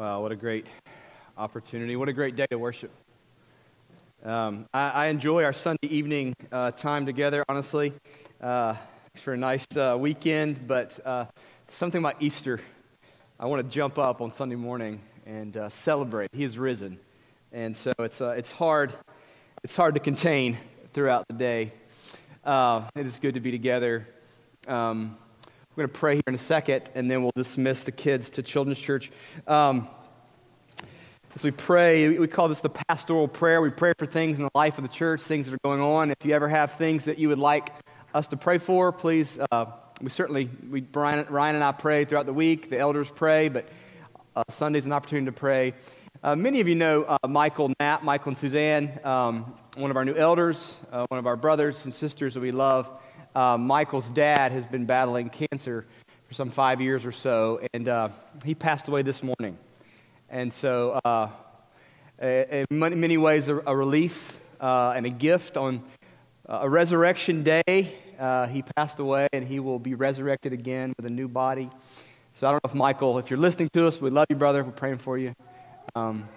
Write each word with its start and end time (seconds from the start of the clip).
Wow, 0.00 0.22
what 0.22 0.32
a 0.32 0.36
great 0.36 0.66
opportunity. 1.36 1.94
What 1.94 2.08
a 2.08 2.14
great 2.14 2.34
day 2.34 2.46
to 2.50 2.58
worship. 2.58 2.90
Um, 4.24 4.64
I, 4.72 4.88
I, 4.92 5.06
enjoy 5.08 5.44
our 5.44 5.52
Sunday 5.52 5.88
evening 5.88 6.32
uh, 6.50 6.70
time 6.70 7.04
together, 7.04 7.44
honestly. 7.50 7.92
Uh, 8.40 8.76
for 9.16 9.34
a 9.34 9.36
nice 9.36 9.66
uh, 9.76 9.98
weekend, 10.00 10.66
but 10.66 10.98
uh, 11.04 11.26
something 11.68 11.98
about 11.98 12.16
Easter. 12.18 12.62
I 13.38 13.44
want 13.44 13.62
to 13.62 13.70
jump 13.70 13.98
up 13.98 14.22
on 14.22 14.32
Sunday 14.32 14.56
morning 14.56 15.02
and 15.26 15.54
uh, 15.54 15.68
celebrate. 15.68 16.30
He 16.32 16.44
is 16.44 16.58
risen. 16.58 16.98
And 17.52 17.76
so 17.76 17.92
it's, 17.98 18.22
uh, 18.22 18.30
it's, 18.30 18.50
hard, 18.50 18.94
it's 19.62 19.76
hard 19.76 19.92
to 19.96 20.00
contain 20.00 20.56
throughout 20.94 21.26
the 21.28 21.34
day. 21.34 21.72
it 22.96 23.06
is 23.06 23.18
good 23.18 23.34
to 23.34 23.40
be 23.40 23.50
together. 23.50 24.08
Um, 24.66 25.18
we're 25.80 25.86
going 25.86 25.94
to 25.94 25.98
pray 25.98 26.14
here 26.16 26.22
in 26.26 26.34
a 26.34 26.38
second, 26.38 26.90
and 26.94 27.10
then 27.10 27.22
we'll 27.22 27.32
dismiss 27.34 27.84
the 27.84 27.90
kids 27.90 28.28
to 28.28 28.42
Children's 28.42 28.78
Church. 28.78 29.10
Um, 29.46 29.88
as 31.34 31.42
we 31.42 31.52
pray, 31.52 32.18
we 32.18 32.28
call 32.28 32.48
this 32.48 32.60
the 32.60 32.68
pastoral 32.68 33.26
prayer. 33.28 33.62
We 33.62 33.70
pray 33.70 33.94
for 33.96 34.04
things 34.04 34.36
in 34.36 34.44
the 34.44 34.50
life 34.54 34.76
of 34.76 34.84
the 34.84 34.90
church, 34.90 35.22
things 35.22 35.46
that 35.46 35.54
are 35.54 35.60
going 35.64 35.80
on. 35.80 36.10
If 36.10 36.18
you 36.22 36.34
ever 36.34 36.48
have 36.48 36.74
things 36.74 37.06
that 37.06 37.18
you 37.18 37.30
would 37.30 37.38
like 37.38 37.70
us 38.12 38.26
to 38.26 38.36
pray 38.36 38.58
for, 38.58 38.92
please. 38.92 39.38
Uh, 39.50 39.64
we 40.02 40.10
certainly, 40.10 40.50
we, 40.68 40.82
Brian, 40.82 41.26
Ryan 41.30 41.54
and 41.54 41.64
I 41.64 41.72
pray 41.72 42.04
throughout 42.04 42.26
the 42.26 42.34
week. 42.34 42.68
The 42.68 42.78
elders 42.78 43.10
pray, 43.10 43.48
but 43.48 43.66
uh, 44.36 44.42
Sunday's 44.50 44.84
an 44.84 44.92
opportunity 44.92 45.24
to 45.24 45.32
pray. 45.32 45.72
Uh, 46.22 46.36
many 46.36 46.60
of 46.60 46.68
you 46.68 46.74
know 46.74 47.04
uh, 47.04 47.26
Michael 47.26 47.72
Knapp, 47.80 48.02
Michael 48.02 48.28
and 48.28 48.36
Suzanne, 48.36 49.00
um, 49.02 49.54
one 49.78 49.90
of 49.90 49.96
our 49.96 50.04
new 50.04 50.14
elders, 50.14 50.78
uh, 50.92 51.06
one 51.08 51.18
of 51.18 51.26
our 51.26 51.36
brothers 51.36 51.86
and 51.86 51.94
sisters 51.94 52.34
that 52.34 52.40
we 52.40 52.50
love 52.50 52.86
uh, 53.34 53.56
Michael's 53.56 54.08
dad 54.10 54.52
has 54.52 54.66
been 54.66 54.86
battling 54.86 55.30
cancer 55.30 55.86
for 56.26 56.34
some 56.34 56.50
five 56.50 56.80
years 56.80 57.04
or 57.04 57.12
so, 57.12 57.60
and 57.72 57.88
uh, 57.88 58.08
he 58.44 58.54
passed 58.54 58.88
away 58.88 59.02
this 59.02 59.22
morning. 59.22 59.56
And 60.28 60.52
so, 60.52 61.00
uh, 61.04 61.28
in 62.20 62.66
many 62.70 63.18
ways, 63.18 63.48
a, 63.48 63.54
relief 63.54 64.38
uh, 64.60 64.92
and 64.94 65.06
a 65.06 65.10
gift 65.10 65.56
on 65.56 65.82
uh, 66.48 66.60
a 66.62 66.68
resurrection 66.68 67.42
day. 67.42 67.98
Uh, 68.18 68.46
he 68.46 68.62
passed 68.76 68.98
away, 68.98 69.26
and 69.32 69.44
he 69.44 69.60
will 69.60 69.78
be 69.78 69.94
resurrected 69.94 70.52
again 70.52 70.92
with 70.96 71.06
a 71.06 71.10
new 71.10 71.26
body. 71.26 71.70
So, 72.34 72.46
I 72.46 72.52
don't 72.52 72.62
know 72.64 72.70
if 72.70 72.76
Michael, 72.76 73.18
if 73.18 73.30
you're 73.30 73.38
listening 73.38 73.70
to 73.72 73.88
us, 73.88 74.00
we 74.00 74.10
love 74.10 74.26
you, 74.28 74.36
brother. 74.36 74.62
We're 74.62 74.70
praying 74.70 74.98
for 74.98 75.18
you. 75.18 75.34
Um, 75.94 76.28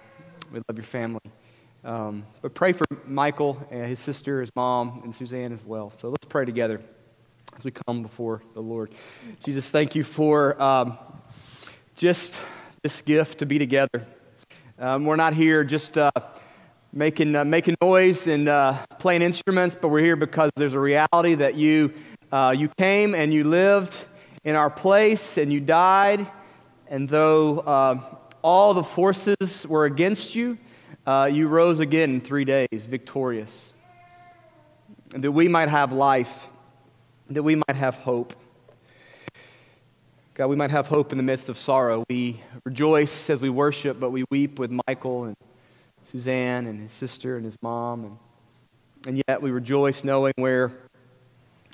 we 0.50 0.60
love 0.68 0.76
your 0.76 0.84
family. 0.84 1.20
Um, 1.84 2.24
but 2.40 2.54
pray 2.54 2.72
for 2.72 2.86
Michael 3.04 3.58
and 3.70 3.86
his 3.86 4.00
sister, 4.00 4.40
his 4.40 4.48
mom, 4.56 5.02
and 5.04 5.14
Suzanne 5.14 5.52
as 5.52 5.62
well. 5.62 5.92
So 6.00 6.08
let's 6.08 6.24
pray 6.26 6.46
together 6.46 6.80
as 7.58 7.62
we 7.62 7.72
come 7.72 8.00
before 8.00 8.42
the 8.54 8.62
Lord. 8.62 8.90
Jesus, 9.44 9.68
thank 9.68 9.94
you 9.94 10.02
for 10.02 10.60
um, 10.62 10.96
just 11.94 12.40
this 12.82 13.02
gift 13.02 13.40
to 13.40 13.46
be 13.46 13.58
together. 13.58 14.06
Um, 14.78 15.04
we're 15.04 15.16
not 15.16 15.34
here 15.34 15.62
just 15.62 15.98
uh, 15.98 16.10
making, 16.90 17.36
uh, 17.36 17.44
making 17.44 17.74
noise 17.82 18.28
and 18.28 18.48
uh, 18.48 18.78
playing 18.98 19.20
instruments, 19.20 19.76
but 19.78 19.88
we're 19.88 20.00
here 20.00 20.16
because 20.16 20.50
there's 20.56 20.72
a 20.72 20.80
reality 20.80 21.34
that 21.34 21.54
you, 21.54 21.92
uh, 22.32 22.54
you 22.56 22.70
came 22.78 23.14
and 23.14 23.30
you 23.30 23.44
lived 23.44 23.94
in 24.42 24.56
our 24.56 24.70
place 24.70 25.36
and 25.36 25.52
you 25.52 25.60
died. 25.60 26.26
And 26.88 27.10
though 27.10 27.58
uh, 27.58 28.00
all 28.40 28.72
the 28.72 28.84
forces 28.84 29.66
were 29.68 29.84
against 29.84 30.34
you, 30.34 30.56
uh, 31.06 31.30
you 31.32 31.48
rose 31.48 31.80
again 31.80 32.14
in 32.14 32.20
three 32.20 32.44
days, 32.44 32.68
victorious. 32.72 33.72
That 35.10 35.32
we 35.32 35.48
might 35.48 35.68
have 35.68 35.92
life, 35.92 36.46
that 37.30 37.42
we 37.42 37.56
might 37.56 37.76
have 37.76 37.96
hope. 37.96 38.34
God, 40.34 40.48
we 40.48 40.56
might 40.56 40.72
have 40.72 40.88
hope 40.88 41.12
in 41.12 41.18
the 41.18 41.22
midst 41.22 41.48
of 41.48 41.56
sorrow. 41.56 42.04
We 42.08 42.42
rejoice 42.64 43.30
as 43.30 43.40
we 43.40 43.50
worship, 43.50 44.00
but 44.00 44.10
we 44.10 44.24
weep 44.30 44.58
with 44.58 44.72
Michael 44.88 45.24
and 45.24 45.36
Suzanne 46.10 46.66
and 46.66 46.80
his 46.80 46.92
sister 46.92 47.36
and 47.36 47.44
his 47.44 47.56
mom. 47.62 48.04
And, 48.04 48.18
and 49.06 49.22
yet 49.28 49.42
we 49.42 49.50
rejoice 49.50 50.02
knowing 50.02 50.32
where 50.36 50.72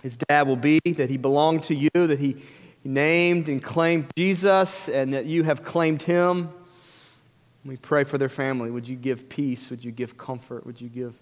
his 0.03 0.17
dad 0.17 0.47
will 0.47 0.57
be, 0.57 0.81
that 0.85 1.09
he 1.09 1.17
belonged 1.17 1.65
to 1.65 1.75
you, 1.75 1.91
that 1.95 2.19
he, 2.19 2.37
he 2.83 2.89
named 2.89 3.49
and 3.49 3.63
claimed 3.63 4.11
Jesus, 4.17 4.89
and 4.89 5.15
that 5.15 5.27
you 5.27 5.45
have 5.45 5.63
claimed 5.63 6.03
him. 6.03 6.51
We 7.65 7.76
pray 7.76 8.04
for 8.04 8.16
their 8.16 8.28
family. 8.28 8.71
Would 8.71 8.88
you 8.88 8.97
give 8.97 9.28
peace? 9.28 9.69
Would 9.71 9.84
you 9.84 9.93
give 9.93 10.16
comfort? 10.16 10.65
Would 10.65 10.81
you 10.81 10.88
give 10.88 11.15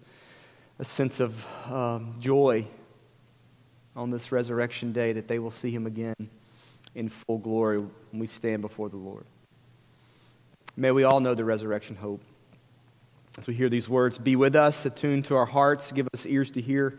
a 0.78 0.84
sense 0.84 1.18
of 1.18 1.44
um, 1.70 2.14
joy 2.20 2.64
on 3.96 4.10
this 4.10 4.30
resurrection 4.30 4.92
day 4.92 5.12
that 5.14 5.26
they 5.26 5.40
will 5.40 5.50
see 5.50 5.70
him 5.70 5.86
again 5.86 6.14
in 6.94 7.08
full 7.08 7.38
glory 7.38 7.78
when 7.78 8.20
we 8.20 8.28
stand 8.28 8.62
before 8.62 8.88
the 8.88 8.96
Lord? 8.96 9.24
May 10.76 10.92
we 10.92 11.02
all 11.02 11.18
know 11.18 11.34
the 11.34 11.44
resurrection 11.44 11.96
hope. 11.96 12.22
As 13.36 13.48
we 13.48 13.54
hear 13.54 13.68
these 13.68 13.88
words, 13.88 14.16
be 14.18 14.36
with 14.36 14.54
us, 14.54 14.86
attune 14.86 15.24
to 15.24 15.36
our 15.36 15.46
hearts, 15.46 15.90
give 15.90 16.08
us 16.14 16.24
ears 16.24 16.50
to 16.52 16.60
hear, 16.60 16.98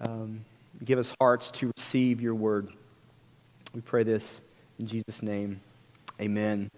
um, 0.00 0.44
give 0.84 0.98
us 0.98 1.12
hearts 1.20 1.50
to 1.52 1.72
receive 1.76 2.20
your 2.20 2.34
word. 2.34 2.68
We 3.74 3.80
pray 3.80 4.04
this 4.04 4.40
in 4.78 4.86
Jesus' 4.86 5.22
name. 5.22 5.60
Amen. 6.20 6.70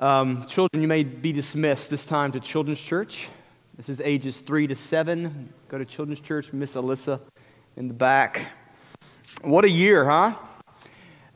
Um, 0.00 0.44
children, 0.46 0.82
you 0.82 0.88
may 0.88 1.04
be 1.04 1.32
dismissed 1.32 1.88
this 1.88 2.04
time 2.04 2.32
to 2.32 2.40
Children's 2.40 2.80
Church. 2.80 3.28
This 3.76 3.88
is 3.88 4.00
ages 4.00 4.40
3 4.40 4.66
to 4.66 4.74
7. 4.74 5.48
Go 5.68 5.78
to 5.78 5.84
Children's 5.84 6.18
Church, 6.18 6.52
Miss 6.52 6.74
Alyssa 6.74 7.20
in 7.76 7.86
the 7.86 7.94
back. 7.94 8.48
What 9.42 9.64
a 9.64 9.70
year, 9.70 10.04
huh? 10.04 10.34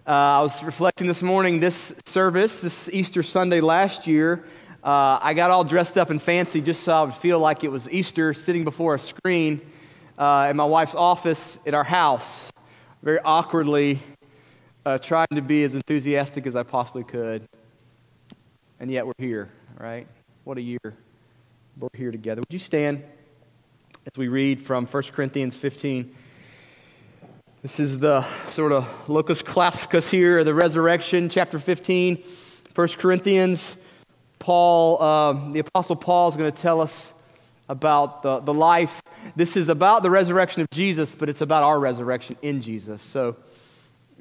Uh, 0.04 0.10
I 0.10 0.42
was 0.42 0.60
reflecting 0.64 1.06
this 1.06 1.22
morning, 1.22 1.60
this 1.60 1.94
service, 2.06 2.58
this 2.58 2.88
Easter 2.92 3.22
Sunday 3.22 3.60
last 3.60 4.08
year, 4.08 4.44
uh, 4.82 5.20
I 5.22 5.34
got 5.34 5.52
all 5.52 5.62
dressed 5.62 5.97
up 5.97 6.10
and 6.10 6.20
fancy 6.20 6.60
just 6.60 6.82
so 6.82 6.92
I 6.92 7.04
would 7.04 7.14
feel 7.14 7.38
like 7.38 7.62
it 7.62 7.70
was 7.70 7.88
Easter 7.88 8.34
sitting 8.34 8.64
before 8.64 8.97
a 8.97 8.98
screen 8.98 9.60
uh, 10.18 10.48
in 10.50 10.56
my 10.56 10.64
wife's 10.64 10.97
office 10.97 11.60
at 11.64 11.74
our 11.74 11.84
house, 11.84 12.50
very 13.04 13.20
awkwardly 13.20 14.00
uh, 14.84 14.98
trying 14.98 15.28
to 15.32 15.42
be 15.42 15.62
as 15.62 15.76
enthusiastic 15.76 16.44
as 16.44 16.56
I 16.56 16.64
possibly 16.64 17.04
could 17.04 17.47
and 18.81 18.91
yet 18.91 19.06
we're 19.06 19.12
here, 19.19 19.50
right? 19.78 20.06
What 20.44 20.59
a 20.59 20.62
year. 20.62 20.78
We're 21.78 21.89
here 21.94 22.11
together. 22.11 22.41
Would 22.41 22.53
you 22.53 22.59
stand 22.59 23.03
as 24.06 24.16
we 24.16 24.28
read 24.28 24.62
from 24.62 24.87
1 24.87 25.03
Corinthians 25.12 25.56
15? 25.56 26.15
This 27.62 27.81
is 27.81 27.99
the 27.99 28.22
sort 28.50 28.72
of 28.72 29.09
locus 29.09 29.43
classicus 29.43 30.11
here, 30.11 30.44
the 30.44 30.55
resurrection, 30.55 31.28
chapter 31.28 31.59
15. 31.59 32.22
1 32.75 32.89
Corinthians, 32.99 33.77
Paul, 34.39 35.03
uh, 35.03 35.53
the 35.53 35.59
Apostle 35.59 35.97
Paul 35.97 36.28
is 36.28 36.37
going 36.37 36.53
to 36.53 36.62
tell 36.62 36.81
us 36.81 37.12
about 37.69 38.22
the, 38.22 38.39
the 38.41 38.55
life. 38.55 39.03
This 39.34 39.56
is 39.56 39.69
about 39.69 40.03
the 40.03 40.10
resurrection 40.10 40.62
of 40.62 40.71
Jesus, 40.71 41.16
but 41.16 41.28
it's 41.28 41.41
about 41.41 41.65
our 41.65 41.78
resurrection 41.78 42.37
in 42.43 42.62
Jesus. 42.62 43.03
So 43.03 43.37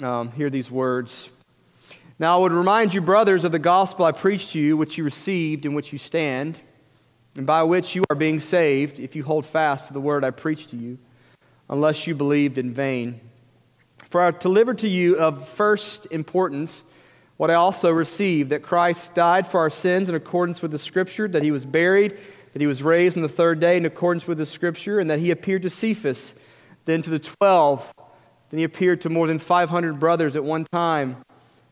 um, 0.01 0.31
hear 0.31 0.49
these 0.49 0.71
words. 0.71 1.29
Now, 2.19 2.39
I 2.39 2.41
would 2.41 2.51
remind 2.51 2.95
you, 2.95 3.01
brothers, 3.01 3.43
of 3.43 3.51
the 3.51 3.59
gospel 3.59 4.03
I 4.03 4.11
preached 4.11 4.53
to 4.53 4.59
you, 4.59 4.75
which 4.75 4.97
you 4.97 5.03
received, 5.03 5.67
in 5.67 5.75
which 5.75 5.93
you 5.93 5.99
stand, 5.99 6.59
and 7.35 7.45
by 7.45 7.61
which 7.61 7.95
you 7.95 8.03
are 8.09 8.15
being 8.15 8.39
saved, 8.39 8.99
if 8.99 9.15
you 9.15 9.23
hold 9.23 9.45
fast 9.45 9.87
to 9.87 9.93
the 9.93 10.01
word 10.01 10.23
I 10.23 10.31
preached 10.31 10.69
to 10.69 10.77
you, 10.77 10.97
unless 11.69 12.07
you 12.07 12.15
believed 12.15 12.57
in 12.57 12.73
vain. 12.73 13.21
For 14.09 14.19
I 14.19 14.31
delivered 14.31 14.79
to 14.79 14.87
you 14.87 15.17
of 15.17 15.47
first 15.47 16.07
importance 16.09 16.83
what 17.35 17.51
I 17.51 17.53
also 17.53 17.91
received 17.91 18.49
that 18.49 18.63
Christ 18.63 19.13
died 19.13 19.45
for 19.45 19.59
our 19.59 19.69
sins 19.69 20.09
in 20.09 20.15
accordance 20.15 20.63
with 20.63 20.71
the 20.71 20.79
Scripture, 20.79 21.27
that 21.27 21.43
he 21.43 21.51
was 21.51 21.65
buried, 21.65 22.17
that 22.53 22.59
he 22.59 22.65
was 22.65 22.81
raised 22.81 23.15
on 23.15 23.21
the 23.21 23.29
third 23.29 23.59
day 23.59 23.77
in 23.77 23.85
accordance 23.85 24.25
with 24.25 24.39
the 24.39 24.45
Scripture, 24.47 24.99
and 24.99 25.07
that 25.11 25.19
he 25.19 25.29
appeared 25.29 25.61
to 25.61 25.69
Cephas, 25.69 26.33
then 26.85 27.03
to 27.03 27.11
the 27.11 27.19
twelve. 27.19 27.93
Then 28.49 28.57
he 28.57 28.63
appeared 28.63 29.01
to 29.01 29.09
more 29.09 29.27
than 29.27 29.37
500 29.37 29.99
brothers 29.99 30.35
at 30.35 30.43
one 30.43 30.65
time 30.71 31.17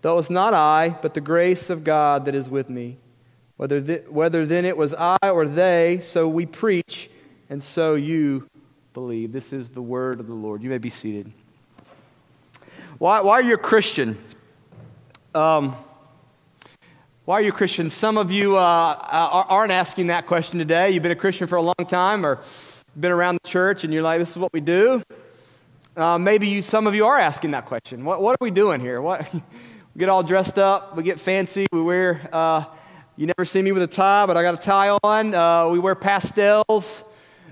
Though 0.00 0.16
was 0.16 0.30
not 0.30 0.54
I, 0.54 0.96
but 1.02 1.14
the 1.14 1.20
grace 1.20 1.70
of 1.70 1.82
God 1.84 2.24
that 2.26 2.34
is 2.34 2.48
with 2.48 2.70
me. 2.70 2.98
Whether, 3.56 3.80
th- 3.80 4.04
whether 4.08 4.46
then 4.46 4.64
it 4.64 4.76
was 4.76 4.94
I 4.94 5.18
or 5.24 5.48
they, 5.48 5.98
so 6.02 6.28
we 6.28 6.46
preach, 6.46 7.10
and 7.50 7.62
so 7.62 7.96
you 7.96 8.48
believe. 8.94 9.32
This 9.32 9.52
is 9.52 9.70
the 9.70 9.82
word 9.82 10.20
of 10.20 10.28
the 10.28 10.34
Lord. 10.34 10.62
You 10.62 10.70
may 10.70 10.78
be 10.78 10.90
seated. 10.90 11.32
Why, 12.98 13.20
why 13.20 13.34
are 13.34 13.42
you 13.42 13.54
a 13.54 13.58
Christian? 13.58 14.16
Um, 15.34 15.76
Why 17.24 17.34
are 17.34 17.42
you 17.42 17.50
a 17.50 17.54
Christian? 17.54 17.90
Some 17.90 18.16
of 18.16 18.30
you 18.30 18.56
uh, 18.56 18.60
uh 18.60 19.44
aren't 19.48 19.72
asking 19.72 20.06
that 20.06 20.26
question 20.26 20.58
today. 20.58 20.90
You've 20.90 21.02
been 21.02 21.12
a 21.12 21.16
Christian 21.16 21.46
for 21.46 21.56
a 21.56 21.62
long 21.62 21.86
time 21.86 22.24
or 22.24 22.40
been 22.98 23.12
around 23.12 23.38
the 23.42 23.48
church 23.48 23.84
and 23.84 23.92
you're 23.92 24.02
like, 24.02 24.18
this 24.18 24.30
is 24.30 24.38
what 24.38 24.52
we 24.52 24.60
do. 24.60 25.02
Uh, 25.96 26.16
maybe 26.16 26.46
you, 26.46 26.62
some 26.62 26.86
of 26.86 26.94
you 26.94 27.04
are 27.04 27.18
asking 27.18 27.50
that 27.50 27.66
question. 27.66 28.04
What, 28.04 28.22
what 28.22 28.32
are 28.32 28.38
we 28.40 28.50
doing 28.50 28.80
here? 28.80 29.02
What, 29.02 29.26
get 29.98 30.08
all 30.08 30.22
dressed 30.22 30.58
up, 30.58 30.96
we 30.96 31.02
get 31.02 31.18
fancy, 31.18 31.66
we 31.72 31.82
wear, 31.82 32.28
uh, 32.32 32.64
you 33.16 33.26
never 33.26 33.44
see 33.44 33.60
me 33.60 33.72
with 33.72 33.82
a 33.82 33.88
tie, 33.88 34.26
but 34.26 34.36
I 34.36 34.42
got 34.42 34.54
a 34.54 34.62
tie 34.62 34.96
on. 35.02 35.34
Uh, 35.34 35.68
we 35.70 35.80
wear 35.80 35.96
pastels. 35.96 37.02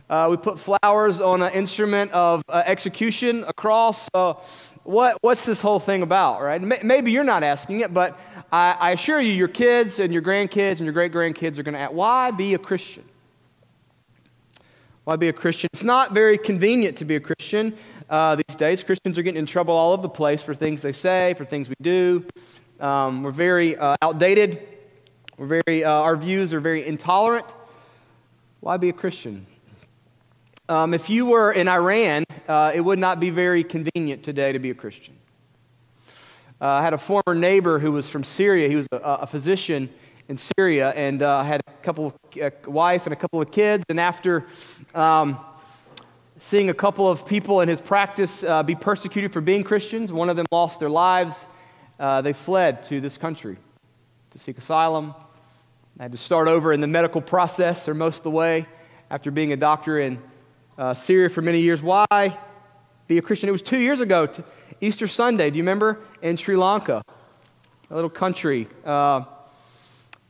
Uh, 0.09 0.29
we 0.31 0.37
put 0.37 0.61
flowers 0.61 1.21
on 1.21 1.43
an 1.43 1.53
instrument 1.53 2.13
of 2.13 2.45
uh, 2.49 2.63
execution, 2.65 3.45
a 3.49 3.53
cross. 3.53 4.09
what, 4.85 5.19
what's 5.23 5.45
this 5.45 5.61
whole 5.61 5.81
thing 5.81 6.03
about, 6.03 6.41
right? 6.41 6.63
Maybe 6.85 7.11
you're 7.11 7.25
not 7.25 7.43
asking 7.43 7.81
it, 7.81 7.93
but 7.93 8.17
I, 8.53 8.77
I 8.79 8.91
assure 8.93 9.21
you, 9.21 9.33
your 9.33 9.49
kids 9.49 9.99
and 9.99 10.13
your 10.13 10.23
grandkids 10.23 10.77
and 10.77 10.83
your 10.83 10.93
great 10.93 11.13
grandkids 11.13 11.59
are 11.59 11.65
going 11.65 11.75
to 11.75 11.81
ask, 11.81 11.93
why 11.93 12.31
be 12.31 12.55
a 12.55 12.59
Christian? 12.59 13.03
Why 15.03 15.17
be 15.17 15.29
a 15.29 15.33
Christian? 15.33 15.69
It's 15.73 15.83
not 15.83 16.13
very 16.13 16.39
convenient 16.39 16.97
to 16.99 17.05
be 17.05 17.17
a 17.17 17.21
Christian 17.21 17.77
uh, 18.09 18.37
these 18.37 18.57
days. 18.57 18.83
Christians 18.83 19.19
are 19.19 19.23
getting 19.23 19.39
in 19.39 19.47
trouble 19.47 19.75
all 19.75 19.93
over 19.93 20.03
the 20.03 20.09
place 20.09 20.43
for 20.43 20.55
things 20.55 20.83
they 20.83 20.93
say, 20.93 21.35
for 21.35 21.45
things 21.45 21.69
we 21.69 21.75
do. 21.81 22.25
Um, 22.81 23.23
we're 23.23 23.31
very 23.31 23.77
uh, 23.77 23.97
outdated. 24.03 24.67
We're 25.39 25.61
very, 25.65 25.85
uh, 25.85 25.91
our 25.91 26.17
views 26.17 26.53
are 26.55 26.61
very 26.61 26.87
intolerant. 26.87 27.47
Why 28.61 28.77
be 28.77 28.89
a 28.89 28.93
Christian? 28.93 29.47
Um, 30.69 30.95
if 30.95 31.09
you 31.09 31.27
were 31.27 31.53
in 31.53 31.69
Iran, 31.69 32.25
uh, 32.49 32.73
it 32.75 32.81
would 32.81 32.99
not 32.99 33.21
be 33.21 33.31
very 33.31 33.63
convenient 33.63 34.23
today 34.23 34.53
to 34.53 34.59
be 34.59 34.71
a 34.71 34.75
Christian. 34.75 35.15
Uh, 36.61 36.69
I 36.69 36.83
had 36.83 36.95
a 36.95 36.99
former 36.99 37.35
neighbor 37.35 37.79
who 37.79 37.93
was 37.93 38.09
from 38.09 38.25
Syria. 38.25 38.69
He 38.69 38.77
was 38.77 38.89
a, 38.91 38.97
a 38.97 39.27
physician 39.27 39.91
in 40.29 40.39
Syria 40.39 40.91
and 40.91 41.23
uh, 41.23 41.43
had 41.43 41.61
a 41.67 41.73
couple, 41.83 42.15
a 42.41 42.51
wife 42.67 43.05
and 43.07 43.13
a 43.13 43.17
couple 43.17 43.41
of 43.41 43.51
kids. 43.51 43.85
And 43.89 44.01
after 44.01 44.47
um, 44.95 45.39
seeing 46.39 46.69
a 46.69 46.75
couple 46.75 47.09
of 47.09 47.27
people 47.27 47.61
in 47.61 47.69
his 47.69 47.81
practice 47.81 48.45
uh, 48.45 48.63
be 48.63 48.75
persecuted 48.75 49.33
for 49.33 49.41
being 49.41 49.65
Christians, 49.65 50.13
one 50.13 50.29
of 50.29 50.37
them 50.37 50.47
lost 50.53 50.81
their 50.81 50.91
lives. 50.91 51.47
Uh, 51.99 52.21
they 52.21 52.33
fled 52.33 52.83
to 52.85 53.01
this 53.01 53.17
country 53.17 53.57
to 54.31 54.39
seek 54.39 54.59
asylum. 54.59 55.15
I 55.99 56.03
had 56.03 56.13
to 56.13 56.19
start 56.19 56.49
over 56.49 56.73
in 56.73 56.83
the 56.83 56.87
medical 56.87 57.23
process, 57.23 57.89
or 57.89 57.95
most 57.95 58.19
of 58.19 58.23
the 58.25 58.31
way, 58.31 58.67
after 59.11 59.31
being 59.31 59.53
a 59.53 59.57
doctor 59.57 59.99
in 59.99 60.23
uh, 60.77 60.93
Syria 60.93 61.31
for 61.31 61.41
many 61.41 61.61
years. 61.61 61.81
Why 61.81 62.39
be 63.09 63.17
a 63.17 63.23
Christian? 63.23 63.49
It 63.49 63.53
was 63.53 63.63
two 63.63 63.79
years 63.79 64.01
ago, 64.01 64.29
Easter 64.83 65.07
Sunday. 65.07 65.49
Do 65.49 65.57
you 65.57 65.63
remember? 65.63 66.01
In 66.21 66.37
Sri 66.37 66.55
Lanka, 66.55 67.03
a 67.91 67.95
little 67.95 68.11
country. 68.11 68.69
Uh, 68.85 69.23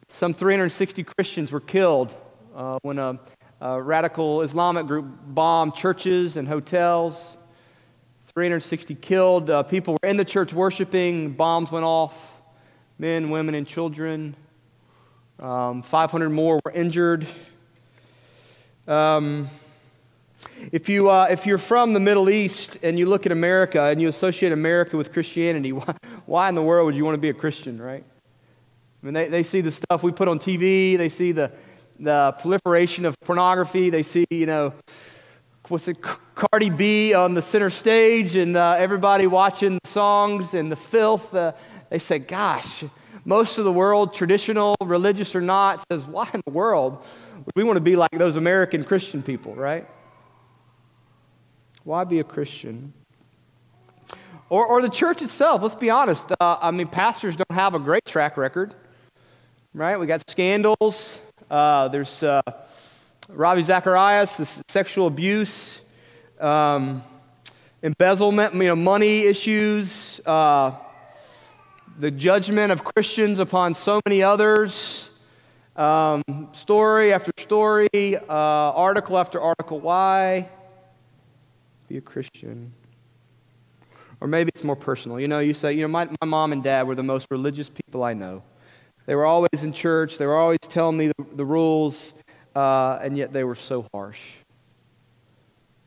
some 0.09 0.33
360 0.33 1.03
Christians 1.03 1.51
were 1.51 1.61
killed 1.61 2.15
uh, 2.55 2.79
when 2.83 3.01
a, 3.01 3.19
a, 3.61 3.81
radical 3.81 4.43
Islamic 4.43 4.87
group 4.87 5.07
bombed 5.27 5.75
churches 5.75 6.37
and 6.37 6.47
hotels. 6.47 7.39
360 8.29 8.95
killed. 8.97 9.49
Uh, 9.49 9.63
people 9.63 9.95
were 9.95 10.09
in 10.09 10.17
the 10.17 10.25
church 10.25 10.53
worshiping. 10.53 11.33
Bombs 11.33 11.71
went 11.71 11.85
off. 11.85 12.15
Men, 12.99 13.31
women, 13.31 13.55
and 13.55 13.67
children. 13.67 14.37
Um, 15.39 15.83
500 15.83 16.31
more 16.31 16.61
were 16.65 16.73
injured. 16.73 17.27
Um, 18.87 19.49
if, 20.73 20.89
you, 20.89 21.11
uh, 21.11 21.29
if 21.31 21.47
you're 21.47 21.59
from 21.59 21.93
the 21.93 22.01
Middle 22.01 22.31
East 22.31 22.79
and 22.83 22.99
you 22.99 23.07
look 23.07 23.27
at 23.27 23.33
America 23.33 23.85
and 23.85 24.01
you 24.01 24.09
associate 24.09 24.53
America 24.53 24.97
with 24.97 25.13
Christianity, 25.13 25.73
why, 25.73 25.95
why 26.27 26.49
in 26.49 26.55
the 26.55 26.63
world 26.63 26.87
would 26.87 26.97
you 26.97 27.05
want 27.05 27.15
to 27.15 27.21
be 27.21 27.31
a 27.31 27.35
Christian, 27.35 27.81
right? 27.81 28.05
I 28.05 29.07
mean, 29.07 29.15
they, 29.15 29.29
they 29.29 29.43
see 29.43 29.61
the 29.61 29.73
stuff 29.73 30.03
we 30.03 30.13
put 30.13 30.29
on 30.29 30.39
TV, 30.39 30.97
they 30.97 31.09
see 31.09 31.33
the, 31.33 31.53
the 31.99 32.35
proliferation 32.41 33.05
of 33.05 33.15
pornography, 33.21 33.91
they 33.91 34.03
see, 34.03 34.27
you 34.31 34.47
know, 34.47 34.73
what's 35.69 35.89
it, 35.89 35.99
Cardi 36.35 36.71
B 36.71 37.15
on 37.15 37.35
the 37.35 37.43
center 37.43 37.71
stage 37.71 38.37
and 38.37 38.57
uh, 38.57 38.77
everybody 38.79 39.27
watching 39.27 39.79
the 39.83 39.89
songs 39.89 40.55
and 40.55 40.71
the 40.71 40.77
filth. 40.77 41.35
Uh, 41.35 41.53
they 41.91 41.99
say, 41.99 42.19
gosh, 42.19 42.85
most 43.25 43.59
of 43.59 43.65
the 43.65 43.73
world, 43.73 44.15
traditional, 44.15 44.77
religious 44.83 45.35
or 45.35 45.41
not, 45.41 45.85
says, 45.91 46.05
why 46.05 46.29
in 46.33 46.41
the 46.47 46.53
world 46.53 47.03
would 47.37 47.53
we 47.57 47.65
want 47.65 47.77
to 47.77 47.81
be 47.81 47.97
like 47.97 48.13
those 48.13 48.37
American 48.37 48.85
Christian 48.85 49.23
people, 49.23 49.55
right? 49.55 49.89
Why 51.85 52.05
be 52.05 52.21
a 52.21 52.25
Christian? 52.25 52.93
Or, 54.49 54.65
or 54.65 54.83
the 54.83 54.89
church 54.89 55.23
itself, 55.23 55.63
let's 55.63 55.75
be 55.75 55.91
honest. 55.91 56.31
Uh, 56.41 56.57
I 56.61 56.71
mean, 56.71 56.87
pastors 56.87 57.37
don't 57.37 57.51
have 57.51 57.75
a 57.75 57.81
great 57.81 58.05
track 58.05 58.37
record 58.37 58.75
right? 59.77 60.01
We 60.01 60.07
got 60.07 60.29
scandals. 60.29 61.21
Uh, 61.51 61.89
there's 61.89 62.23
uh, 62.23 62.41
Zacharias, 63.31 64.37
the 64.37 64.63
sexual 64.69 65.07
abuse, 65.07 65.81
um, 66.41 67.03
embezzlement, 67.83 68.55
you 68.55 68.65
know, 68.65 68.77
money 68.77 69.21
issues, 69.21 70.21
uh, 70.27 70.73
the 71.99 72.11
judgment 72.11 72.73
of 72.73 72.83
Christians 72.85 73.39
upon 73.39 73.75
so 73.75 74.01
many 74.07 74.23
others. 74.23 75.11
Um, 75.77 76.23
story 76.53 77.13
after 77.13 77.31
story, 77.39 77.89
uh, 77.95 78.23
article 78.29 79.19
after 79.19 79.41
article. 79.41 79.79
Why 79.79 80.49
be 81.89 81.99
a 81.99 82.01
Christian? 82.01 82.73
Or 84.21 84.27
maybe 84.27 84.51
it's 84.55 84.65
more 84.65 84.77
personal. 84.77 85.21
You 85.21 85.29
know, 85.29 85.39
you 85.39 85.55
say, 85.55 85.75
you 85.75 85.83
know, 85.83 85.89
my, 85.89 86.09
my 86.21 86.27
mom 86.27 86.53
and 86.53 86.63
dad 86.63 86.87
were 86.87 86.95
the 86.95 87.03
most 87.03 87.27
religious 87.31 87.69
people 87.69 88.03
I 88.03 88.15
know. 88.15 88.43
They 89.07 89.15
were 89.15 89.25
always 89.25 89.63
in 89.63 89.73
church, 89.73 90.19
they 90.19 90.27
were 90.27 90.37
always 90.37 90.59
telling 90.61 90.97
me 90.97 91.09
the, 91.09 91.25
the 91.35 91.45
rules, 91.45 92.13
uh, 92.55 92.99
and 93.01 93.17
yet 93.17 93.33
they 93.33 93.45
were 93.45 93.55
so 93.55 93.87
harsh. 93.95 94.33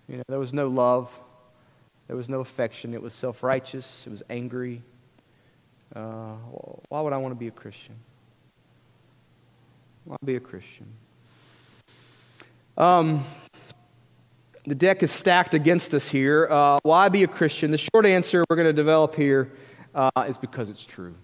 You 0.08 0.18
know, 0.18 0.24
there 0.28 0.40
was 0.40 0.54
no 0.54 0.68
love, 0.68 1.12
there 2.08 2.16
was 2.16 2.30
no 2.30 2.40
affection. 2.40 2.94
It 2.94 3.02
was 3.02 3.14
self 3.14 3.44
righteous, 3.44 4.08
it 4.08 4.10
was 4.10 4.24
angry. 4.30 4.82
Uh, 5.96 6.36
why 6.88 7.02
would 7.02 7.14
I 7.14 7.18
want 7.18 7.34
to 7.34 7.40
be 7.40 7.48
a 7.48 7.52
Christian? 7.52 7.96
Why 10.06 10.16
be 10.24 10.36
a 10.36 10.40
Christian? 10.40 10.86
Um, 12.78 13.26
the 14.64 14.76
deck 14.76 15.04
is 15.04 15.12
stacked 15.12 15.54
against 15.54 15.94
us 15.94 16.08
here. 16.08 16.48
Uh, 16.50 16.80
why 16.84 17.10
be 17.10 17.24
a 17.24 17.28
Christian? 17.28 17.72
The 17.72 17.78
short 17.78 18.06
answer 18.06 18.44
we're 18.50 18.56
going 18.56 18.68
to 18.68 18.74
develop 18.74 19.16
here 19.16 19.52
uh, 19.94 20.26
is 20.28 20.38
because 20.38 20.70
it's 20.70 20.86
true. 20.86 21.16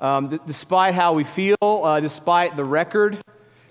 Um, 0.00 0.28
d- 0.28 0.38
despite 0.46 0.94
how 0.94 1.12
we 1.12 1.24
feel, 1.24 1.56
uh, 1.62 2.00
despite 2.00 2.56
the 2.56 2.64
record, 2.64 3.18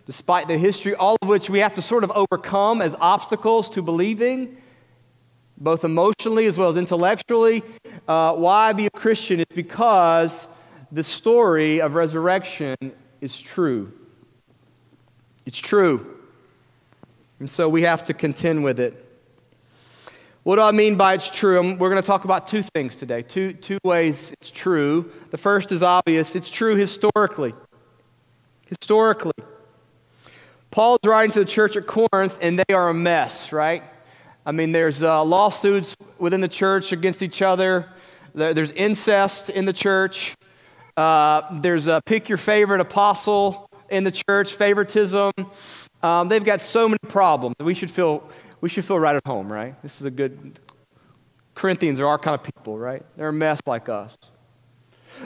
despite 0.06 0.48
the 0.48 0.58
history, 0.58 0.94
all 0.96 1.18
of 1.22 1.30
which 1.30 1.50
we 1.50 1.60
have 1.60 1.74
to 1.76 1.82
sort 1.82 2.04
of 2.04 2.12
overcome 2.12 2.82
as 2.82 2.96
obstacles 3.00 3.70
to 3.72 3.82
believing, 3.82 4.58
both 5.58 5.84
emotionally 5.84 6.46
as 6.46 6.58
well 6.58 6.70
as 6.70 6.78
intellectually. 6.78 7.64
Uh, 8.08 8.34
why 8.34 8.74
be 8.74 8.86
a 8.86 8.90
Christian? 8.92 9.40
It's 9.40 9.56
because 9.56 10.48
the 10.92 11.04
story 11.04 11.82
of 11.82 11.96
resurrection 11.96 12.76
is 13.22 13.42
true. 13.42 13.92
It's 15.46 15.58
true. 15.58 16.20
And 17.40 17.50
so 17.50 17.70
we 17.70 17.84
have 17.84 18.04
to 18.06 18.14
contend 18.14 18.64
with 18.64 18.80
it. 18.80 19.07
What 20.48 20.56
do 20.56 20.62
I 20.62 20.72
mean 20.72 20.96
by 20.96 21.14
it's 21.14 21.30
true? 21.30 21.60
We're 21.76 21.90
going 21.90 22.02
to 22.02 22.08
talk 22.08 22.24
about 22.24 22.48
two 22.48 22.64
things 22.74 22.96
today, 22.96 23.22
two, 23.22 23.52
two 23.52 23.80
ways 23.84 24.32
it's 24.32 24.50
true. 24.50 25.12
The 25.30 25.38
first 25.38 25.74
is 25.74 25.84
obvious 25.84 26.38
it's 26.38 26.50
true 26.50 26.78
historically. 26.78 27.54
Historically. 28.68 29.34
Paul's 30.72 31.00
writing 31.06 31.34
to 31.34 31.40
the 31.40 31.46
church 31.46 31.76
at 31.76 31.86
Corinth, 31.86 32.38
and 32.42 32.58
they 32.58 32.74
are 32.74 32.88
a 32.88 32.94
mess, 32.94 33.52
right? 33.52 33.84
I 34.46 34.54
mean, 34.54 34.72
there's 34.72 35.04
uh, 35.04 35.22
lawsuits 35.26 35.98
within 36.18 36.40
the 36.40 36.48
church 36.48 36.94
against 36.94 37.22
each 37.22 37.42
other, 37.42 37.90
there's 38.34 38.72
incest 38.72 39.50
in 39.50 39.66
the 39.66 39.74
church, 39.74 40.34
uh, 40.96 41.60
there's 41.60 41.88
a 41.88 42.02
pick 42.06 42.30
your 42.30 42.38
favorite 42.38 42.80
apostle 42.80 43.70
in 43.90 44.06
the 44.06 44.12
church, 44.12 44.54
favoritism. 44.54 45.34
Um, 46.02 46.30
they've 46.30 46.46
got 46.46 46.62
so 46.62 46.88
many 46.88 47.00
problems. 47.10 47.56
We 47.60 47.74
should 47.74 47.92
feel 47.92 48.30
we 48.68 48.70
should 48.70 48.84
feel 48.84 49.00
right 49.00 49.16
at 49.16 49.26
home, 49.26 49.50
right? 49.50 49.82
This 49.82 50.02
is 50.02 50.06
a 50.06 50.12
good. 50.12 50.60
Corinthians 51.56 52.02
are 52.02 52.08
our 52.08 52.20
kind 52.20 52.36
of 52.36 52.44
people, 52.44 52.78
right? 52.78 53.02
They're 53.16 53.30
a 53.30 53.32
mess 53.32 53.62
like 53.66 53.88
us. 53.88 54.14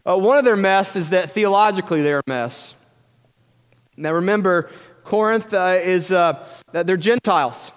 Uh, 0.05 0.15
one 0.15 0.37
of 0.37 0.45
their 0.45 0.55
mess 0.55 0.95
is 0.95 1.09
that 1.09 1.31
theologically 1.31 2.03
they're 2.03 2.19
a 2.19 2.23
mess. 2.27 2.75
Now 3.97 4.13
remember, 4.13 4.69
Corinth 5.03 5.55
uh, 5.55 5.79
is 5.81 6.11
uh, 6.11 6.45
that 6.71 6.85
they're 6.85 6.97
Gentiles, 6.97 7.71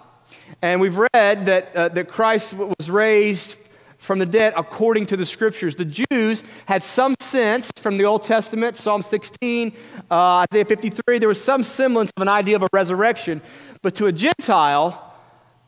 and 0.61 0.79
we've 0.79 0.99
read 1.15 1.47
that 1.47 1.75
uh, 1.75 1.87
that 1.87 2.09
Christ 2.09 2.53
was 2.53 2.87
raised 2.87 3.55
from 3.97 4.19
the 4.19 4.25
dead 4.27 4.53
according 4.55 5.07
to 5.07 5.17
the 5.17 5.25
scriptures. 5.25 5.75
The 5.75 6.05
Jews 6.11 6.43
had 6.67 6.83
some 6.83 7.15
sense 7.19 7.71
from 7.77 7.97
the 7.97 8.05
Old 8.05 8.21
Testament, 8.21 8.77
Psalm 8.77 9.01
16, 9.01 9.75
uh, 10.11 10.45
Isaiah 10.51 10.65
53. 10.65 11.17
There 11.17 11.27
was 11.27 11.43
some 11.43 11.63
semblance 11.63 12.11
of 12.15 12.21
an 12.21 12.29
idea 12.29 12.55
of 12.55 12.61
a 12.61 12.69
resurrection, 12.71 13.41
but 13.81 13.95
to 13.95 14.05
a 14.05 14.11
Gentile, 14.11 15.01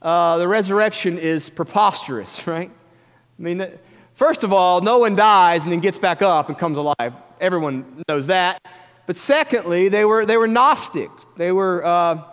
uh, 0.02 0.38
the 0.38 0.48
resurrection 0.48 1.18
is 1.18 1.50
preposterous, 1.50 2.46
right? 2.48 2.72
I 2.72 3.42
mean, 3.42 3.68
first 4.16 4.44
of 4.44 4.54
all, 4.54 4.82
no 4.82 5.00
one 5.00 5.16
dies 5.16 5.64
and 5.64 5.72
then 5.72 5.80
gets 5.80 6.00
back 6.00 6.22
up 6.22 6.50
and 6.50 6.58
comes 6.58 6.78
alive. 6.78 7.14
Everyone 7.40 8.04
knows 8.08 8.28
that. 8.28 8.62
But 9.06 9.18
secondly, 9.18 9.90
they 9.90 10.06
were, 10.06 10.26
they 10.26 10.38
were 10.38 10.48
Gnostic. 10.48 11.10
They 11.38 11.52
were, 11.52 11.86
uh, 11.86 12.24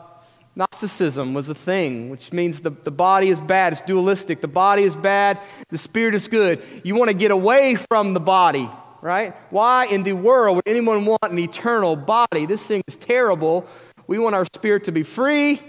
Gnosticism 0.57 1.35
was 1.35 1.49
a 1.49 1.55
thing, 1.55 2.11
which 2.11 2.33
means 2.33 2.61
the, 2.61 2.71
the 2.71 2.91
body 2.91 3.29
is 3.29 3.41
bad. 3.41 3.73
It's 3.73 3.83
dualistic. 3.83 4.41
The 4.41 4.49
body 4.49 4.83
is 4.83 4.95
bad, 4.95 5.41
the 5.69 5.79
spirit 5.79 6.15
is 6.15 6.29
good. 6.29 6.63
You 6.85 6.95
want 6.95 7.11
to 7.11 7.17
get 7.17 7.31
away 7.31 7.75
from 7.75 8.15
the 8.15 8.21
body, 8.21 8.71
right? 9.03 9.35
Why 9.51 9.87
in 9.87 10.05
the 10.05 10.13
world 10.13 10.57
would 10.57 10.69
anyone 10.69 11.07
want 11.07 11.25
an 11.25 11.39
eternal 11.39 11.97
body? 11.97 12.47
This 12.47 12.65
thing 12.65 12.83
is 12.87 12.97
terrible. 12.97 13.67
We 14.07 14.19
want 14.19 14.35
our 14.35 14.47
spirit 14.55 14.85
to 14.85 14.93
be 14.93 15.03
free 15.03 15.61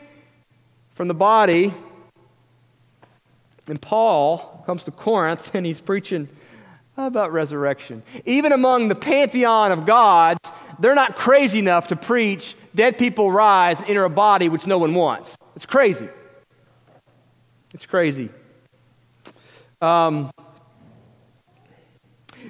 from 0.94 1.08
the 1.08 1.14
body. 1.14 1.74
And 3.68 3.82
Paul 3.82 4.64
comes 4.66 4.84
to 4.84 4.92
Corinth 4.92 5.52
and 5.56 5.66
he's 5.66 5.82
preaching 5.82 6.28
about 6.98 7.34
resurrection. 7.34 8.04
Even 8.26 8.52
among 8.52 8.88
the 8.88 8.96
pantheon 8.96 9.72
of 9.72 9.86
gods, 9.86 10.40
they're 10.80 10.96
not 10.96 11.16
crazy 11.16 11.60
enough 11.60 11.88
to 11.88 11.96
preach 11.96 12.56
dead 12.74 12.98
people 12.98 13.32
rise 13.32 13.80
and 13.80 13.90
enter 13.90 14.04
a 14.04 14.10
body 14.10 14.50
which 14.50 14.66
no 14.68 14.78
one 14.78 14.94
wants. 14.94 15.36
It's 15.56 15.66
crazy. 15.66 16.10
It's 17.74 17.86
crazy. 17.86 18.30
Um, 19.82 20.32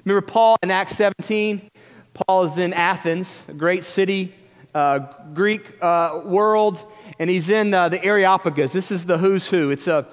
remember 0.03 0.21
Paul 0.21 0.57
in 0.61 0.69
Acts 0.69 0.95
17? 0.95 1.69
Paul 2.13 2.43
is 2.43 2.57
in 2.57 2.73
Athens, 2.73 3.43
a 3.47 3.53
great 3.53 3.83
city, 3.83 4.33
uh, 4.73 4.99
Greek 5.33 5.71
uh, 5.81 6.21
world, 6.25 6.83
and 7.19 7.29
he's 7.29 7.49
in 7.49 7.73
uh, 7.73 7.89
the 7.89 8.03
Areopagus. 8.03 8.71
This 8.71 8.91
is 8.91 9.05
the 9.05 9.17
who's 9.17 9.47
who. 9.47 9.71
It's 9.71 9.87
a 9.87 10.07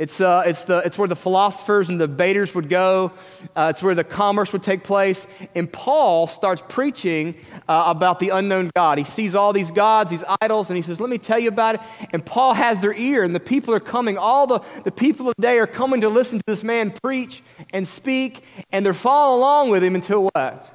it's, 0.00 0.18
uh, 0.18 0.44
it's, 0.46 0.64
the, 0.64 0.78
it's 0.78 0.96
where 0.96 1.08
the 1.08 1.14
philosophers 1.14 1.90
and 1.90 2.00
the 2.00 2.08
debaters 2.08 2.54
would 2.54 2.70
go. 2.70 3.12
Uh, 3.54 3.68
it's 3.68 3.82
where 3.82 3.94
the 3.94 4.02
commerce 4.02 4.50
would 4.50 4.62
take 4.62 4.82
place. 4.82 5.26
And 5.54 5.70
Paul 5.70 6.26
starts 6.26 6.62
preaching 6.66 7.34
uh, 7.68 7.84
about 7.86 8.18
the 8.18 8.30
unknown 8.30 8.70
God. 8.74 8.96
He 8.96 9.04
sees 9.04 9.34
all 9.34 9.52
these 9.52 9.70
gods, 9.70 10.10
these 10.10 10.24
idols, 10.40 10.70
and 10.70 10.76
he 10.76 10.80
says, 10.80 11.00
Let 11.00 11.10
me 11.10 11.18
tell 11.18 11.38
you 11.38 11.48
about 11.48 11.74
it. 11.74 11.82
And 12.14 12.24
Paul 12.24 12.54
has 12.54 12.80
their 12.80 12.94
ear, 12.94 13.24
and 13.24 13.34
the 13.34 13.40
people 13.40 13.74
are 13.74 13.80
coming. 13.80 14.16
All 14.16 14.46
the, 14.46 14.60
the 14.84 14.90
people 14.90 15.28
of 15.28 15.34
the 15.36 15.42
day 15.42 15.58
are 15.58 15.66
coming 15.66 16.00
to 16.00 16.08
listen 16.08 16.38
to 16.38 16.44
this 16.46 16.64
man 16.64 16.94
preach 17.02 17.42
and 17.74 17.86
speak, 17.86 18.42
and 18.72 18.86
they're 18.86 18.94
following 18.94 19.38
along 19.38 19.68
with 19.68 19.84
him 19.84 19.96
until 19.96 20.30
what? 20.32 20.66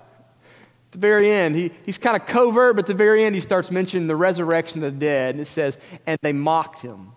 The 0.92 1.00
very 1.00 1.32
end, 1.32 1.56
he, 1.56 1.72
he's 1.84 1.98
kind 1.98 2.16
of 2.16 2.28
covert, 2.28 2.76
but 2.76 2.84
at 2.84 2.88
the 2.90 2.94
very 2.94 3.24
end, 3.24 3.34
he 3.34 3.42
starts 3.42 3.72
mentioning 3.72 4.06
the 4.06 4.16
resurrection 4.16 4.84
of 4.84 4.94
the 4.94 5.00
dead. 5.00 5.34
And 5.34 5.42
it 5.42 5.48
says, 5.48 5.80
And 6.06 6.20
they 6.22 6.32
mocked 6.32 6.84
him. 6.84 7.15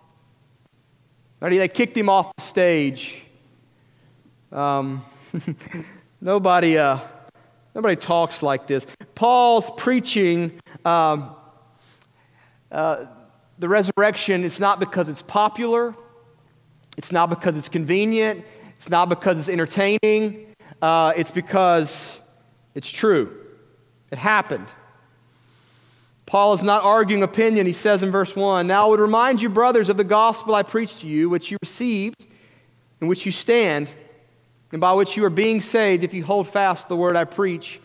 They 1.39 1.67
kicked 1.67 1.97
him 1.97 2.09
off 2.09 2.31
the 2.35 2.43
stage. 2.43 3.25
Um, 4.51 5.05
nobody, 6.21 6.77
uh, 6.77 6.99
nobody 7.73 7.95
talks 7.95 8.43
like 8.43 8.67
this. 8.67 8.85
Paul's 9.15 9.71
preaching 9.77 10.59
um, 10.85 11.35
uh, 12.71 13.05
the 13.57 13.69
resurrection. 13.69 14.43
It's 14.43 14.59
not 14.59 14.79
because 14.79 15.07
it's 15.09 15.21
popular. 15.21 15.95
It's 16.97 17.11
not 17.11 17.29
because 17.29 17.57
it's 17.57 17.69
convenient. 17.69 18.43
It's 18.75 18.89
not 18.89 19.07
because 19.07 19.39
it's 19.39 19.49
entertaining. 19.49 20.55
Uh, 20.81 21.13
it's 21.15 21.31
because 21.31 22.19
it's 22.75 22.91
true. 22.91 23.45
It 24.11 24.17
happened. 24.17 24.67
Paul 26.29 26.53
is 26.53 26.61
not 26.61 26.83
arguing 26.83 27.23
opinion. 27.23 27.65
He 27.65 27.73
says 27.73 28.03
in 28.03 28.11
verse 28.11 28.35
1 28.35 28.67
Now 28.67 28.85
I 28.85 28.89
would 28.89 28.99
remind 28.99 29.41
you, 29.41 29.49
brothers, 29.49 29.89
of 29.89 29.97
the 29.97 30.03
gospel 30.03 30.53
I 30.53 30.61
preached 30.61 30.99
to 30.99 31.07
you, 31.07 31.27
which 31.27 31.49
you 31.49 31.57
received, 31.59 32.23
in 33.01 33.07
which 33.07 33.25
you 33.25 33.31
stand, 33.31 33.89
and 34.71 34.79
by 34.79 34.93
which 34.93 35.17
you 35.17 35.25
are 35.25 35.31
being 35.31 35.59
saved, 35.59 36.03
if 36.03 36.13
you 36.13 36.23
hold 36.23 36.47
fast 36.47 36.87
the 36.87 36.95
word 36.95 37.15
I 37.15 37.23
preach, 37.25 37.81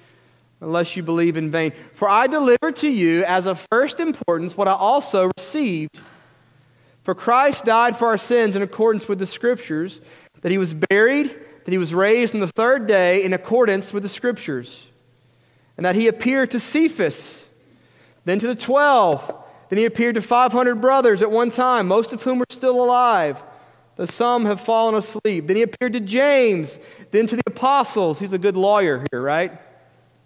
unless 0.61 0.95
you 0.95 1.03
believe 1.03 1.39
in 1.39 1.51
vain. 1.51 1.73
For 1.95 2.07
I 2.07 2.27
delivered 2.27 2.77
to 2.77 2.91
you 2.91 3.25
as 3.25 3.47
of 3.47 3.67
first 3.73 3.99
importance 3.99 4.59
what 4.59 4.69
I 4.69 4.75
also 4.75 5.31
received. 5.39 5.99
For 7.03 7.15
Christ 7.15 7.65
died 7.65 7.97
for 7.97 8.09
our 8.09 8.19
sins 8.19 8.57
in 8.57 8.61
accordance 8.61 9.09
with 9.09 9.19
the 9.19 9.27
Scriptures, 9.27 10.03
that 10.43 10.53
he 10.53 10.59
was 10.59 10.75
buried, 10.75 11.31
that 11.65 11.73
he 11.73 11.79
was 11.79 11.95
raised 11.95 12.35
on 12.35 12.43
the 12.43 12.49
third 12.49 12.87
day 12.87 13.25
in 13.25 13.33
accordance 13.33 13.91
with 13.95 14.03
the 14.03 14.09
Scriptures, 14.11 14.87
and 15.79 15.87
that 15.87 15.97
he 15.97 16.09
appeared 16.09 16.51
to 16.51 16.61
Cephas 16.61 17.44
then 18.25 18.39
to 18.39 18.47
the 18.47 18.55
12. 18.55 19.43
Then 19.69 19.79
he 19.79 19.85
appeared 19.85 20.15
to 20.17 20.23
500 20.23 20.77
brothers 20.77 21.23
at 21.23 21.31
one 21.31 21.51
time, 21.51 21.89
most 21.89 22.13
of 22.13 22.23
whom 22.23 22.43
are 22.43 22.47
still 22.51 22.83
alive, 22.83 23.43
though 23.97 24.05
some 24.07 24.45
have 24.45 24.61
fallen 24.61 24.95
asleep. 24.95 25.47
Then 25.47 25.57
he 25.57 25.63
appeared 25.63 25.95
to 25.95 26.01
James, 26.01 26.79
then 27.11 27.27
to 27.27 27.37
the 27.37 27.43
apostles. 27.47 28.19
He's 28.19 28.33
a 28.33 28.39
good 28.39 28.57
lawyer 28.57 29.05
here, 29.11 29.23
right? 29.23 29.53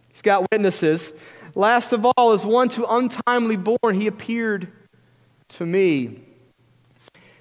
He's 0.08 0.22
got 0.22 0.50
witnesses. 0.50 1.12
Last 1.54 1.92
of 1.92 2.04
all, 2.04 2.32
as 2.32 2.44
one 2.44 2.68
too 2.68 2.86
untimely 2.88 3.56
born, 3.56 3.94
he 3.94 4.06
appeared 4.06 4.68
to 5.50 5.66
me. 5.66 6.20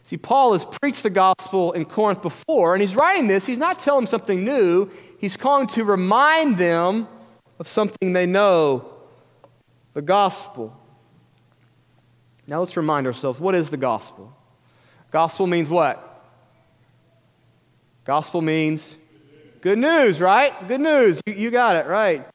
See, 0.04 0.18
Paul 0.18 0.54
has 0.54 0.64
preached 0.64 1.04
the 1.04 1.10
gospel 1.10 1.74
in 1.74 1.84
Corinth 1.84 2.22
before, 2.22 2.74
and 2.74 2.82
he's 2.82 2.96
writing 2.96 3.28
this. 3.28 3.46
He's 3.46 3.58
not 3.58 3.82
telling 3.82 4.06
them 4.06 4.08
something 4.08 4.46
new, 4.46 4.90
he's 5.20 5.36
calling 5.36 5.68
to 5.68 5.84
remind 5.84 6.58
them 6.58 7.08
of 7.60 7.68
something 7.68 8.14
they 8.14 8.26
know 8.26 8.97
the 9.98 10.02
gospel. 10.04 10.80
Now 12.46 12.60
let's 12.60 12.78
remind 12.78 13.08
ourselves 13.08 13.40
what 13.40 13.56
is 13.56 13.72
the 13.72 13.78
gospel? 13.78 14.32
Gospel 15.10 15.48
means 15.48 15.72
what? 15.72 16.24
Gospel 18.06 18.44
means 18.44 18.96
good 19.60 19.80
news, 19.80 20.22
right? 20.22 20.68
Good 20.68 20.82
news. 20.82 21.20
You, 21.26 21.34
you 21.34 21.50
got 21.50 21.78
it, 21.78 21.88
right. 21.88 22.28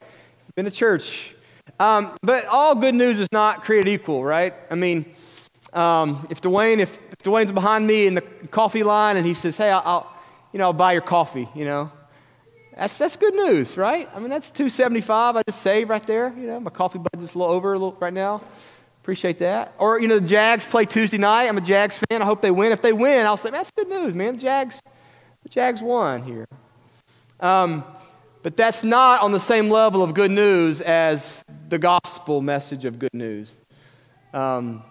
Been 0.57 0.65
to 0.65 0.73
church. 0.73 1.37
Um, 1.79 2.17
but 2.21 2.47
all 2.47 2.75
good 2.75 2.97
news 2.97 3.21
is 3.21 3.29
not 3.31 3.63
created 3.63 3.93
equal, 3.93 4.25
right? 4.25 4.55
I 4.69 4.75
mean, 4.75 5.15
um, 5.73 6.27
if 6.31 6.41
Dwayne, 6.41 6.81
if, 6.81 6.99
if, 7.13 7.19
Dwayne's 7.19 7.53
behind 7.53 7.87
me 7.87 8.09
in 8.09 8.17
the 8.17 8.23
coffee 8.51 8.83
line 8.83 9.17
and 9.17 9.25
he 9.25 9.35
says, 9.35 9.57
"Hey, 9.57 9.71
I'll, 9.71 9.83
I'll, 9.85 10.17
you 10.53 10.59
know, 10.59 10.65
I'll 10.65 10.73
buy 10.73 10.95
your 10.95 11.03
coffee," 11.03 11.49
you 11.55 11.65
know, 11.65 11.93
that's, 12.77 12.99
that's 12.99 13.17
good 13.17 13.35
news, 13.35 13.77
right? 13.77 14.09
I 14.15 14.19
mean, 14.19 14.31
that's 14.31 14.51
275 14.51 15.37
I 15.37 15.43
just 15.43 15.61
saved 15.61 15.91
right 15.91 16.07
there. 16.07 16.33
You 16.37 16.47
know, 16.47 16.61
my 16.61 16.71
coffee 16.71 16.99
budget's 16.99 17.35
a 17.35 17.39
little 17.39 17.55
over 17.55 17.75
a 17.75 17.79
little 17.79 17.97
right 18.01 18.13
now. 18.13 18.43
Appreciate 19.03 19.39
that. 19.41 19.75
Or, 19.79 20.01
you 20.01 20.09
know, 20.09 20.19
the 20.19 20.27
Jags 20.27 20.65
play 20.65 20.85
Tuesday 20.85 21.19
night. 21.19 21.49
I'm 21.49 21.59
a 21.59 21.63
Jags 21.63 21.99
fan. 21.99 22.23
I 22.23 22.25
hope 22.25 22.41
they 22.41 22.51
win. 22.51 22.73
If 22.73 22.83
they 22.83 22.93
win, 22.93 23.27
I'll 23.27 23.37
say, 23.37 23.51
that's 23.51 23.71
good 23.73 23.89
news, 23.89 24.15
man. 24.15 24.37
The 24.37 24.43
Jags, 24.43 24.81
the 25.43 25.49
Jags 25.49 25.83
won 25.83 26.23
here. 26.23 26.47
Um, 27.41 27.85
but 28.43 28.57
that's 28.57 28.83
not 28.83 29.21
on 29.21 29.33
the 29.33 29.41
same 29.41 29.71
level 29.71 30.03
of 30.03 30.15
good 30.15 30.31
news 30.31 30.81
as 30.81 31.43
the 31.69 31.79
gospel 31.79 32.41
message 32.41 32.85
of 32.85 32.99
good 32.99 33.13
news. 33.13 33.61
Um, 34.33 34.83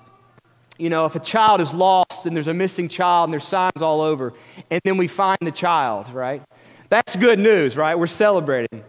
you 0.77 0.89
know, 0.89 1.05
if 1.05 1.15
a 1.15 1.19
child 1.19 1.61
is 1.61 1.73
lost 1.73 2.25
and 2.25 2.35
there's 2.35 2.47
a 2.47 2.53
missing 2.53 2.89
child 2.89 3.27
and 3.27 3.33
there's 3.33 3.47
signs 3.47 3.81
all 3.81 4.01
over, 4.01 4.33
and 4.69 4.81
then 4.83 4.97
we 4.97 5.07
find 5.07 5.37
the 5.41 5.51
child, 5.51 6.11
right? 6.13 6.41
That's 6.91 7.15
good 7.15 7.39
news, 7.39 7.77
right? 7.77 7.95
We're 7.95 8.05
celebrating. 8.05 8.83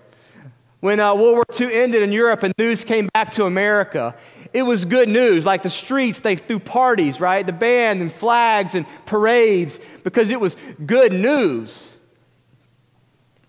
When 0.80 0.98
uh, 0.98 1.14
World 1.14 1.34
War 1.34 1.44
II 1.60 1.72
ended 1.72 2.02
in 2.02 2.10
Europe 2.10 2.42
and 2.42 2.52
news 2.58 2.82
came 2.82 3.08
back 3.14 3.30
to 3.32 3.44
America, 3.44 4.16
it 4.52 4.64
was 4.64 4.84
good 4.84 5.08
news. 5.08 5.46
Like 5.46 5.62
the 5.62 5.68
streets, 5.68 6.18
they 6.18 6.34
threw 6.34 6.58
parties, 6.58 7.20
right? 7.20 7.46
The 7.46 7.52
band 7.52 8.00
and 8.00 8.12
flags 8.12 8.74
and 8.74 8.86
parades 9.06 9.78
because 10.02 10.30
it 10.30 10.40
was 10.40 10.56
good 10.84 11.12
news. 11.12 11.94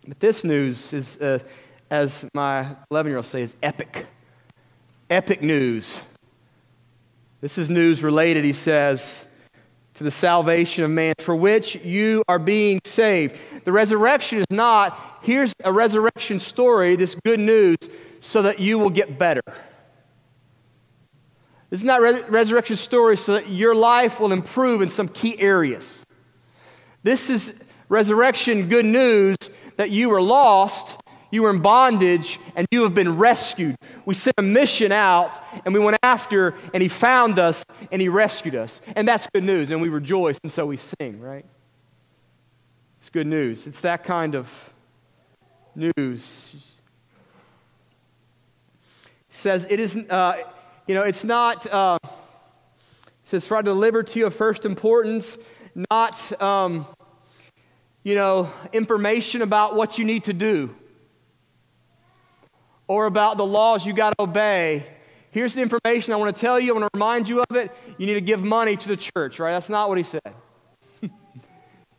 But 0.07 0.19
this 0.19 0.43
news 0.43 0.93
is, 0.93 1.17
uh, 1.17 1.39
as 1.89 2.23
my 2.35 2.75
11 2.91 3.09
year 3.09 3.17
old 3.17 3.25
says, 3.25 3.55
epic. 3.63 4.05
Epic 5.09 5.41
news. 5.41 5.99
This 7.41 7.57
is 7.57 7.71
news 7.71 8.03
related, 8.03 8.45
he 8.45 8.53
says, 8.53 9.25
to 9.95 10.03
the 10.03 10.11
salvation 10.11 10.83
of 10.83 10.89
man, 10.89 11.13
for 11.19 11.35
which 11.35 11.75
you 11.75 12.23
are 12.27 12.39
being 12.39 12.79
saved. 12.85 13.35
The 13.63 13.71
resurrection 13.71 14.39
is 14.39 14.45
not, 14.49 15.19
here's 15.21 15.53
a 15.63 15.71
resurrection 15.71 16.39
story, 16.39 16.95
this 16.95 17.15
good 17.25 17.39
news, 17.39 17.77
so 18.21 18.41
that 18.41 18.59
you 18.59 18.79
will 18.79 18.89
get 18.89 19.19
better. 19.19 19.43
This 21.69 21.81
is 21.81 21.83
not 21.83 22.01
a 22.01 22.25
resurrection 22.29 22.75
story 22.75 23.17
so 23.17 23.33
that 23.33 23.49
your 23.49 23.73
life 23.73 24.19
will 24.19 24.31
improve 24.31 24.81
in 24.81 24.91
some 24.91 25.07
key 25.07 25.39
areas. 25.39 26.03
This 27.01 27.29
is 27.29 27.55
resurrection 27.89 28.69
good 28.69 28.85
news 28.85 29.35
that 29.77 29.91
you 29.91 30.09
were 30.09 30.21
lost 30.21 30.97
you 31.33 31.41
were 31.41 31.49
in 31.49 31.61
bondage 31.61 32.39
and 32.55 32.67
you 32.69 32.83
have 32.83 32.93
been 32.93 33.17
rescued. 33.17 33.75
We 34.05 34.13
sent 34.13 34.35
a 34.37 34.43
mission 34.43 34.91
out 34.91 35.39
and 35.65 35.73
we 35.73 35.79
went 35.79 35.97
after 36.03 36.53
and 36.75 36.83
he 36.83 36.87
found 36.87 37.39
us 37.39 37.65
and 37.91 37.99
he 37.99 38.07
rescued 38.07 38.53
us. 38.53 38.81
And 38.95 39.07
that's 39.07 39.25
good 39.33 39.43
news 39.43 39.71
and 39.71 39.81
we 39.81 39.89
rejoice 39.89 40.37
and 40.43 40.53
so 40.53 40.67
we 40.67 40.77
sing, 40.77 41.19
right? 41.19 41.43
It's 42.99 43.09
good 43.09 43.25
news. 43.25 43.65
It's 43.65 43.81
that 43.81 44.03
kind 44.03 44.35
of 44.35 44.47
news. 45.75 46.53
He 49.27 49.35
says 49.35 49.65
it 49.71 49.79
isn't, 49.79 50.11
uh, 50.11 50.35
you 50.85 50.93
know, 50.93 51.01
it's 51.01 51.23
not, 51.23 51.65
uh, 51.65 51.97
says, 53.23 53.47
for 53.47 53.57
I 53.57 53.63
deliver 53.63 54.03
to 54.03 54.19
you 54.19 54.27
of 54.27 54.35
first 54.35 54.65
importance, 54.65 55.39
not, 55.89 56.39
um, 56.39 56.85
you 58.03 58.13
know, 58.13 58.53
information 58.71 59.41
about 59.41 59.73
what 59.73 59.97
you 59.97 60.05
need 60.05 60.25
to 60.25 60.33
do 60.33 60.75
or 62.87 63.05
about 63.05 63.37
the 63.37 63.45
laws 63.45 63.85
you 63.85 63.93
got 63.93 64.17
to 64.17 64.23
obey. 64.23 64.87
Here's 65.31 65.55
the 65.55 65.61
information 65.61 66.13
I 66.13 66.17
want 66.17 66.35
to 66.35 66.39
tell 66.39 66.59
you. 66.59 66.75
I 66.75 66.79
want 66.79 66.93
to 66.93 66.97
remind 66.97 67.27
you 67.27 67.41
of 67.41 67.55
it. 67.55 67.71
You 67.97 68.05
need 68.05 68.13
to 68.13 68.21
give 68.21 68.43
money 68.43 68.75
to 68.75 68.87
the 68.87 68.97
church, 68.97 69.39
right? 69.39 69.51
That's 69.51 69.69
not 69.69 69.89
what 69.89 69.97
he 69.97 70.03
said. 70.03 70.21
you 71.01 71.09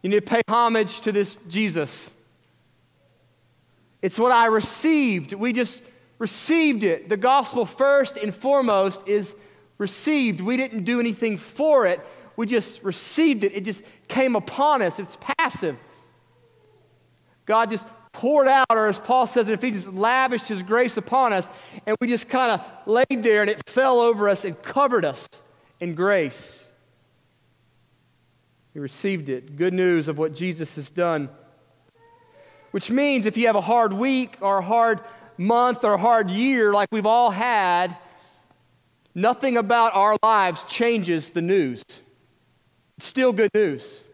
need 0.03 0.17
to 0.17 0.23
pay 0.23 0.43
homage 0.49 1.01
to 1.03 1.13
this 1.13 1.37
Jesus. 1.49 2.13
It's 4.03 4.19
what 4.19 4.33
I 4.33 4.47
received. 4.47 5.33
We 5.33 5.53
just 5.53 5.83
received 6.19 6.85
it. 6.85 7.09
The 7.09 7.17
gospel, 7.17 7.67
first 7.67 8.17
and 8.17 8.35
foremost, 8.35 9.09
is 9.09 9.35
received. 9.79 10.41
We 10.41 10.57
didn't 10.57 10.85
do 10.85 11.01
anything 11.01 11.39
for 11.39 11.87
it, 11.87 12.01
we 12.37 12.47
just 12.47 12.83
received 12.83 13.45
it. 13.45 13.53
It 13.55 13.65
just 13.65 13.83
came 14.09 14.37
upon 14.37 14.83
us. 14.83 14.99
It's 14.99 15.17
passive. 15.21 15.77
God 17.47 17.71
just 17.71 17.87
poured 18.15 18.49
out, 18.49 18.67
or 18.71 18.87
as 18.87 18.99
Paul 18.99 19.27
says 19.27 19.49
in 19.49 19.55
Ephesians, 19.55 19.89
lavished 19.89 20.49
his 20.49 20.63
grace 20.63 20.97
upon 20.97 21.35
us, 21.35 21.51
and 21.85 21.97
we 22.01 22.07
just 22.07 22.29
kind 22.29 22.53
of 22.53 22.65
laid 22.87 23.23
there 23.23 23.43
and 23.43 23.51
it 23.51 23.61
fell 23.69 24.01
over 24.01 24.29
us 24.31 24.47
and 24.47 24.61
covered 24.63 25.05
us 25.05 25.29
in 25.81 25.95
grace. 25.95 26.65
We 28.73 28.81
received 28.81 29.29
it. 29.29 29.57
Good 29.57 29.75
news 29.75 30.09
of 30.09 30.17
what 30.17 30.35
Jesus 30.35 30.77
has 30.77 30.89
done. 30.89 31.29
Which 32.71 32.91
means 32.91 33.27
if 33.27 33.37
you 33.37 33.47
have 33.47 33.57
a 33.57 33.61
hard 33.61 33.93
week 33.93 34.39
or 34.41 34.59
a 34.59 34.63
hard 34.63 35.01
month 35.37 35.85
or 35.85 35.93
a 35.93 35.99
hard 35.99 36.31
year 36.31 36.73
like 36.73 36.89
we've 36.91 37.07
all 37.07 37.31
had, 37.31 37.97
nothing 39.15 39.57
about 39.57 39.95
our 39.95 40.17
lives 40.23 40.65
changes 40.65 41.31
the 41.31 41.43
news. 41.43 41.83
It's 42.97 43.07
still 43.07 43.33
good 43.33 43.51
news. 43.55 44.05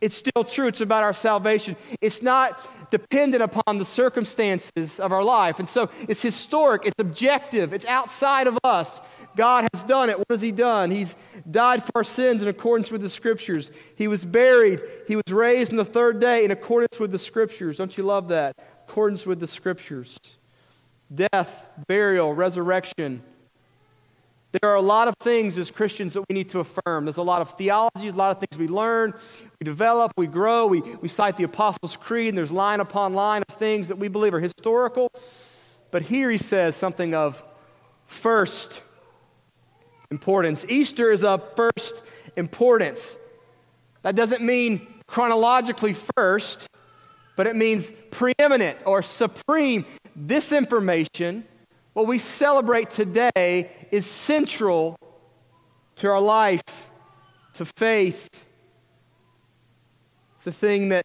It's 0.00 0.16
still 0.16 0.44
true. 0.44 0.68
It's 0.68 0.80
about 0.80 1.02
our 1.02 1.12
salvation. 1.12 1.76
It's 2.00 2.22
not 2.22 2.60
dependent 2.90 3.42
upon 3.42 3.78
the 3.78 3.84
circumstances 3.84 5.00
of 5.00 5.12
our 5.12 5.22
life. 5.22 5.58
And 5.58 5.68
so 5.68 5.90
it's 6.08 6.22
historic, 6.22 6.86
it's 6.86 6.94
objective, 6.98 7.72
it's 7.72 7.86
outside 7.86 8.46
of 8.46 8.58
us. 8.64 9.00
God 9.36 9.68
has 9.72 9.82
done 9.84 10.10
it. 10.10 10.18
What 10.18 10.26
has 10.30 10.42
He 10.42 10.52
done? 10.52 10.90
He's 10.90 11.14
died 11.50 11.84
for 11.84 11.92
our 11.94 12.04
sins 12.04 12.42
in 12.42 12.48
accordance 12.48 12.90
with 12.90 13.00
the 13.00 13.08
Scriptures. 13.08 13.70
He 13.96 14.08
was 14.08 14.24
buried. 14.24 14.82
He 15.06 15.16
was 15.16 15.24
raised 15.30 15.70
on 15.70 15.76
the 15.76 15.84
third 15.84 16.20
day 16.20 16.44
in 16.44 16.50
accordance 16.50 16.98
with 16.98 17.12
the 17.12 17.18
Scriptures. 17.18 17.76
Don't 17.76 17.96
you 17.96 18.02
love 18.02 18.28
that? 18.28 18.54
Accordance 18.88 19.26
with 19.26 19.38
the 19.40 19.46
Scriptures. 19.46 20.18
Death, 21.14 21.66
burial, 21.86 22.34
resurrection. 22.34 23.22
There 24.52 24.68
are 24.68 24.76
a 24.76 24.82
lot 24.82 25.06
of 25.06 25.14
things 25.20 25.58
as 25.58 25.70
Christians 25.70 26.14
that 26.14 26.24
we 26.28 26.34
need 26.34 26.50
to 26.50 26.60
affirm. 26.60 27.04
There's 27.04 27.18
a 27.18 27.22
lot 27.22 27.40
of 27.40 27.56
theology, 27.56 28.08
a 28.08 28.12
lot 28.12 28.36
of 28.36 28.40
things 28.40 28.58
we 28.58 28.66
learn, 28.66 29.14
we 29.60 29.64
develop, 29.64 30.12
we 30.16 30.26
grow, 30.26 30.66
we, 30.66 30.80
we 30.80 31.08
cite 31.08 31.36
the 31.36 31.44
Apostles' 31.44 31.96
Creed, 31.96 32.30
and 32.30 32.38
there's 32.38 32.50
line 32.50 32.80
upon 32.80 33.14
line 33.14 33.42
of 33.48 33.56
things 33.56 33.88
that 33.88 33.98
we 33.98 34.08
believe 34.08 34.34
are 34.34 34.40
historical. 34.40 35.12
But 35.92 36.02
here 36.02 36.30
he 36.30 36.38
says 36.38 36.74
something 36.74 37.14
of 37.14 37.42
first 38.06 38.82
importance. 40.10 40.66
Easter 40.68 41.12
is 41.12 41.22
of 41.22 41.54
first 41.54 42.02
importance. 42.36 43.18
That 44.02 44.16
doesn't 44.16 44.42
mean 44.42 44.86
chronologically 45.06 45.94
first, 46.16 46.66
but 47.36 47.46
it 47.46 47.54
means 47.54 47.92
preeminent 48.10 48.78
or 48.84 49.02
supreme. 49.02 49.84
This 50.16 50.52
information, 50.52 51.44
what 52.00 52.08
we 52.08 52.16
celebrate 52.16 52.90
today, 52.90 53.68
is 53.90 54.06
central 54.06 54.96
to 55.96 56.08
our 56.08 56.18
life, 56.18 56.62
to 57.52 57.66
faith. 57.76 58.26
It's 60.34 60.44
the 60.44 60.52
thing 60.52 60.88
that 60.88 61.04